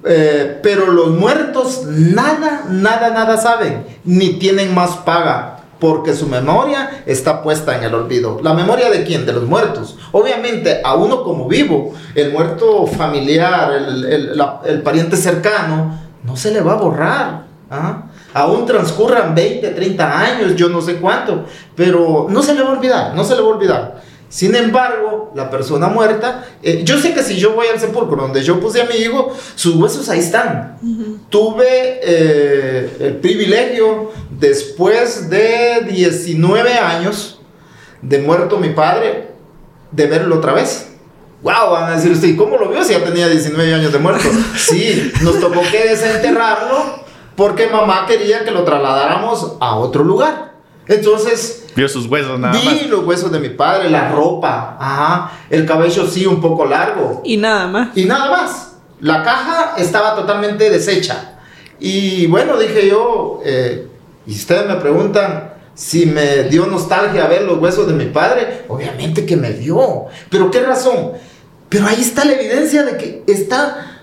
eh, 0.07 0.59
pero 0.63 0.87
los 0.87 1.09
muertos 1.09 1.83
nada, 1.85 2.65
nada, 2.69 3.09
nada 3.09 3.37
saben, 3.37 3.85
ni 4.03 4.33
tienen 4.33 4.73
más 4.73 4.97
paga, 4.97 5.59
porque 5.79 6.13
su 6.15 6.27
memoria 6.27 7.03
está 7.05 7.43
puesta 7.43 7.77
en 7.77 7.83
el 7.83 7.93
olvido. 7.93 8.39
¿La 8.41 8.53
memoria 8.53 8.89
de 8.89 9.03
quién? 9.03 9.25
De 9.25 9.33
los 9.33 9.43
muertos. 9.43 9.97
Obviamente, 10.11 10.81
a 10.83 10.95
uno 10.95 11.23
como 11.23 11.47
vivo, 11.47 11.93
el 12.15 12.31
muerto 12.31 12.87
familiar, 12.87 13.71
el, 13.73 14.81
pariente 14.83 15.17
cercano, 15.17 15.99
no 16.23 16.35
se 16.35 16.51
le 16.51 16.61
va 16.61 16.73
a 16.73 16.77
borrar. 16.77 17.43
¿ah? 17.69 18.03
Aún 18.33 18.65
transcurran 18.65 19.35
20, 19.35 19.69
30 19.69 20.19
años, 20.19 20.55
yo 20.55 20.69
no 20.69 20.81
sé 20.81 20.97
cuánto, 20.97 21.45
pero 21.75 22.27
no 22.29 22.41
se 22.41 22.53
le 22.53 22.61
va 22.61 22.69
a 22.69 22.73
olvidar, 22.73 23.15
no 23.15 23.23
se 23.23 23.35
le 23.35 23.41
va 23.41 23.47
a 23.47 23.51
olvidar. 23.51 24.01
Sin 24.29 24.55
embargo, 24.55 25.31
la 25.35 25.49
persona 25.49 25.87
muerta, 25.87 26.45
eh, 26.61 26.81
yo 26.83 26.99
sé 26.99 27.13
que 27.13 27.23
si 27.23 27.37
yo 27.37 27.53
voy 27.53 27.67
al 27.67 27.79
sepulcro 27.79 28.17
donde 28.17 28.43
yo 28.43 28.59
puse 28.59 28.81
a 28.81 28.85
mi 28.85 28.95
hijo, 28.95 29.33
sus 29.55 29.75
huesos 29.75 30.09
ahí 30.09 30.19
están. 30.19 30.77
Tuve 31.29 31.99
eh, 32.03 32.97
el 32.99 33.15
privilegio, 33.17 34.11
después 34.29 35.29
de 35.29 35.85
19 35.89 36.73
años 36.73 37.39
de 38.01 38.19
muerto 38.19 38.57
mi 38.57 38.69
padre, 38.69 39.29
de 39.91 40.07
verlo 40.07 40.37
otra 40.37 40.53
vez. 40.53 40.89
Wow, 41.41 41.71
van 41.71 41.91
a 41.91 41.95
decir 41.95 42.11
usted, 42.11 42.29
¿y 42.29 42.35
cómo 42.35 42.57
lo 42.57 42.69
vio 42.69 42.83
si 42.83 42.93
ya 42.93 43.03
tenía 43.03 43.27
19 43.27 43.73
años 43.73 43.93
de 43.93 43.99
muerto? 43.99 44.27
Sí, 44.57 45.11
nos 45.21 45.39
tocó 45.39 45.61
que 45.71 45.89
desenterrarlo 45.89 47.05
porque 47.37 47.67
mamá 47.67 48.05
quería 48.07 48.43
que 48.43 48.51
lo 48.51 48.63
trasladáramos 48.63 49.57
a 49.59 49.75
otro 49.75 50.03
lugar. 50.03 50.56
Entonces, 50.87 51.65
Vio 51.75 51.87
sus 51.87 52.07
huesos 52.07 52.39
nada 52.39 52.59
vi 52.59 52.87
los 52.87 53.05
huesos 53.05 53.31
de 53.31 53.39
mi 53.39 53.49
padre, 53.49 53.89
la 53.89 54.11
ropa, 54.11 54.77
ajá, 54.79 55.31
el 55.49 55.65
cabello 55.65 56.07
sí 56.07 56.25
un 56.25 56.41
poco 56.41 56.65
largo. 56.65 57.21
Y 57.23 57.37
nada 57.37 57.67
más. 57.67 57.89
Y 57.95 58.05
nada 58.05 58.31
más. 58.31 58.73
La 58.99 59.23
caja 59.23 59.75
estaba 59.77 60.15
totalmente 60.15 60.71
deshecha. 60.71 61.37
Y 61.79 62.25
bueno, 62.27 62.57
dije 62.57 62.89
yo, 62.89 63.41
eh, 63.45 63.87
y 64.25 64.31
ustedes 64.31 64.67
me 64.67 64.75
preguntan 64.77 65.53
si 65.75 66.07
me 66.07 66.45
dio 66.45 66.65
nostalgia 66.65 67.27
ver 67.27 67.43
los 67.43 67.59
huesos 67.59 67.85
de 67.85 67.93
mi 67.93 68.05
padre, 68.05 68.63
obviamente 68.67 69.25
que 69.27 69.37
me 69.37 69.51
dio. 69.51 70.05
¿Pero 70.31 70.49
qué 70.49 70.61
razón? 70.61 71.11
Pero 71.69 71.85
ahí 71.85 72.01
está 72.01 72.25
la 72.25 72.33
evidencia 72.33 72.83
de 72.83 72.97
que 72.97 73.23
está 73.27 73.99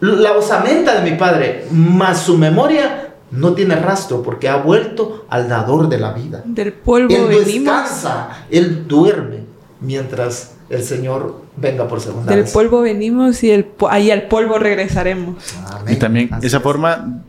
la 0.00 0.32
osamenta 0.32 1.00
de 1.00 1.08
mi 1.08 1.16
padre, 1.16 1.66
más 1.70 2.22
su 2.24 2.36
memoria 2.36 3.11
no 3.32 3.54
tiene 3.54 3.76
rastro 3.76 4.22
porque 4.22 4.48
ha 4.48 4.56
vuelto 4.56 5.26
al 5.28 5.48
dador 5.48 5.88
de 5.88 5.98
la 5.98 6.12
vida. 6.12 6.42
Del 6.44 6.72
polvo 6.72 7.14
él 7.14 7.44
descansa, 7.44 8.46
él 8.50 8.86
duerme 8.86 9.40
mientras 9.80 10.54
el 10.68 10.82
Señor 10.82 11.42
venga 11.56 11.88
por 11.88 12.00
segunda 12.00 12.34
vez. 12.34 12.44
Del 12.44 12.52
polvo 12.52 12.82
venimos 12.82 13.42
y 13.42 13.50
el, 13.50 13.66
ahí 13.90 14.10
al 14.10 14.22
polvo 14.28 14.58
regresaremos. 14.58 15.42
Y 15.88 15.96
también 15.96 16.30
esa 16.42 16.60
forma, 16.60 17.22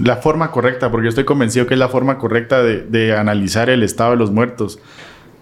la 0.00 0.16
forma 0.16 0.50
correcta, 0.50 0.90
porque 0.90 1.06
yo 1.06 1.08
estoy 1.10 1.24
convencido 1.24 1.66
que 1.66 1.74
es 1.74 1.80
la 1.80 1.88
forma 1.88 2.18
correcta 2.18 2.62
de, 2.62 2.82
de 2.82 3.16
analizar 3.16 3.70
el 3.70 3.82
estado 3.82 4.12
de 4.12 4.16
los 4.16 4.30
muertos. 4.30 4.78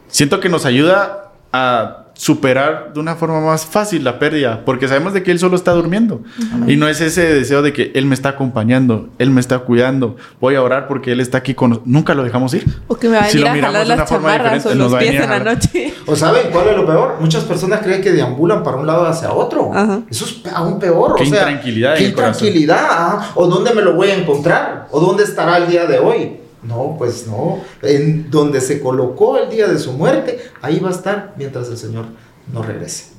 Siento 0.09 0.41
que 0.41 0.49
nos 0.49 0.67
ayuda 0.67 1.33
a 1.53 2.02
superar 2.15 2.93
de 2.95 3.01
una 3.01 3.17
forma 3.17 3.41
más 3.41 3.67
fácil 3.67 4.05
la 4.05 4.19
pérdida, 4.19 4.63
porque 4.65 4.89
sabemos 4.89 5.13
de 5.13 5.23
que 5.23 5.31
Él 5.31 5.39
solo 5.39 5.57
está 5.57 5.73
durmiendo. 5.73 6.23
Y 6.67 6.77
no 6.77 6.89
es 6.89 7.01
ese 7.01 7.35
deseo 7.35 7.63
de 7.63 7.73
que 7.73 7.91
Él 7.95 8.07
me 8.07 8.15
está 8.15 8.31
acompañando, 8.31 9.09
Él 9.19 9.31
me 9.31 9.41
está 9.41 9.61
cuidando, 9.61 10.17
voy 10.41 10.55
a 10.55 10.63
orar 10.63 10.89
porque 10.89 11.13
Él 11.13 11.21
está 11.21 11.39
aquí 11.39 11.55
con 11.55 11.83
Nunca 11.85 12.15
lo 12.15 12.23
dejamos 12.25 12.55
ir. 12.55 12.65
O 12.89 12.97
que 12.97 13.09
me 13.09 13.17
va 13.17 13.25
a 13.25 13.29
venir 13.29 13.47
a 13.47 13.55
jalar 13.57 13.87
las 13.87 14.09
chamarras 14.09 14.67
o 14.67 14.75
los 14.75 14.95
pies 14.95 15.15
en 15.15 15.31
la 15.31 15.41
noche. 15.41 15.95
O 16.07 16.17
saben 16.17 16.51
cuál 16.51 16.69
es 16.69 16.77
lo 16.77 16.87
peor? 16.87 17.17
Muchas 17.21 17.45
personas 17.45 17.81
creen 17.81 18.03
que 18.03 18.13
deambulan 18.13 18.63
para 18.63 18.77
un 18.77 18.87
lado 18.87 19.07
hacia 19.07 19.33
otro. 19.33 19.71
Eso 20.11 20.25
es 20.25 20.43
aún 20.53 20.79
peor. 20.79 21.15
Qué 21.17 21.25
intranquilidad. 21.25 21.97
Qué 21.97 22.09
intranquilidad. 22.09 23.31
O 23.35 23.47
dónde 23.47 23.73
me 23.75 23.83
lo 23.83 23.95
voy 23.95 24.11
a 24.11 24.17
encontrar. 24.17 24.89
O 24.91 25.01
dónde 25.01 25.25
estará 25.25 25.59
el 25.59 25.69
día 25.69 25.87
de 25.87 25.99
hoy. 25.99 26.42
No, 26.63 26.95
pues 26.97 27.27
no. 27.27 27.61
En 27.83 28.31
donde 28.31 28.61
se 28.61 28.81
colocó 28.81 29.37
el 29.37 29.51
día 29.51 29.67
de 29.67 29.79
su 29.79 29.93
muerte, 29.93 30.39
ahí 30.61 30.79
va 30.79 30.91
a 30.91 30.93
estar 30.93 31.35
mientras 31.37 31.69
el 31.69 31.77
Señor 31.77 32.07
no 32.53 32.63
regrese. 32.63 33.13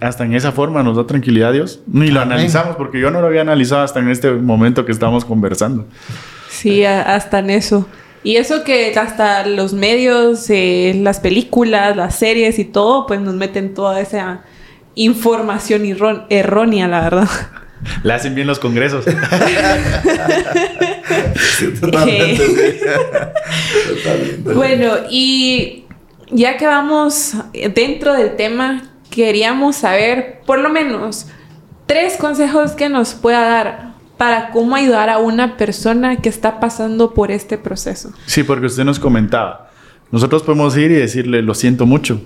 hasta 0.00 0.24
en 0.24 0.34
esa 0.34 0.52
forma 0.52 0.82
nos 0.82 0.96
da 0.96 1.06
tranquilidad 1.06 1.52
Dios. 1.52 1.80
Ni 1.86 2.08
lo 2.08 2.20
analizamos, 2.20 2.76
porque 2.76 3.00
yo 3.00 3.10
no 3.10 3.20
lo 3.20 3.28
había 3.28 3.42
analizado 3.42 3.82
hasta 3.82 4.00
en 4.00 4.10
este 4.10 4.30
momento 4.32 4.84
que 4.84 4.92
estamos 4.92 5.24
conversando. 5.24 5.86
Sí, 6.50 6.84
hasta 6.84 7.38
en 7.38 7.50
eso. 7.50 7.86
Y 8.22 8.36
eso 8.36 8.64
que 8.64 8.92
hasta 8.98 9.46
los 9.46 9.72
medios, 9.72 10.50
eh, 10.50 10.98
las 11.00 11.20
películas, 11.20 11.96
las 11.96 12.16
series 12.16 12.58
y 12.58 12.64
todo, 12.64 13.06
pues 13.06 13.20
nos 13.20 13.34
meten 13.34 13.72
toda 13.72 14.00
esa 14.00 14.42
información 14.96 15.82
errónea, 16.28 16.88
la 16.88 17.00
verdad. 17.02 17.28
La 18.02 18.16
hacen 18.16 18.34
bien 18.34 18.46
los 18.46 18.58
congresos. 18.58 19.04
Bueno, 24.54 24.94
y 25.10 25.84
ya 26.30 26.56
que 26.56 26.66
vamos 26.66 27.34
dentro 27.74 28.12
del 28.14 28.36
tema, 28.36 28.82
queríamos 29.10 29.76
saber 29.76 30.40
por 30.46 30.58
lo 30.58 30.68
menos 30.68 31.26
tres 31.86 32.16
consejos 32.16 32.72
que 32.72 32.88
nos 32.88 33.14
pueda 33.14 33.42
dar 33.42 33.94
para 34.16 34.50
cómo 34.50 34.76
ayudar 34.76 35.10
a 35.10 35.18
una 35.18 35.56
persona 35.56 36.16
que 36.16 36.28
está 36.28 36.58
pasando 36.58 37.14
por 37.14 37.30
este 37.30 37.58
proceso. 37.58 38.12
Sí, 38.26 38.42
porque 38.42 38.66
usted 38.66 38.84
nos 38.84 38.98
comentaba, 38.98 39.70
nosotros 40.10 40.42
podemos 40.42 40.76
ir 40.76 40.90
y 40.90 40.94
decirle, 40.94 41.42
lo 41.42 41.54
siento 41.54 41.86
mucho, 41.86 42.20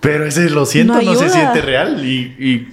pero 0.00 0.24
ese 0.24 0.50
lo 0.50 0.66
siento 0.66 1.00
no, 1.02 1.14
se 1.14 1.30
siente 1.30 1.60
real 1.60 2.04
y, 2.04 2.68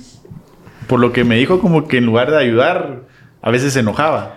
por 0.88 1.00
lo 1.00 1.12
que 1.12 1.24
me 1.24 1.36
dijo 1.36 1.60
como 1.60 1.88
que 1.88 1.98
en 1.98 2.06
lugar 2.06 2.32
de 2.32 2.38
ayudar, 2.38 3.02
a 3.42 3.52
veces 3.52 3.74
se 3.74 3.80
enojaba. 3.80 4.36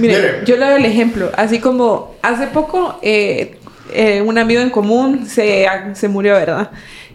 Mire, 0.00 0.42
yo 0.44 0.56
le 0.56 0.66
doy 0.66 0.80
el 0.80 0.84
ejemplo. 0.86 1.30
Así 1.36 1.60
como 1.60 2.14
hace 2.22 2.48
poco 2.48 2.98
eh, 3.02 3.58
eh, 3.92 4.22
un 4.22 4.38
amigo 4.38 4.60
en 4.60 4.70
común 4.70 5.26
se, 5.26 5.66
se 5.94 6.08
murió, 6.08 6.34
¿verdad? 6.34 6.70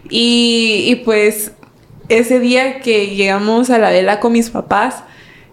Y, 0.08 0.84
y, 0.86 0.96
pues 0.96 1.52
ese 2.08 2.40
día 2.40 2.80
que 2.80 3.14
llegamos 3.14 3.70
a 3.70 3.78
la 3.78 3.90
vela 3.90 4.18
con 4.18 4.32
mis 4.32 4.50
papás, 4.50 5.04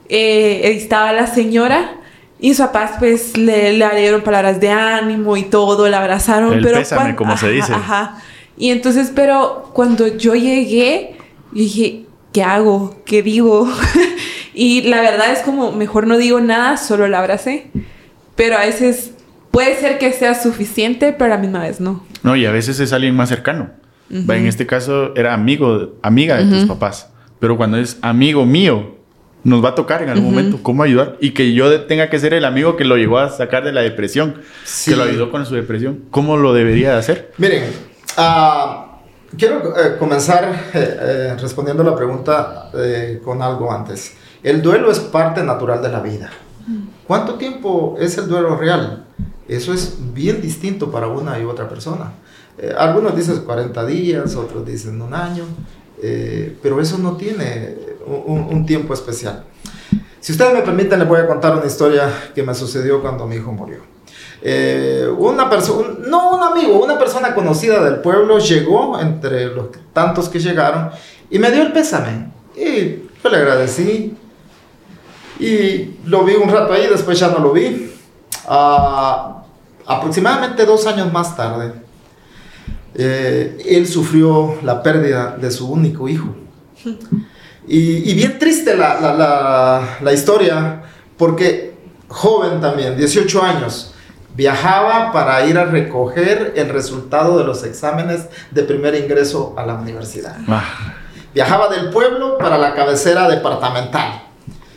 eh, 0.09 0.61
estaba 0.63 1.11
la 1.11 1.27
señora 1.27 1.97
y 2.39 2.53
sus 2.53 2.65
papás 2.67 2.91
pues 2.99 3.37
le, 3.37 3.73
le 3.73 3.95
dieron 3.95 4.21
palabras 4.21 4.59
de 4.59 4.69
ánimo 4.69 5.37
y 5.37 5.43
todo, 5.43 5.89
la 5.89 5.99
abrazaron. 5.99 6.53
El 6.53 6.61
pero 6.61 6.77
pésame, 6.77 7.15
como 7.15 7.35
se 7.35 7.51
dice. 7.51 7.73
Ajá. 7.73 8.19
Y 8.57 8.71
entonces, 8.71 9.11
pero 9.13 9.69
cuando 9.73 10.07
yo 10.07 10.33
llegué, 10.33 11.17
dije, 11.51 12.06
¿qué 12.37 12.43
hago? 12.43 13.01
¿Qué 13.03 13.23
digo? 13.23 13.67
y 14.53 14.83
la 14.83 15.01
verdad 15.01 15.31
es 15.31 15.39
como, 15.39 15.71
mejor 15.71 16.05
no 16.05 16.19
digo 16.19 16.39
nada, 16.39 16.77
solo 16.77 17.07
la 17.07 17.17
abracé. 17.17 17.71
Pero 18.35 18.57
a 18.57 18.59
veces 18.59 19.13
puede 19.49 19.75
ser 19.75 19.97
que 19.97 20.13
sea 20.13 20.35
suficiente, 20.35 21.13
pero 21.13 21.33
a 21.33 21.35
la 21.35 21.41
misma 21.41 21.61
vez 21.61 21.81
no. 21.81 22.05
No, 22.21 22.35
y 22.35 22.45
a 22.45 22.51
veces 22.51 22.79
es 22.79 22.93
alguien 22.93 23.15
más 23.15 23.29
cercano. 23.29 23.71
Va, 24.29 24.37
En 24.37 24.45
este 24.45 24.67
caso 24.67 25.15
era 25.15 25.33
amigo, 25.33 25.95
amiga 26.03 26.37
de 26.37 26.45
tus 26.45 26.65
papás. 26.65 27.09
Pero 27.39 27.57
cuando 27.57 27.77
es 27.77 27.97
amigo 28.03 28.45
mío, 28.45 28.97
nos 29.43 29.65
va 29.65 29.69
a 29.69 29.75
tocar 29.75 30.03
en 30.03 30.09
algún 30.09 30.25
momento 30.25 30.59
cómo 30.61 30.83
ayudar. 30.83 31.17
Y 31.19 31.31
que 31.31 31.53
yo 31.53 31.85
tenga 31.85 32.11
que 32.11 32.19
ser 32.19 32.35
el 32.35 32.45
amigo 32.45 32.77
que 32.77 32.85
lo 32.85 32.97
llegó 32.97 33.17
a 33.17 33.31
sacar 33.31 33.63
de 33.63 33.71
la 33.71 33.81
depresión. 33.81 34.41
Sí. 34.63 34.91
Que 34.91 34.97
lo 34.97 35.05
ayudó 35.05 35.31
con 35.31 35.43
su 35.47 35.55
depresión. 35.55 36.03
¿Cómo 36.11 36.37
lo 36.37 36.53
debería 36.53 36.91
de 36.91 36.99
hacer? 36.99 37.31
Miren, 37.39 37.63
ah, 38.15 38.86
quiero 39.37 39.75
eh, 39.77 39.97
comenzar 39.97 40.43
eh, 40.73 40.97
eh, 40.99 41.35
respondiendo 41.39 41.83
la 41.83 41.95
pregunta 41.95 42.69
eh, 42.73 43.21
con 43.23 43.41
algo 43.41 43.71
antes. 43.71 44.13
El 44.43 44.61
duelo 44.61 44.91
es 44.91 44.99
parte 44.99 45.43
natural 45.43 45.81
de 45.81 45.89
la 45.89 45.99
vida. 45.99 46.29
¿Cuánto 47.07 47.35
tiempo 47.35 47.95
es 47.99 48.17
el 48.17 48.27
duelo 48.27 48.55
real? 48.57 49.05
Eso 49.47 49.73
es 49.73 49.95
bien 50.13 50.41
distinto 50.41 50.91
para 50.91 51.07
una 51.07 51.39
y 51.39 51.45
otra 51.45 51.67
persona. 51.69 52.11
Eh, 52.57 52.73
algunos 52.77 53.15
dicen 53.15 53.39
40 53.45 53.85
días, 53.85 54.35
otros 54.35 54.65
dicen 54.65 55.01
un 55.01 55.13
año, 55.13 55.43
eh, 56.01 56.57
pero 56.61 56.81
eso 56.81 56.97
no 56.97 57.15
tiene 57.15 57.75
un, 58.05 58.43
un- 58.51 58.65
tiempo 58.65 58.93
especial. 58.93 59.43
Si 60.19 60.33
ustedes 60.33 60.53
me 60.53 60.61
permiten, 60.61 60.99
les 60.99 61.07
voy 61.07 61.19
a 61.19 61.27
contar 61.27 61.55
una 61.55 61.65
historia 61.65 62.09
que 62.35 62.43
me 62.43 62.53
sucedió 62.53 63.01
cuando 63.01 63.25
mi 63.25 63.37
hijo 63.37 63.51
murió. 63.51 63.79
Eh, 64.49 65.05
una 65.17 65.49
persona, 65.49 65.89
no 66.07 66.37
un 66.37 66.41
amigo, 66.41 66.81
una 66.81 66.97
persona 66.97 67.35
conocida 67.35 67.83
del 67.83 67.95
pueblo 67.95 68.39
llegó 68.39 68.97
entre 68.97 69.47
los 69.47 69.65
tantos 69.91 70.29
que 70.29 70.39
llegaron 70.39 70.89
y 71.29 71.37
me 71.37 71.51
dio 71.51 71.63
el 71.63 71.73
pésame. 71.73 72.31
Y 72.55 72.69
le 73.29 73.35
agradecí 73.37 74.15
y 75.39 75.95
lo 76.05 76.23
vi 76.23 76.35
un 76.35 76.49
rato 76.49 76.71
ahí, 76.71 76.87
después 76.87 77.19
ya 77.19 77.27
no 77.27 77.39
lo 77.39 77.51
vi. 77.51 77.91
Ah, 78.47 79.43
aproximadamente 79.85 80.65
dos 80.65 80.87
años 80.87 81.11
más 81.11 81.35
tarde, 81.35 81.73
eh, 82.95 83.57
él 83.67 83.85
sufrió 83.85 84.55
la 84.63 84.81
pérdida 84.81 85.35
de 85.39 85.51
su 85.51 85.69
único 85.69 86.07
hijo. 86.07 86.33
Y, 87.67 88.13
bien 88.13 88.39
triste 88.39 88.77
la- 88.77 89.97
la 90.01 90.13
historia, 90.13 90.83
porque 91.17 91.73
joven 92.07 92.61
también, 92.61 92.95
18 92.95 93.43
años, 93.43 93.93
viajaba 94.37 95.11
para 95.11 95.43
ir 95.47 95.57
a 95.57 95.65
recoger 95.65 96.53
el 96.55 96.69
resultado 96.69 97.39
de 97.39 97.43
los 97.43 97.63
exámenes 97.63 98.27
de 98.51 98.61
primer 98.63 98.93
ingreso 98.93 99.55
a 99.57 99.65
la 99.65 99.73
universidad. 99.73 100.37
Ah, 100.47 100.93
Viajaba 101.33 101.67
del 101.69 101.89
pueblo 101.89 102.37
para 102.37 102.57
la 102.57 102.73
cabecera 102.73 103.27
departamental. 103.27 104.23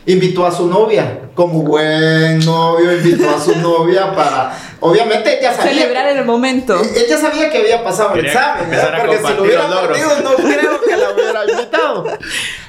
Invitó 0.07 0.47
a 0.47 0.51
su 0.51 0.67
novia, 0.67 1.31
como 1.35 1.63
buen 1.63 2.39
novio, 2.45 2.97
invitó 2.97 3.31
a 3.31 3.39
su 3.39 3.55
novia 3.57 4.15
para... 4.15 4.59
Obviamente 4.81 5.39
ella 5.39 5.55
sabía... 5.55 5.73
Celebrar 5.73 6.07
el 6.09 6.25
momento. 6.25 6.81
Ella 6.97 7.19
sabía 7.19 7.51
que 7.51 7.59
había 7.59 7.85
pasado 7.85 8.15
el 8.15 8.23
Quería 8.23 8.33
examen, 8.33 8.65
empezar 8.65 8.93
¿verdad? 8.93 9.01
a 9.01 9.07
porque 9.07 9.27
si 9.27 9.35
lo 9.35 9.43
hubiera 9.43 9.81
perdido 9.83 10.09
no 10.25 10.37
creo 10.37 10.81
que 10.81 10.97
la 10.97 11.11
hubiera 11.13 11.51
invitado. 11.51 12.05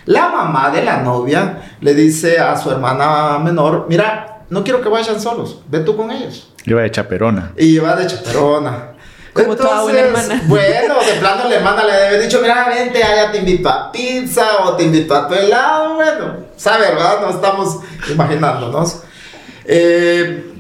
La 0.06 0.28
mamá 0.30 0.70
de 0.72 0.84
la 0.84 0.98
novia 0.98 1.62
le 1.80 1.94
dice 1.94 2.38
a 2.40 2.56
su 2.58 2.70
hermana 2.70 3.40
menor, 3.40 3.86
mira, 3.90 4.44
no 4.50 4.64
quiero 4.64 4.82
que 4.82 4.90
vayan 4.90 5.20
solos, 5.20 5.62
ve 5.68 5.80
tú 5.80 5.96
con 5.96 6.12
ellos. 6.12 6.51
Iba 6.66 6.82
de 6.82 6.92
chaperona. 6.92 7.54
Y 7.58 7.78
va 7.78 7.96
de 7.96 8.08
chaperona. 8.08 8.92
Como 9.34 9.56
toda 9.56 9.84
buena 9.84 10.00
hermana. 10.00 10.42
Bueno, 10.48 10.96
de 11.00 11.14
plano 11.20 11.48
la 11.48 11.56
hermana 11.56 11.84
le 11.86 11.94
debe 11.94 12.08
haber 12.08 12.22
dicho, 12.24 12.40
mira, 12.42 12.68
vente, 12.68 13.04
allá 13.04 13.32
te 13.32 13.40
invito 13.40 13.70
a 13.70 13.92
pizza 13.92 14.66
o 14.66 14.76
te 14.76 14.84
invito 14.84 15.16
a 15.16 15.28
tu 15.28 15.36
helado. 15.36 15.96
Bueno, 15.96 16.36
sabe, 16.58 16.88
¿verdad? 16.88 17.22
No 17.22 17.30
estamos 17.30 17.80
imaginándonos. 18.12 19.04
Eh, 19.66 20.54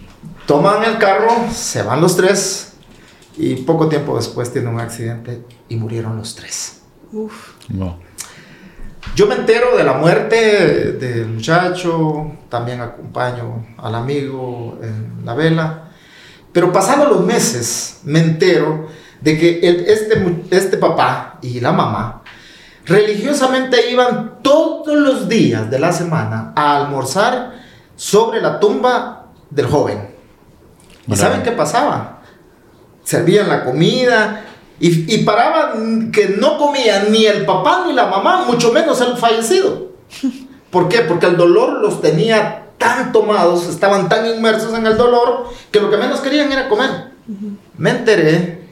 toman 0.45 0.83
el 0.83 0.97
carro, 0.97 1.47
se 1.51 1.83
van 1.83 2.01
los 2.01 2.15
tres 2.15 2.73
y 3.37 3.55
poco 3.57 3.87
tiempo 3.89 4.15
después 4.15 4.51
tiene 4.51 4.69
un 4.69 4.79
accidente 4.79 5.41
y 5.67 5.75
murieron 5.75 6.17
los 6.17 6.35
tres. 6.35 6.81
Uf. 7.11 7.53
No. 7.69 7.99
Yo 9.15 9.27
me 9.27 9.35
entero 9.35 9.75
de 9.75 9.83
la 9.83 9.93
muerte 9.93 10.93
del 10.93 11.27
muchacho, 11.27 12.31
también 12.49 12.79
acompaño 12.79 13.65
al 13.77 13.95
amigo 13.95 14.79
en 14.81 15.25
la 15.25 15.33
vela, 15.33 15.90
pero 16.53 16.71
pasados 16.71 17.09
los 17.09 17.25
meses 17.25 17.99
me 18.03 18.19
entero 18.19 18.87
de 19.21 19.37
que 19.37 19.59
el- 19.59 19.85
este, 19.87 20.43
este 20.51 20.77
papá 20.77 21.37
y 21.41 21.59
la 21.59 21.71
mamá 21.71 22.21
religiosamente 22.85 23.91
iban 23.91 24.39
todos 24.41 24.95
los 24.95 25.29
días 25.29 25.69
de 25.69 25.79
la 25.79 25.91
semana 25.93 26.53
a 26.55 26.77
almorzar 26.77 27.53
sobre 27.95 28.41
la 28.41 28.59
tumba 28.59 29.27
del 29.49 29.67
joven. 29.67 30.09
¿Y 31.07 31.15
saben 31.15 31.43
qué 31.43 31.51
pasaba? 31.51 32.21
Servían 33.03 33.47
la 33.49 33.63
comida 33.63 34.45
y, 34.79 35.13
y 35.13 35.23
paraban 35.23 36.11
que 36.11 36.29
no 36.39 36.57
comían 36.57 37.11
ni 37.11 37.25
el 37.25 37.45
papá 37.45 37.83
ni 37.85 37.93
la 37.93 38.07
mamá, 38.07 38.45
mucho 38.45 38.71
menos 38.73 38.99
el 39.01 39.15
fallecido. 39.17 39.91
¿Por 40.71 40.89
qué? 40.89 40.99
Porque 41.01 41.27
el 41.27 41.37
dolor 41.37 41.81
los 41.81 42.01
tenía 42.01 42.60
tan 42.81 43.11
tomados, 43.13 43.67
estaban 43.69 44.09
tan 44.09 44.25
inmersos 44.25 44.73
en 44.73 44.85
el 44.85 44.97
dolor, 44.97 45.45
que 45.71 45.79
lo 45.79 45.89
que 45.89 45.97
menos 45.97 46.19
querían 46.19 46.51
era 46.51 46.67
comer. 46.67 47.11
Me 47.77 47.91
enteré 47.91 48.67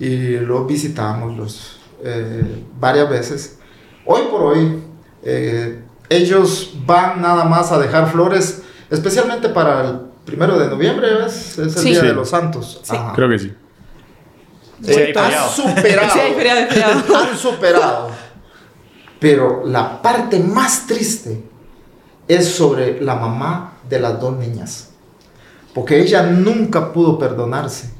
y 0.00 0.36
los 0.38 0.66
visitamos 0.66 1.36
los, 1.36 1.78
eh, 2.04 2.64
varias 2.78 3.10
veces. 3.10 3.58
Hoy 4.06 4.22
por 4.30 4.42
hoy, 4.42 4.82
eh, 5.24 5.82
ellos 6.08 6.72
van 6.86 7.20
nada 7.20 7.44
más 7.44 7.70
a 7.72 7.78
dejar 7.78 8.10
flores, 8.10 8.62
especialmente 8.90 9.48
para 9.48 9.80
el 9.88 10.00
primero 10.24 10.58
de 10.58 10.68
noviembre, 10.68 11.14
¿ves? 11.16 11.58
Es 11.58 11.58
el 11.58 11.70
Sí. 11.70 11.90
Día 11.90 12.00
Sí. 12.00 12.06
de 12.06 12.12
los 12.14 12.30
Santos. 12.30 12.80
Sí. 12.82 12.96
Ajá. 12.96 13.12
Creo 13.14 13.28
que 13.28 13.38
sí. 13.38 13.52
Eh, 14.84 14.84
Sí, 14.84 14.90
hay 15.00 15.34
han 15.34 15.48
superado. 15.48 15.50
Sí, 15.54 15.62
hay 16.18 16.32
feriado, 16.34 16.60
hay 16.60 16.66
feriado. 16.68 17.16
han 17.16 17.36
superado. 17.38 18.10
Pero 19.20 19.62
la 19.66 20.02
parte 20.02 20.40
más 20.40 20.86
triste 20.86 21.44
es 22.28 22.48
sobre 22.54 23.00
la 23.00 23.14
mamá 23.16 23.74
de 23.88 24.00
las 24.00 24.20
dos 24.20 24.36
niñas. 24.36 24.88
Porque 25.74 26.00
ella 26.00 26.22
nunca 26.22 26.92
pudo 26.92 27.18
perdonarse. 27.18 27.90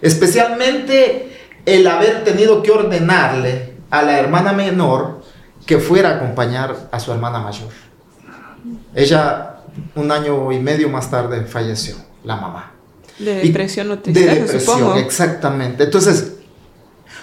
Especialmente 0.00 1.36
el 1.64 1.86
haber 1.86 2.24
tenido 2.24 2.62
que 2.62 2.70
ordenarle 2.70 3.74
a 3.90 4.02
la 4.02 4.18
hermana 4.18 4.52
menor 4.52 5.22
que 5.66 5.78
fuera 5.78 6.10
a 6.10 6.16
acompañar 6.16 6.88
a 6.92 7.00
su 7.00 7.12
hermana 7.12 7.40
mayor. 7.40 7.68
Ella 8.94 9.56
un 9.94 10.10
año 10.10 10.52
y 10.52 10.58
medio 10.60 10.88
más 10.88 11.10
tarde 11.10 11.44
falleció, 11.44 11.96
la 12.24 12.36
mamá. 12.36 12.72
De 13.18 13.42
depresión 13.42 13.90
o 13.90 13.96
De 13.96 14.12
depresión, 14.12 14.60
supongo. 14.60 14.96
exactamente. 14.96 15.84
Entonces, 15.84 16.34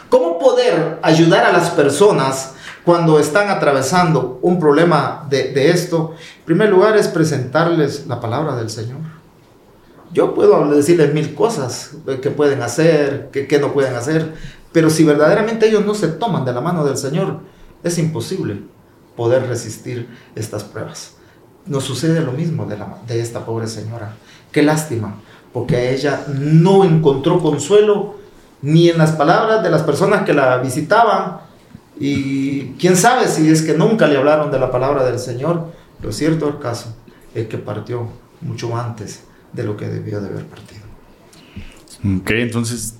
¿cómo 0.10 0.40
poder 0.40 1.00
ayudar 1.02 1.46
a 1.46 1.54
las 1.54 1.70
personas 1.72 2.53
cuando 2.86 3.20
están 3.20 3.50
atravesando 3.50 4.40
un 4.42 4.60
problema 4.60 5.26
de, 5.30 5.70
esto? 5.70 6.14
En 6.40 6.46
primer 6.46 6.70
lugar 6.70 6.98
es 6.98 7.08
presentarles 7.08 8.08
la 8.08 8.20
palabra 8.20 8.56
del 8.56 8.70
Señor. 8.70 9.00
Yo 10.12 10.34
puedo 10.36 10.68
decirles 10.70 11.14
mil 11.14 11.34
cosas 11.34 11.92
eh, 12.08 12.20
que 12.22 12.30
pueden 12.30 12.62
hacer, 12.62 13.30
que, 13.32 13.48
que 13.48 13.60
no 13.60 13.74
pueden 13.74 13.96
hacer, 13.96 14.34
pero 14.72 14.90
si 14.90 15.04
verdaderamente 15.04 15.68
ellos 15.68 15.86
no 15.86 15.96
se 15.96 16.08
toman 16.08 16.46
de 16.46 16.54
la 16.54 16.62
mano 16.62 16.84
del 16.86 16.98
Señor, 16.98 17.40
es 17.84 17.98
imposible 17.98 18.62
poder 19.16 19.48
resistir 19.48 20.08
estas 20.36 20.64
pruebas. 20.64 21.14
Nos 21.66 21.84
sucede 21.84 22.22
lo 22.22 22.32
mismo 22.34 22.66
de, 22.66 22.78
la- 22.78 22.98
de 23.08 23.22
esta 23.22 23.46
pobre 23.46 23.68
señora. 23.68 24.14
Qué 24.52 24.62
lástima, 24.62 25.16
porque 25.52 25.94
ella 25.94 26.26
no 26.28 26.84
encontró 26.84 27.40
consuelo 27.40 28.16
ni 28.62 28.90
en 28.90 28.98
las 28.98 29.12
palabras 29.14 29.64
de 29.64 29.70
las 29.70 29.82
personas 29.84 30.24
que 30.24 30.34
la 30.34 30.58
visitaban. 30.58 31.40
Y 32.06 32.74
quién 32.80 32.98
sabe 32.98 33.30
si 33.30 33.50
es 33.50 33.62
que 33.62 33.76
nunca 33.76 34.08
le 34.08 34.18
hablaron 34.18 34.52
de 34.52 34.60
la 34.60 34.70
palabra 34.72 35.06
del 35.06 35.20
Señor. 35.20 35.72
Lo 36.02 36.12
cierto 36.12 36.48
del 36.48 36.60
caso 36.60 36.94
es 37.34 37.48
que 37.48 37.58
partió 37.58 38.10
mucho 38.42 38.76
antes 38.76 39.24
de 39.54 39.64
lo 39.64 39.78
que 39.78 39.88
debió 39.88 40.20
de 40.20 40.28
haber 40.28 40.44
partido. 40.46 40.82
Ok, 42.20 42.32
entonces 42.32 42.96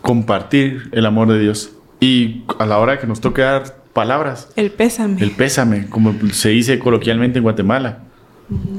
compartir 0.00 0.88
el 0.92 1.06
amor 1.06 1.26
de 1.26 1.40
Dios. 1.40 1.70
Y 1.98 2.44
a 2.60 2.66
la 2.66 2.78
hora 2.78 3.00
que 3.00 3.08
nos 3.08 3.20
toque 3.20 3.42
dar 3.42 3.78
palabras, 3.92 4.48
El 4.54 4.70
pésame. 4.70 5.20
el 5.22 5.32
pésame, 5.32 5.88
como 5.88 6.14
se 6.32 6.50
dice 6.50 6.78
coloquialmente 6.78 7.38
en 7.38 7.42
Guatemala. 7.42 8.04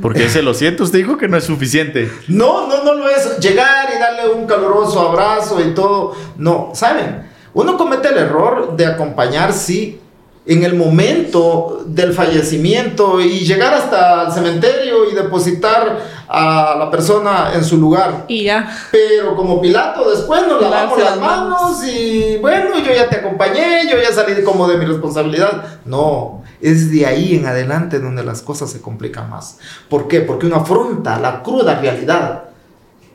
Porque 0.01 0.27
ese 0.27 0.43
lo 0.43 0.53
siento, 0.53 0.85
usted 0.85 0.99
dijo 0.99 1.17
que 1.17 1.27
no 1.27 1.35
es 1.35 1.43
suficiente. 1.43 2.09
No, 2.29 2.69
no, 2.69 2.85
no 2.85 2.93
lo 2.93 3.09
es. 3.09 3.37
Llegar 3.39 3.89
y 3.93 3.99
darle 3.99 4.33
un 4.33 4.47
caluroso 4.47 5.09
abrazo 5.09 5.59
y 5.59 5.73
todo. 5.73 6.15
No, 6.37 6.71
¿saben? 6.73 7.26
Uno 7.57 7.75
comete 7.75 8.09
el 8.09 8.17
error 8.19 8.77
de 8.77 8.85
acompañar, 8.85 9.51
sí, 9.51 9.99
en 10.45 10.61
el 10.61 10.75
momento 10.75 11.85
del 11.87 12.13
fallecimiento 12.13 13.19
y 13.19 13.39
llegar 13.39 13.73
hasta 13.73 14.27
el 14.27 14.31
cementerio 14.31 15.09
y 15.09 15.15
depositar 15.15 15.97
a 16.27 16.75
la 16.77 16.91
persona 16.91 17.53
en 17.55 17.63
su 17.63 17.77
lugar. 17.77 18.25
Y 18.27 18.43
ya. 18.43 18.69
Pero 18.91 19.35
como 19.35 19.59
Pilato, 19.59 20.07
después 20.07 20.47
nos 20.47 20.61
lavamos 20.61 20.99
las 20.99 21.19
manos. 21.19 21.49
manos 21.49 21.83
y 21.83 22.37
bueno, 22.37 22.77
yo 22.77 22.93
ya 22.93 23.09
te 23.09 23.15
acompañé, 23.15 23.89
yo 23.89 23.97
ya 23.99 24.13
salí 24.13 24.43
como 24.43 24.67
de 24.67 24.77
mi 24.77 24.85
responsabilidad. 24.85 25.79
No, 25.83 26.43
es 26.61 26.91
de 26.91 27.07
ahí 27.07 27.37
en 27.37 27.47
adelante 27.47 27.99
donde 27.99 28.23
las 28.23 28.43
cosas 28.43 28.69
se 28.69 28.81
complican 28.81 29.31
más. 29.31 29.57
¿Por 29.89 30.07
qué? 30.07 30.21
Porque 30.21 30.45
uno 30.45 30.57
afronta 30.57 31.17
la 31.17 31.41
cruda 31.41 31.79
realidad. 31.79 32.43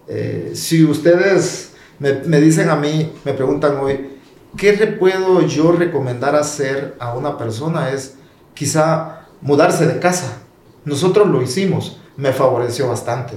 Eh, 0.09 0.51
si 0.57 0.85
ustedes 0.85 1.75
me, 2.01 2.15
me 2.27 2.41
dicen 2.41 2.71
a 2.71 2.75
mí, 2.75 3.13
me 3.25 3.35
preguntan 3.35 3.79
hoy, 3.79 4.12
¿qué 4.57 4.77
le 4.77 4.87
puedo 4.87 5.43
yo 5.43 5.73
recomendar 5.73 6.35
hacer 6.37 6.95
a 6.99 7.15
una 7.15 7.37
persona? 7.39 7.91
Es 7.91 8.15
quizá 8.55 9.27
mudarse 9.41 9.87
de 9.87 9.99
casa. 9.99 10.39
Nosotros 10.85 11.29
lo 11.29 11.43
hicimos, 11.43 11.99
me 12.17 12.33
favoreció 12.33 12.89
bastante. 12.89 13.35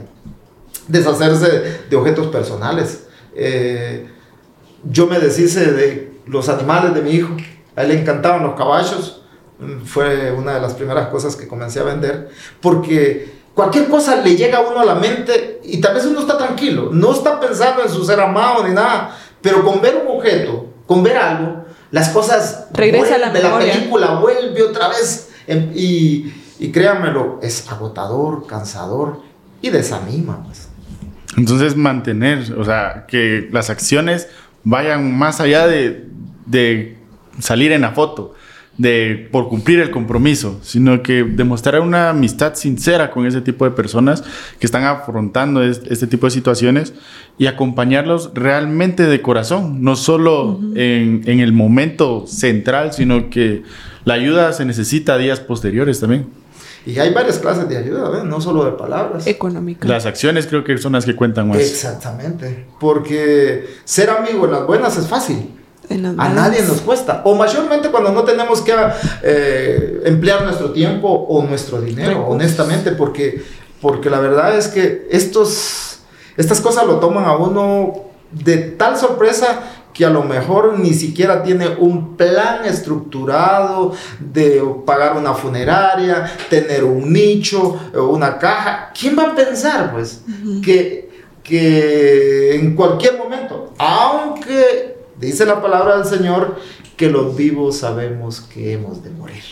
Deshacerse 0.87 1.81
de 1.89 1.95
objetos 1.95 2.27
personales. 2.27 3.05
Eh, 3.35 4.07
yo 4.83 5.07
me 5.07 5.19
deshice 5.19 5.71
de 5.71 6.19
los 6.25 6.49
animales 6.49 6.93
de 6.93 7.01
mi 7.01 7.11
hijo. 7.11 7.35
A 7.75 7.83
él 7.83 7.89
le 7.89 8.01
encantaban 8.01 8.43
los 8.43 8.55
caballos. 8.55 9.23
Mm, 9.59 9.83
Fue 9.85 10.31
una 10.31 10.55
de 10.55 10.61
las 10.61 10.73
primeras 10.73 11.07
cosas 11.07 11.35
que 11.35 11.47
comencé 11.47 11.79
a 11.79 11.83
vender. 11.83 12.29
Porque 12.61 13.33
cualquier 13.53 13.87
cosa 13.87 14.17
le 14.17 14.35
llega 14.35 14.59
a 14.59 14.61
uno 14.61 14.79
a 14.79 14.85
la 14.85 14.95
mente 14.95 15.61
y 15.63 15.79
tal 15.79 15.95
vez 15.95 16.05
uno 16.05 16.19
está 16.19 16.37
tranquilo. 16.37 16.89
No 16.91 17.13
está 17.13 17.39
pensando 17.39 17.81
en 17.83 17.89
su 17.89 18.03
ser 18.05 18.19
amado 18.19 18.67
ni 18.67 18.73
nada. 18.73 19.17
Pero 19.41 19.63
con 19.63 19.81
ver 19.81 20.03
un 20.05 20.17
objeto, 20.17 20.64
con 20.85 21.03
ver 21.03 21.17
algo, 21.17 21.65
las 21.91 22.09
cosas... 22.09 22.67
Regresa 22.73 23.15
a 23.15 23.17
la 23.17 23.31
memoria. 23.31 23.73
película 23.73 24.15
vuelve 24.19 24.61
otra 24.63 24.89
vez. 24.89 25.29
em, 25.47 25.71
Y, 25.75 26.33
y 26.59 26.71
créanmelo, 26.71 27.39
es 27.41 27.69
agotador, 27.69 28.47
cansador 28.47 29.21
y 29.61 29.69
desanima. 29.69 30.43
pues. 30.43 30.69
Entonces 31.37 31.75
mantener, 31.75 32.53
o 32.57 32.63
sea, 32.63 33.05
que 33.07 33.49
las 33.51 33.69
acciones 33.69 34.27
vayan 34.63 35.17
más 35.17 35.41
allá 35.41 35.67
de, 35.67 36.07
de 36.45 36.97
salir 37.39 37.71
en 37.71 37.81
la 37.81 37.91
foto, 37.91 38.33
de 38.77 39.29
por 39.31 39.47
cumplir 39.47 39.79
el 39.79 39.89
compromiso, 39.89 40.59
sino 40.61 41.01
que 41.01 41.23
demostrar 41.23 41.79
una 41.79 42.09
amistad 42.09 42.55
sincera 42.55 43.09
con 43.11 43.25
ese 43.25 43.39
tipo 43.41 43.63
de 43.63 43.71
personas 43.71 44.23
que 44.59 44.65
están 44.65 44.83
afrontando 44.83 45.63
es- 45.63 45.81
este 45.89 46.07
tipo 46.07 46.27
de 46.27 46.31
situaciones 46.31 46.93
y 47.37 47.47
acompañarlos 47.47 48.31
realmente 48.33 49.03
de 49.03 49.21
corazón, 49.21 49.81
no 49.81 49.95
solo 49.95 50.59
en, 50.75 51.21
en 51.25 51.39
el 51.39 51.53
momento 51.53 52.25
central, 52.27 52.91
sino 52.93 53.29
que 53.29 53.63
la 54.03 54.15
ayuda 54.15 54.51
se 54.53 54.65
necesita 54.65 55.17
días 55.17 55.39
posteriores 55.39 55.99
también. 56.01 56.27
Y 56.85 56.99
hay 56.99 57.11
varias 57.13 57.39
clases 57.39 57.67
de 57.67 57.77
ayuda, 57.77 58.09
¿ves? 58.09 58.23
no 58.25 58.39
solo 58.41 58.63
de 58.65 58.73
palabras. 58.73 59.25
Económica. 59.25 59.87
Las 59.87 60.05
acciones 60.05 60.45
creo 60.45 60.63
que 60.63 60.77
son 60.77 60.93
las 60.93 61.03
que 61.05 61.15
cuentan 61.15 61.47
más. 61.47 61.57
Exactamente. 61.57 62.65
Porque 62.79 63.65
ser 63.85 64.09
amigo 64.11 64.45
en 64.45 64.51
las 64.51 64.67
buenas 64.67 64.95
es 64.97 65.07
fácil. 65.07 65.49
A 66.17 66.29
nadie 66.29 66.61
nos 66.63 66.81
cuesta. 66.81 67.21
O 67.25 67.35
mayormente 67.35 67.89
cuando 67.89 68.11
no 68.11 68.23
tenemos 68.23 68.61
que 68.61 68.73
eh, 69.23 70.01
emplear 70.05 70.43
nuestro 70.43 70.71
tiempo 70.71 71.07
o 71.07 71.43
nuestro 71.43 71.81
dinero, 71.81 72.09
Recursos. 72.09 72.33
honestamente, 72.33 72.91
porque, 72.91 73.43
porque 73.81 74.09
la 74.09 74.19
verdad 74.19 74.57
es 74.57 74.67
que 74.67 75.07
estos, 75.11 75.99
estas 76.37 76.61
cosas 76.61 76.85
lo 76.85 76.99
toman 76.99 77.25
a 77.25 77.35
uno 77.35 77.93
de 78.31 78.57
tal 78.57 78.97
sorpresa 78.97 79.63
que 79.93 80.05
a 80.05 80.09
lo 80.09 80.23
mejor 80.23 80.77
ni 80.77 80.93
siquiera 80.93 81.41
tiene 81.41 81.69
un 81.69 82.17
plan 82.17 82.65
estructurado 82.65 83.93
de 84.19 84.61
pagar 84.85 85.15
una 85.15 85.33
funeraria, 85.33 86.29
tener 86.49 86.83
un 86.83 87.13
nicho, 87.13 87.79
o 87.95 88.07
una 88.07 88.37
caja. 88.37 88.91
¿Quién 88.99 89.17
va 89.17 89.31
a 89.31 89.35
pensar, 89.35 89.93
pues, 89.93 90.21
que, 90.61 91.23
que 91.41 92.55
en 92.55 92.75
cualquier 92.75 93.17
momento, 93.17 93.73
aunque 93.77 94.94
dice 95.19 95.45
la 95.45 95.61
palabra 95.61 95.97
del 95.97 96.05
Señor, 96.05 96.59
que 96.97 97.09
los 97.09 97.35
vivos 97.35 97.77
sabemos 97.77 98.41
que 98.41 98.73
hemos 98.73 99.03
de 99.03 99.09
morir? 99.11 99.43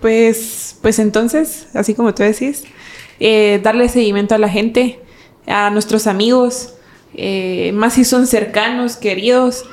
Pues, 0.00 0.78
pues 0.82 0.98
entonces, 0.98 1.68
así 1.74 1.94
como 1.94 2.14
tú 2.14 2.22
decís, 2.22 2.64
eh, 3.20 3.60
darle 3.62 3.88
seguimiento 3.88 4.34
a 4.34 4.38
la 4.38 4.48
gente, 4.48 5.00
a 5.46 5.70
nuestros 5.70 6.06
amigos, 6.06 6.74
eh, 7.14 7.72
más 7.74 7.94
si 7.94 8.04
son 8.04 8.26
cercanos, 8.26 8.96
queridos, 8.96 9.64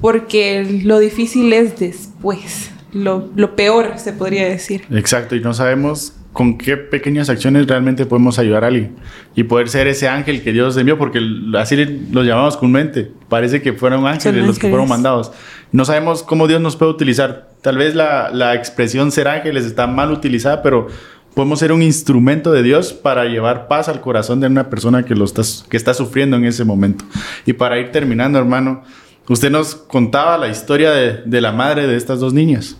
porque 0.00 0.82
lo 0.84 0.98
difícil 0.98 1.52
es 1.52 1.78
después, 1.78 2.70
lo, 2.92 3.30
lo 3.36 3.56
peor 3.56 3.94
se 3.98 4.12
podría 4.12 4.48
decir. 4.48 4.86
Exacto, 4.90 5.36
y 5.36 5.40
no 5.40 5.54
sabemos 5.54 6.14
con 6.32 6.58
qué 6.58 6.76
pequeñas 6.76 7.28
acciones 7.28 7.66
realmente 7.66 8.06
podemos 8.06 8.38
ayudar 8.38 8.64
a 8.64 8.68
alguien 8.68 8.96
y 9.34 9.42
poder 9.44 9.68
ser 9.68 9.88
ese 9.88 10.08
ángel 10.08 10.42
que 10.42 10.52
Dios 10.52 10.76
envió, 10.76 10.96
porque 10.96 11.20
así 11.58 11.76
los 12.12 12.24
llamamos 12.24 12.56
comúnmente. 12.56 13.10
Parece 13.28 13.60
que 13.62 13.72
fueron 13.72 14.06
ángeles 14.06 14.46
los 14.46 14.58
que 14.58 14.68
fueron 14.68 14.88
mandados. 14.88 15.32
No 15.72 15.84
sabemos 15.84 16.22
cómo 16.22 16.46
Dios 16.46 16.60
nos 16.60 16.76
puede 16.76 16.92
utilizar. 16.92 17.48
Tal 17.62 17.76
vez 17.76 17.94
la, 17.94 18.30
la 18.32 18.54
expresión 18.54 19.10
ser 19.10 19.28
ángeles 19.28 19.64
está 19.64 19.86
mal 19.86 20.12
utilizada, 20.12 20.62
pero 20.62 20.86
podemos 21.34 21.58
ser 21.58 21.72
un 21.72 21.82
instrumento 21.82 22.52
de 22.52 22.62
Dios 22.62 22.92
para 22.92 23.24
llevar 23.24 23.68
paz 23.68 23.88
al 23.88 24.00
corazón 24.00 24.40
de 24.40 24.46
una 24.46 24.70
persona 24.70 25.04
que, 25.04 25.14
lo 25.14 25.24
está, 25.24 25.42
que 25.68 25.76
está 25.76 25.94
sufriendo 25.94 26.36
en 26.36 26.44
ese 26.44 26.64
momento. 26.64 27.04
Y 27.44 27.54
para 27.54 27.78
ir 27.78 27.90
terminando, 27.90 28.38
hermano, 28.38 28.84
usted 29.28 29.50
nos 29.50 29.74
contaba 29.74 30.38
la 30.38 30.48
historia 30.48 30.92
de, 30.92 31.22
de 31.24 31.40
la 31.40 31.52
madre 31.52 31.86
de 31.86 31.96
estas 31.96 32.20
dos 32.20 32.32
niñas. 32.32 32.76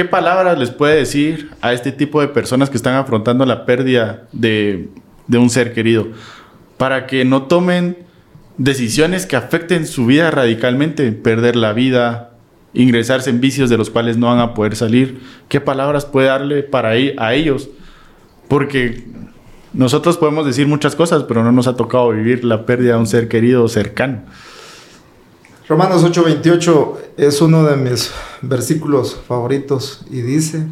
¿Qué 0.00 0.06
palabras 0.06 0.58
les 0.58 0.70
puede 0.70 0.96
decir 0.96 1.50
a 1.60 1.74
este 1.74 1.92
tipo 1.92 2.22
de 2.22 2.28
personas 2.28 2.70
que 2.70 2.78
están 2.78 2.94
afrontando 2.94 3.44
la 3.44 3.66
pérdida 3.66 4.22
de, 4.32 4.88
un 5.30 5.50
ser 5.50 5.74
querido? 5.74 6.06
Para 6.78 7.06
que 7.06 7.26
no 7.26 7.42
tomen 7.42 7.98
decisiones 8.56 9.26
que 9.26 9.36
afecten 9.36 9.86
su 9.86 10.06
vida 10.06 10.30
radicalmente, 10.30 11.12
perder 11.12 11.54
la 11.54 11.74
vida, 11.74 12.30
ingresarse 12.72 13.28
en 13.28 13.42
vicios 13.42 13.68
de 13.68 13.76
los 13.76 13.90
cuales 13.90 14.16
no 14.16 14.28
van 14.28 14.38
a 14.38 14.54
poder 14.54 14.74
salir. 14.74 15.20
¿Qué 15.50 15.60
palabras 15.60 16.06
puede 16.06 16.28
darle 16.28 16.62
para 16.62 16.92
a 16.92 17.34
ellos? 17.34 17.68
Porque 18.48 19.04
nosotros 19.74 20.16
podemos 20.16 20.46
decir 20.46 20.66
muchas 20.66 20.96
cosas, 20.96 21.24
pero 21.24 21.44
no 21.44 21.52
nos 21.52 21.66
ha 21.66 21.76
tocado 21.76 22.08
vivir 22.08 22.42
la 22.42 22.64
pérdida 22.64 22.94
de 22.94 23.00
un 23.00 23.06
ser 23.06 23.28
querido 23.28 23.68
cercano. 23.68 24.22
Romanos 25.70 26.02
8:28 26.02 26.96
es 27.16 27.40
uno 27.40 27.62
de 27.62 27.76
mis 27.76 28.10
versículos 28.42 29.16
favoritos 29.28 30.00
y 30.10 30.20
dice, 30.20 30.66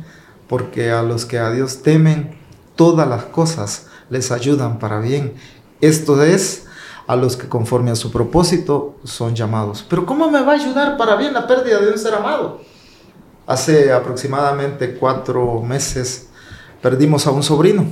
porque 0.49 0.91
a 0.91 1.05
los 1.05 1.25
que 1.25 1.39
a 1.39 1.53
Dios 1.53 1.83
temen, 1.83 2.37
todas 2.75 3.07
las 3.07 3.27
cosas 3.27 3.87
les 4.11 4.33
ayudan 4.33 4.81
para 4.81 4.99
bien. 4.99 5.35
Esto 5.81 6.21
es, 6.25 6.67
a 7.07 7.15
los 7.15 7.37
que 7.37 7.49
conforme 7.49 7.93
a 7.93 7.95
su 7.95 8.11
propósito 8.11 8.97
son 9.05 9.37
llamados. 9.37 9.87
Pero 9.89 10.05
¿cómo 10.05 10.33
me 10.33 10.43
va 10.43 10.51
a 10.51 10.57
ayudar 10.57 10.97
para 10.97 11.15
bien 11.15 11.33
la 11.33 11.47
pérdida 11.47 11.79
de 11.79 11.93
un 11.93 11.99
ser 11.99 12.15
amado? 12.15 12.61
Hace 13.47 13.93
aproximadamente 13.93 14.97
cuatro 14.97 15.63
meses 15.63 16.27
perdimos 16.83 17.25
a 17.29 17.31
un 17.31 17.45
sobrino. 17.45 17.87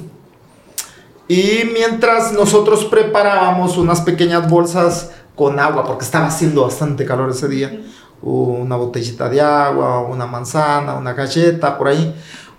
Y 1.29 1.71
mientras 1.73 2.33
nosotros 2.33 2.85
preparábamos 2.85 3.77
unas 3.77 4.01
pequeñas 4.01 4.51
bolsas 4.51 5.13
con 5.37 5.61
agua, 5.61 5.85
porque 5.85 6.05
estaba 6.05 6.27
haciendo 6.27 6.63
bastante 6.63 7.05
calor 7.05 7.31
ese 7.31 7.47
día, 7.49 7.81
una 8.23 8.75
botellita 8.77 9.29
de 9.29 9.41
agua, 9.41 10.01
una 10.01 10.27
manzana, 10.27 10.95
una 10.95 11.13
galleta, 11.13 11.77
por 11.79 11.89
ahí, 11.89 12.15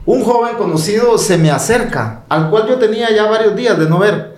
un 0.06 0.24
joven 0.24 0.56
conocido 0.56 1.18
se 1.18 1.38
me 1.38 1.52
acerca, 1.52 2.24
al 2.30 2.50
cual 2.50 2.68
yo 2.70 2.76
tenía 2.78 3.14
ya 3.14 3.26
varios 3.26 3.56
días 3.56 3.78
de 3.78 3.90
no 3.90 4.00
ver, 4.00 4.38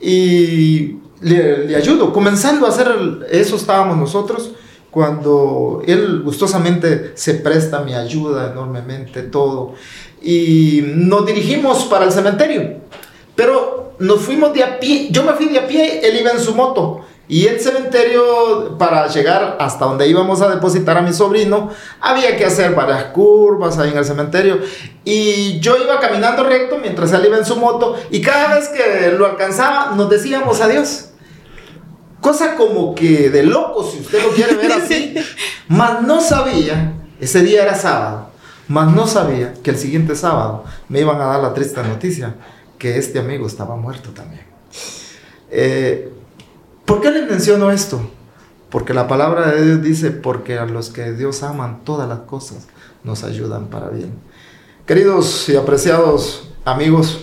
y 0.00 0.96
le, 1.20 1.66
le 1.66 1.76
ayudo, 1.76 2.12
comenzando 2.12 2.64
a 2.64 2.70
hacer 2.70 2.86
el- 2.88 3.26
eso 3.30 3.56
estábamos 3.56 3.96
nosotros, 3.98 4.52
cuando 4.90 5.82
él 5.86 6.22
gustosamente 6.24 7.12
se 7.14 7.34
presta 7.34 7.80
mi 7.80 7.94
ayuda 7.94 8.50
enormemente, 8.52 9.22
todo, 9.24 9.74
y 10.22 10.82
nos 10.86 11.26
dirigimos 11.26 11.84
para 11.84 12.04
el 12.06 12.12
cementerio. 12.12 12.78
Pero 13.36 13.94
nos 14.00 14.20
fuimos 14.20 14.52
de 14.52 14.64
a 14.64 14.78
pie, 14.80 15.08
yo 15.10 15.22
me 15.22 15.32
fui 15.34 15.46
de 15.48 15.58
a 15.58 15.66
pie, 15.66 16.00
él 16.06 16.18
iba 16.20 16.30
en 16.32 16.40
su 16.40 16.54
moto. 16.54 17.00
Y 17.30 17.46
el 17.46 17.60
cementerio, 17.60 18.76
para 18.76 19.06
llegar 19.06 19.56
hasta 19.60 19.84
donde 19.84 20.08
íbamos 20.08 20.42
a 20.42 20.48
depositar 20.48 20.98
a 20.98 21.02
mi 21.02 21.12
sobrino, 21.12 21.70
había 22.00 22.36
que 22.36 22.44
hacer 22.44 22.74
varias 22.74 23.04
curvas 23.12 23.78
ahí 23.78 23.92
en 23.92 23.98
el 23.98 24.04
cementerio. 24.04 24.58
Y 25.04 25.60
yo 25.60 25.76
iba 25.76 26.00
caminando 26.00 26.42
recto 26.42 26.78
mientras 26.78 27.12
él 27.12 27.26
iba 27.26 27.38
en 27.38 27.44
su 27.44 27.54
moto. 27.54 27.94
Y 28.10 28.20
cada 28.20 28.56
vez 28.56 28.68
que 28.70 29.12
lo 29.12 29.26
alcanzaba, 29.26 29.92
nos 29.94 30.10
decíamos 30.10 30.60
adiós. 30.60 31.10
Cosa 32.20 32.56
como 32.56 32.96
que 32.96 33.30
de 33.30 33.44
loco, 33.44 33.88
si 33.88 34.00
usted 34.00 34.20
lo 34.24 34.30
quiere 34.30 34.56
ver 34.56 34.72
así. 34.72 35.14
Mas 35.68 36.02
no 36.02 36.20
sabía, 36.20 36.94
ese 37.20 37.42
día 37.44 37.62
era 37.62 37.76
sábado, 37.76 38.30
mas 38.66 38.92
no 38.92 39.06
sabía 39.06 39.52
que 39.62 39.70
el 39.70 39.76
siguiente 39.76 40.16
sábado 40.16 40.64
me 40.88 41.00
iban 41.00 41.20
a 41.20 41.26
dar 41.26 41.40
la 41.40 41.54
triste 41.54 41.82
noticia 41.82 42.34
que 42.78 42.98
este 42.98 43.18
amigo 43.18 43.46
estaba 43.46 43.76
muerto 43.76 44.10
también. 44.10 44.42
Eh, 45.50 46.12
¿Por 46.90 47.00
qué 47.00 47.12
les 47.12 47.30
menciono 47.30 47.70
esto? 47.70 48.00
Porque 48.68 48.92
la 48.92 49.06
palabra 49.06 49.52
de 49.52 49.64
Dios 49.64 49.80
dice, 49.80 50.10
porque 50.10 50.58
a 50.58 50.66
los 50.66 50.88
que 50.90 51.12
Dios 51.12 51.44
aman, 51.44 51.84
todas 51.84 52.08
las 52.08 52.18
cosas 52.22 52.66
nos 53.04 53.22
ayudan 53.22 53.66
para 53.68 53.90
bien. 53.90 54.10
Queridos 54.86 55.48
y 55.48 55.54
apreciados 55.54 56.50
amigos, 56.64 57.20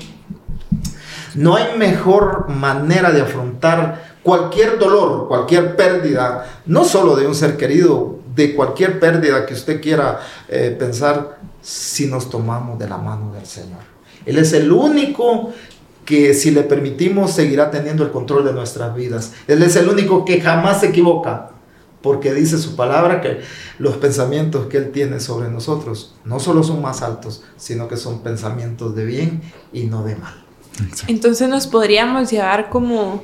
no 1.36 1.57
hay 1.57 1.78
mejor 1.78 2.47
manera 2.47 3.11
de 3.11 3.20
afrontar 3.20 4.15
cualquier 4.24 4.80
dolor, 4.80 5.28
cualquier 5.28 5.76
pérdida, 5.76 6.61
no 6.65 6.86
solo 6.86 7.18
de 7.18 7.28
un 7.28 7.36
ser 7.36 7.57
querido, 7.57 8.20
de 8.34 8.55
cualquier 8.55 9.01
pérdida 9.01 9.45
que 9.45 9.53
usted 9.53 9.82
quiera 9.82 10.22
eh, 10.47 10.74
pensar, 10.80 11.39
si 11.61 12.07
nos 12.07 12.30
tomamos 12.30 12.80
de 12.80 12.88
la 12.88 12.97
mano 12.97 13.34
del 13.34 13.45
Señor. 13.45 13.82
Él 14.26 14.38
es 14.38 14.53
el 14.53 14.72
único 14.72 15.51
que 16.08 16.34
si 16.34 16.51
le 16.51 16.64
permitimos 16.64 17.34
seguirá 17.34 17.70
teniendo 17.70 18.01
el 18.01 18.12
control 18.12 18.45
de 18.45 18.53
nuestras 18.53 18.95
vidas. 18.95 19.34
Él 19.45 19.62
es 19.62 19.76
el 19.76 19.89
único 19.89 20.24
que 20.24 20.39
jamás 20.39 20.80
se 20.80 20.88
equivoca, 20.88 21.49
porque 22.01 22.34
dice 22.34 22.58
su 22.58 22.78
palabra 22.78 23.20
que 23.20 23.41
los 23.78 23.97
pensamientos 23.97 24.68
que 24.68 24.78
Él 24.78 24.91
tiene 24.93 25.20
sobre 25.20 25.49
nosotros 25.49 26.16
no 26.24 26.39
solo 26.39 26.64
son 26.64 26.82
más 26.82 27.01
altos, 27.01 27.43
sino 27.58 27.89
que 27.89 27.97
son 27.97 28.24
pensamientos 28.24 28.95
de 28.95 29.03
bien 29.03 29.41
y 29.74 29.84
no 29.84 30.05
de 30.05 30.16
mal. 30.16 30.45
Entonces 31.08 31.49
nos 31.49 31.68
podríamos 31.68 32.32
llevar 32.32 32.70
como 32.70 33.22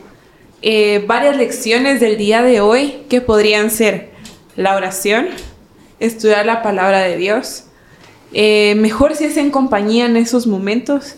eh, 0.61 1.05
varias 1.07 1.38
lecciones 1.38 2.01
del 2.01 2.17
día 2.17 2.43
de 2.43 2.59
hoy 2.59 3.05
que 3.07 3.21
podrían 3.21 3.71
ser 3.71 4.11
la 4.57 4.75
oración, 4.75 5.27
estudiar 6.01 6.45
la 6.45 6.61
palabra 6.61 6.99
de 6.99 7.15
Dios, 7.15 7.63
eh, 8.34 8.75
mejor 8.75 9.15
si 9.15 9.23
es 9.23 9.38
en 9.38 9.51
compañía 9.51 10.05
en 10.05 10.17
esos 10.17 10.47
momentos, 10.47 11.15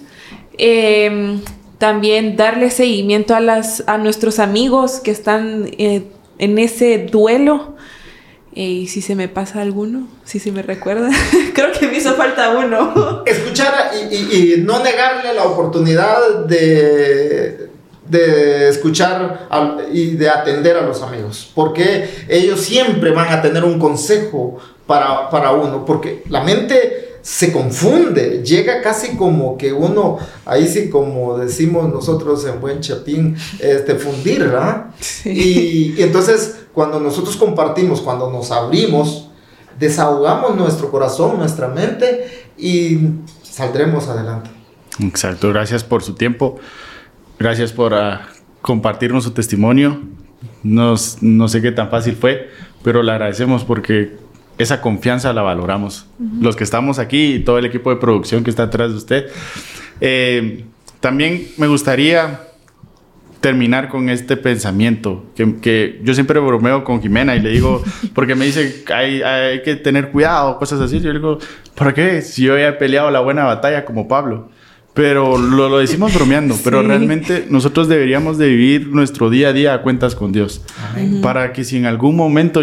eh, 0.58 1.40
también 1.78 2.36
darle 2.36 2.72
seguimiento 2.72 3.36
a, 3.36 3.40
las, 3.40 3.84
a 3.88 3.98
nuestros 3.98 4.40
amigos 4.40 5.00
que 5.00 5.12
están 5.12 5.70
en 5.78 6.60
ese 6.60 7.08
duelo. 7.12 7.76
Y 8.54 8.88
si 8.88 9.02
se 9.02 9.16
me 9.16 9.28
pasa 9.28 9.62
alguno, 9.62 10.08
si 10.24 10.40
se 10.40 10.54
me 10.54 10.62
recuerda, 10.62 11.10
creo 11.54 11.74
que 11.74 11.88
me 11.88 11.98
hizo 11.98 12.14
falta 12.14 12.52
uno. 12.52 13.24
Escuchar 13.26 13.92
y, 14.10 14.16
y 14.16 14.62
no 14.62 14.82
negarle 14.82 15.34
la 15.34 15.44
oportunidad 15.44 16.46
de, 16.46 17.70
de 18.08 18.70
escuchar 18.70 19.48
y 19.92 20.12
de 20.12 20.30
atender 20.30 20.78
a 20.78 20.82
los 20.82 21.02
amigos, 21.02 21.52
porque 21.54 22.10
ellos 22.30 22.62
siempre 22.62 23.12
van 23.12 23.34
a 23.34 23.42
tener 23.42 23.64
un 23.64 23.80
consejo 23.80 24.58
para, 24.86 25.30
para 25.30 25.52
uno, 25.52 25.86
porque 25.86 26.24
la 26.30 26.42
mente 26.42 27.05
se 27.26 27.52
confunde, 27.52 28.44
llega 28.46 28.84
casi 28.84 29.18
como 29.18 29.58
que 29.58 29.74
uno, 29.74 30.20
ahí 30.46 30.68
sí 30.68 30.92
como 30.92 31.36
decimos 31.36 31.92
nosotros 31.92 32.46
en 32.46 32.62
buen 32.62 32.82
chapín, 32.82 33.36
este, 33.60 33.96
fundir, 33.96 34.42
¿verdad? 34.42 34.92
Y, 35.26 35.96
y, 35.98 36.04
entonces 36.04 36.68
cuando 36.72 37.00
nosotros 37.00 37.36
compartimos, 37.36 38.02
cuando 38.02 38.30
nos 38.30 38.52
abrimos, 38.52 39.32
desahogamos 39.80 40.56
nuestro 40.56 40.92
corazón, 40.92 41.40
nuestra 41.40 41.68
mente 41.68 42.46
y 42.60 43.00
saldremos 43.42 44.08
adelante. 44.08 44.52
Exacto, 45.00 45.50
gracias 45.50 45.84
por 45.84 46.04
su 46.04 46.14
tiempo. 46.14 46.58
Gracias 47.40 47.74
por 47.74 47.94
uh, 47.94 48.20
compartirnos 48.62 49.24
su 49.24 49.32
testimonio. 49.32 50.00
Nos, 50.62 51.24
no 51.24 51.48
sé 51.48 51.64
qué 51.64 51.72
tan 51.72 51.90
fácil 51.90 52.16
fue, 52.16 52.52
pero 52.84 53.02
le 53.02 53.14
agradecemos 53.14 53.64
porque 53.64 54.16
esa 54.58 54.82
confianza 54.82 55.34
la 55.34 55.42
valoramos. 55.42 56.08
Uh 56.20 56.24
-huh. 56.24 56.42
Los 56.42 56.56
que 56.56 56.64
estamos 56.64 57.00
aquí 57.00 57.36
y 57.36 57.40
todo 57.40 57.58
el 57.58 57.66
equipo 57.66 57.90
de 57.90 57.98
producción 57.98 58.44
que 58.44 58.50
está 58.50 58.64
atrás 58.64 58.92
de 58.92 58.98
usted. 58.98 59.26
Eh, 60.02 60.66
también 61.00 61.48
me 61.58 61.68
gustaría 61.68 62.40
terminar 63.46 63.90
con 63.90 64.10
este 64.10 64.38
pensamiento 64.38 65.24
que, 65.36 65.58
que, 65.62 66.02
yo 66.04 66.16
siempre 66.16 66.40
bromeo 66.40 66.84
con 66.84 67.00
Jimena 67.00 67.36
y 67.36 67.42
le 67.42 67.52
digo, 67.52 67.84
porque 68.16 68.34
me 68.34 68.46
dice 68.46 68.84
hay, 68.92 69.22
hay 69.22 69.62
que 69.62 69.76
tener 69.76 70.10
cuidado, 70.10 70.58
cosas 70.58 70.82
así. 70.82 71.00
Yo 71.00 71.14
le 71.14 71.20
digo, 71.20 71.38
¿para 71.76 71.94
qué? 71.94 72.24
Si 72.24 72.42
yo 72.42 72.58
he 72.58 72.72
peleado 72.74 73.12
la 73.12 73.20
buena 73.20 73.44
batalla 73.44 73.86
como 73.86 74.08
Pablo. 74.08 74.50
Pero 74.96 75.38
lo, 75.38 75.70
lo 75.70 75.78
decimos 75.78 76.12
bromeando, 76.16 76.54
sí. 76.56 76.62
pero 76.64 76.82
realmente 76.82 77.46
nosotros 77.50 77.88
deberíamos 77.88 78.38
de 78.38 78.48
vivir 78.48 78.88
nuestro 78.88 79.30
día 79.30 79.50
a 79.50 79.54
día 79.54 79.74
a 79.76 79.82
cuentas 79.84 80.16
con 80.16 80.32
Dios. 80.32 80.64
Amén. 80.90 81.22
Para 81.22 81.54
que 81.54 81.64
si 81.66 81.78
en 81.78 81.86
algún 81.86 82.16
momento 82.16 82.62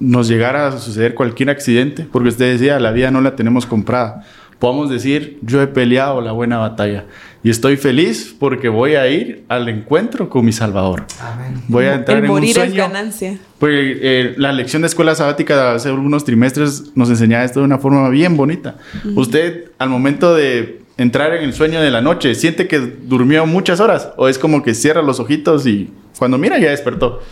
nos 0.00 0.28
llegara 0.28 0.68
a 0.68 0.78
suceder 0.78 1.14
cualquier 1.14 1.50
accidente, 1.50 2.06
porque 2.10 2.28
usted 2.28 2.52
decía, 2.52 2.78
la 2.78 2.92
vida 2.92 3.10
no 3.10 3.20
la 3.20 3.36
tenemos 3.36 3.66
comprada, 3.66 4.24
podamos 4.58 4.90
decir, 4.90 5.38
yo 5.42 5.62
he 5.62 5.66
peleado 5.66 6.20
la 6.20 6.32
buena 6.32 6.58
batalla 6.58 7.04
y 7.44 7.50
estoy 7.50 7.76
feliz 7.76 8.34
porque 8.38 8.68
voy 8.68 8.96
a 8.96 9.08
ir 9.08 9.44
al 9.48 9.68
encuentro 9.68 10.28
con 10.28 10.44
mi 10.44 10.52
Salvador. 10.52 11.04
Amén. 11.20 11.62
Voy 11.68 11.84
a 11.84 11.94
entrar 11.94 12.18
El 12.18 12.24
en 12.24 12.30
un 12.30 12.36
morir 12.36 12.54
sueño. 12.54 12.70
es 12.70 12.76
ganancia. 12.76 13.38
Pues 13.58 13.72
eh, 14.00 14.34
la 14.36 14.52
lección 14.52 14.82
de 14.82 14.88
escuela 14.88 15.14
sabática 15.14 15.74
hace 15.74 15.88
algunos 15.88 16.24
trimestres 16.24 16.96
nos 16.96 17.08
enseñaba 17.10 17.44
esto 17.44 17.60
de 17.60 17.66
una 17.66 17.78
forma 17.78 18.08
bien 18.08 18.36
bonita. 18.36 18.76
Uh 19.04 19.08
-huh. 19.08 19.18
Usted 19.18 19.70
al 19.78 19.88
momento 19.90 20.34
de 20.34 20.80
entrar 20.96 21.32
en 21.34 21.44
el 21.44 21.52
sueño 21.52 21.80
de 21.80 21.92
la 21.92 22.00
noche, 22.00 22.34
siente 22.34 22.66
que 22.66 22.78
durmió 22.80 23.46
muchas 23.46 23.78
horas 23.78 24.10
o 24.16 24.26
es 24.28 24.38
como 24.38 24.64
que 24.64 24.74
cierra 24.74 25.02
los 25.02 25.20
ojitos 25.20 25.64
y 25.66 25.90
cuando 26.18 26.38
mira 26.38 26.58
ya 26.58 26.70
despertó. 26.70 27.22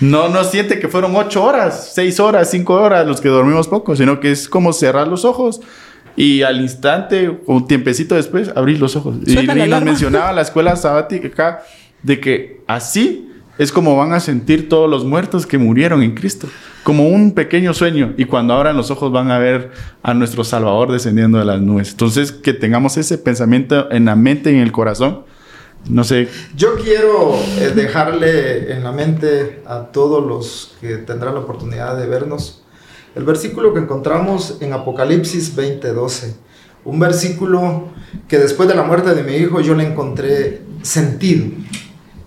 No, 0.00 0.28
no 0.28 0.44
siente 0.44 0.78
que 0.78 0.88
fueron 0.88 1.14
ocho 1.14 1.44
horas, 1.44 1.92
seis 1.94 2.18
horas, 2.20 2.50
cinco 2.50 2.74
horas 2.74 3.06
los 3.06 3.20
que 3.20 3.28
dormimos 3.28 3.68
poco, 3.68 3.94
sino 3.96 4.18
que 4.18 4.32
es 4.32 4.48
como 4.48 4.72
cerrar 4.72 5.08
los 5.08 5.24
ojos 5.24 5.60
y 6.16 6.42
al 6.42 6.60
instante, 6.60 7.40
un 7.46 7.66
tiempecito 7.66 8.14
después, 8.14 8.50
abrir 8.54 8.80
los 8.80 8.96
ojos. 8.96 9.16
y, 9.26 9.38
y 9.38 9.46
nos 9.46 9.82
mencionaba 9.82 10.32
la 10.32 10.42
escuela 10.42 10.76
sabática 10.76 11.62
de 12.02 12.20
que 12.20 12.62
así 12.66 13.26
es 13.58 13.72
como 13.72 13.94
van 13.94 14.14
a 14.14 14.20
sentir 14.20 14.70
todos 14.70 14.88
los 14.88 15.04
muertos 15.04 15.46
que 15.46 15.58
murieron 15.58 16.02
en 16.02 16.14
Cristo, 16.14 16.48
como 16.82 17.08
un 17.08 17.32
pequeño 17.32 17.74
sueño. 17.74 18.14
Y 18.16 18.24
cuando 18.24 18.54
abran 18.54 18.74
los 18.74 18.90
ojos 18.90 19.12
van 19.12 19.30
a 19.30 19.38
ver 19.38 19.70
a 20.02 20.14
nuestro 20.14 20.44
Salvador 20.44 20.90
descendiendo 20.90 21.38
de 21.38 21.44
las 21.44 21.60
nubes. 21.60 21.90
Entonces, 21.90 22.32
que 22.32 22.54
tengamos 22.54 22.96
ese 22.96 23.18
pensamiento 23.18 23.90
en 23.92 24.06
la 24.06 24.16
mente 24.16 24.50
y 24.50 24.54
en 24.54 24.62
el 24.62 24.72
corazón 24.72 25.24
no 25.88 26.04
sé. 26.04 26.28
Yo 26.56 26.76
quiero 26.76 27.34
eh, 27.58 27.72
dejarle 27.74 28.72
en 28.72 28.84
la 28.84 28.92
mente 28.92 29.62
a 29.66 29.86
todos 29.86 30.24
los 30.24 30.76
que 30.80 30.98
tendrán 30.98 31.34
la 31.34 31.40
oportunidad 31.40 31.96
de 31.96 32.06
vernos 32.06 32.60
el 33.14 33.24
versículo 33.24 33.74
que 33.74 33.80
encontramos 33.80 34.58
en 34.60 34.72
Apocalipsis 34.72 35.56
20:12. 35.56 36.34
Un 36.84 36.98
versículo 36.98 37.88
que 38.28 38.38
después 38.38 38.68
de 38.68 38.74
la 38.74 38.84
muerte 38.84 39.14
de 39.14 39.22
mi 39.22 39.34
hijo 39.34 39.60
yo 39.60 39.74
le 39.74 39.84
encontré 39.84 40.62
sentido. 40.82 41.46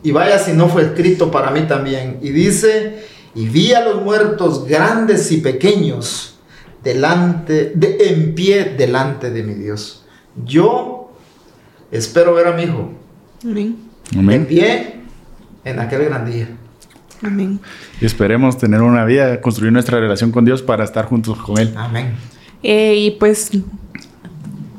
Y 0.04 0.12
vaya 0.12 0.38
si 0.38 0.52
no 0.52 0.68
fue 0.68 0.84
escrito 0.84 1.32
para 1.32 1.52
mí 1.52 1.62
también. 1.62 2.20
Y 2.22 2.30
dice, 2.30 3.06
y 3.34 3.48
vi 3.48 3.74
a 3.74 3.84
los 3.84 4.04
muertos 4.04 4.68
grandes 4.68 5.32
y 5.32 5.38
pequeños 5.38 6.36
delante, 6.84 7.72
de, 7.74 8.10
en 8.10 8.36
pie 8.36 8.76
delante 8.78 9.32
de 9.32 9.44
mi 9.44 9.54
Dios. 9.54 10.04
Yo 10.46 11.12
espero 11.92 12.34
ver 12.34 12.48
a 12.48 12.52
mi 12.52 12.64
hijo 12.64 12.92
Amén. 13.44 13.76
Amén. 14.18 14.42
En 14.42 14.46
pie 14.48 14.94
en 15.66 15.80
aquel 15.80 16.06
gran 16.06 16.30
día. 16.30 16.48
Amén. 17.22 17.60
Y 18.02 18.06
esperemos 18.06 18.58
tener 18.58 18.82
una 18.82 19.06
vida, 19.06 19.40
construir 19.42 19.72
nuestra 19.72 20.00
relación 20.00 20.32
con 20.32 20.46
Dios 20.46 20.62
para 20.62 20.84
estar 20.84 21.06
juntos 21.06 21.38
con 21.40 21.58
Él. 21.58 21.74
Amén. 21.76 22.14
Eh, 22.62 22.96
y 22.98 23.12
pues, 23.12 23.52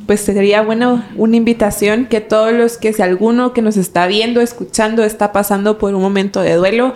pues 0.07 0.21
sería 0.21 0.63
bueno 0.63 1.05
una 1.17 1.37
invitación 1.37 2.07
que 2.07 2.21
todos 2.21 2.53
los 2.53 2.77
que 2.77 2.93
si 2.93 3.03
alguno 3.03 3.53
que 3.53 3.63
nos 3.63 3.77
está 3.77 4.07
viendo, 4.07 4.41
escuchando, 4.41 5.05
está 5.05 5.33
pasando 5.33 5.79
por 5.79 5.95
un 5.95 6.03
momento 6.03 6.43
de 6.43 6.55
duelo, 6.55 6.95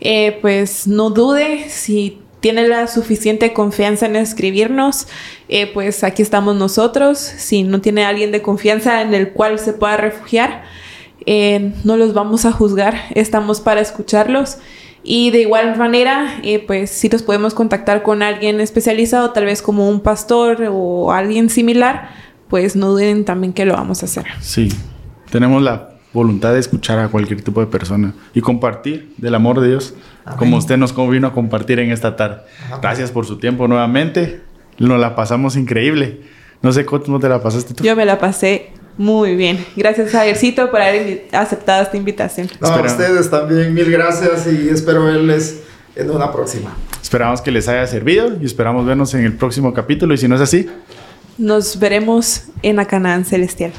eh, 0.00 0.38
pues 0.40 0.86
no 0.86 1.10
dude 1.10 1.68
si 1.68 2.18
tiene 2.40 2.68
la 2.68 2.86
suficiente 2.86 3.52
confianza 3.52 4.06
en 4.06 4.16
escribirnos, 4.16 5.08
eh, 5.48 5.66
pues 5.72 6.04
aquí 6.04 6.22
estamos 6.22 6.54
nosotros. 6.56 7.18
Si 7.18 7.64
no 7.64 7.80
tiene 7.80 8.04
alguien 8.04 8.30
de 8.30 8.42
confianza 8.42 9.02
en 9.02 9.12
el 9.12 9.30
cual 9.30 9.58
se 9.58 9.72
pueda 9.72 9.96
refugiar, 9.96 10.64
eh, 11.30 11.74
no 11.84 11.98
los 11.98 12.14
vamos 12.14 12.46
a 12.46 12.52
juzgar, 12.52 12.94
estamos 13.14 13.60
para 13.60 13.82
escucharlos. 13.82 14.56
Y 15.04 15.30
de 15.30 15.42
igual 15.42 15.76
manera, 15.76 16.40
eh, 16.42 16.64
pues 16.66 16.88
si 16.88 17.10
los 17.10 17.22
podemos 17.22 17.52
contactar 17.52 18.02
con 18.02 18.22
alguien 18.22 18.62
especializado, 18.62 19.30
tal 19.32 19.44
vez 19.44 19.60
como 19.60 19.90
un 19.90 20.00
pastor 20.00 20.66
o 20.70 21.12
alguien 21.12 21.50
similar, 21.50 22.08
pues 22.48 22.76
no 22.76 22.88
duden 22.88 23.26
también 23.26 23.52
que 23.52 23.66
lo 23.66 23.74
vamos 23.74 24.02
a 24.02 24.06
hacer. 24.06 24.24
Sí, 24.40 24.70
tenemos 25.30 25.62
la 25.62 25.90
voluntad 26.14 26.54
de 26.54 26.60
escuchar 26.60 26.98
a 26.98 27.08
cualquier 27.08 27.42
tipo 27.42 27.60
de 27.60 27.66
persona 27.66 28.14
y 28.32 28.40
compartir 28.40 29.12
del 29.18 29.34
amor 29.34 29.60
de 29.60 29.68
Dios, 29.68 29.92
Amén. 30.24 30.38
como 30.38 30.56
usted 30.56 30.78
nos 30.78 30.96
vino 31.10 31.26
a 31.26 31.34
compartir 31.34 31.78
en 31.78 31.92
esta 31.92 32.16
tarde. 32.16 32.40
Amén. 32.68 32.78
Gracias 32.80 33.10
por 33.10 33.26
su 33.26 33.36
tiempo 33.36 33.68
nuevamente, 33.68 34.40
nos 34.78 34.98
la 34.98 35.14
pasamos 35.14 35.56
increíble. 35.56 36.22
No 36.62 36.72
sé 36.72 36.86
cómo 36.86 37.20
te 37.20 37.28
la 37.28 37.42
pasaste 37.42 37.74
tú. 37.74 37.84
Yo 37.84 37.94
me 37.94 38.06
la 38.06 38.18
pasé 38.18 38.72
muy 38.98 39.36
bien. 39.36 39.64
Gracias, 39.76 40.10
Javiercito, 40.10 40.70
por 40.70 40.82
haber 40.82 41.28
aceptado 41.32 41.82
esta 41.84 41.96
invitación. 41.96 42.50
No, 42.60 42.68
a 42.68 42.82
ustedes 42.82 43.30
también, 43.30 43.72
mil 43.72 43.90
gracias 43.90 44.46
y 44.48 44.68
espero 44.68 45.04
verles 45.04 45.60
en 45.94 46.10
una 46.10 46.30
próxima. 46.32 46.76
Esperamos 47.00 47.40
que 47.40 47.50
les 47.50 47.68
haya 47.68 47.86
servido 47.86 48.36
y 48.40 48.44
esperamos 48.44 48.84
vernos 48.84 49.14
en 49.14 49.24
el 49.24 49.34
próximo 49.34 49.72
capítulo. 49.72 50.14
Y 50.14 50.18
si 50.18 50.26
no 50.26 50.34
es 50.34 50.40
así, 50.40 50.68
nos 51.38 51.78
veremos 51.78 52.48
en 52.62 52.76
la 52.76 52.86
Canaán 52.86 53.24
Celestial. 53.24 53.72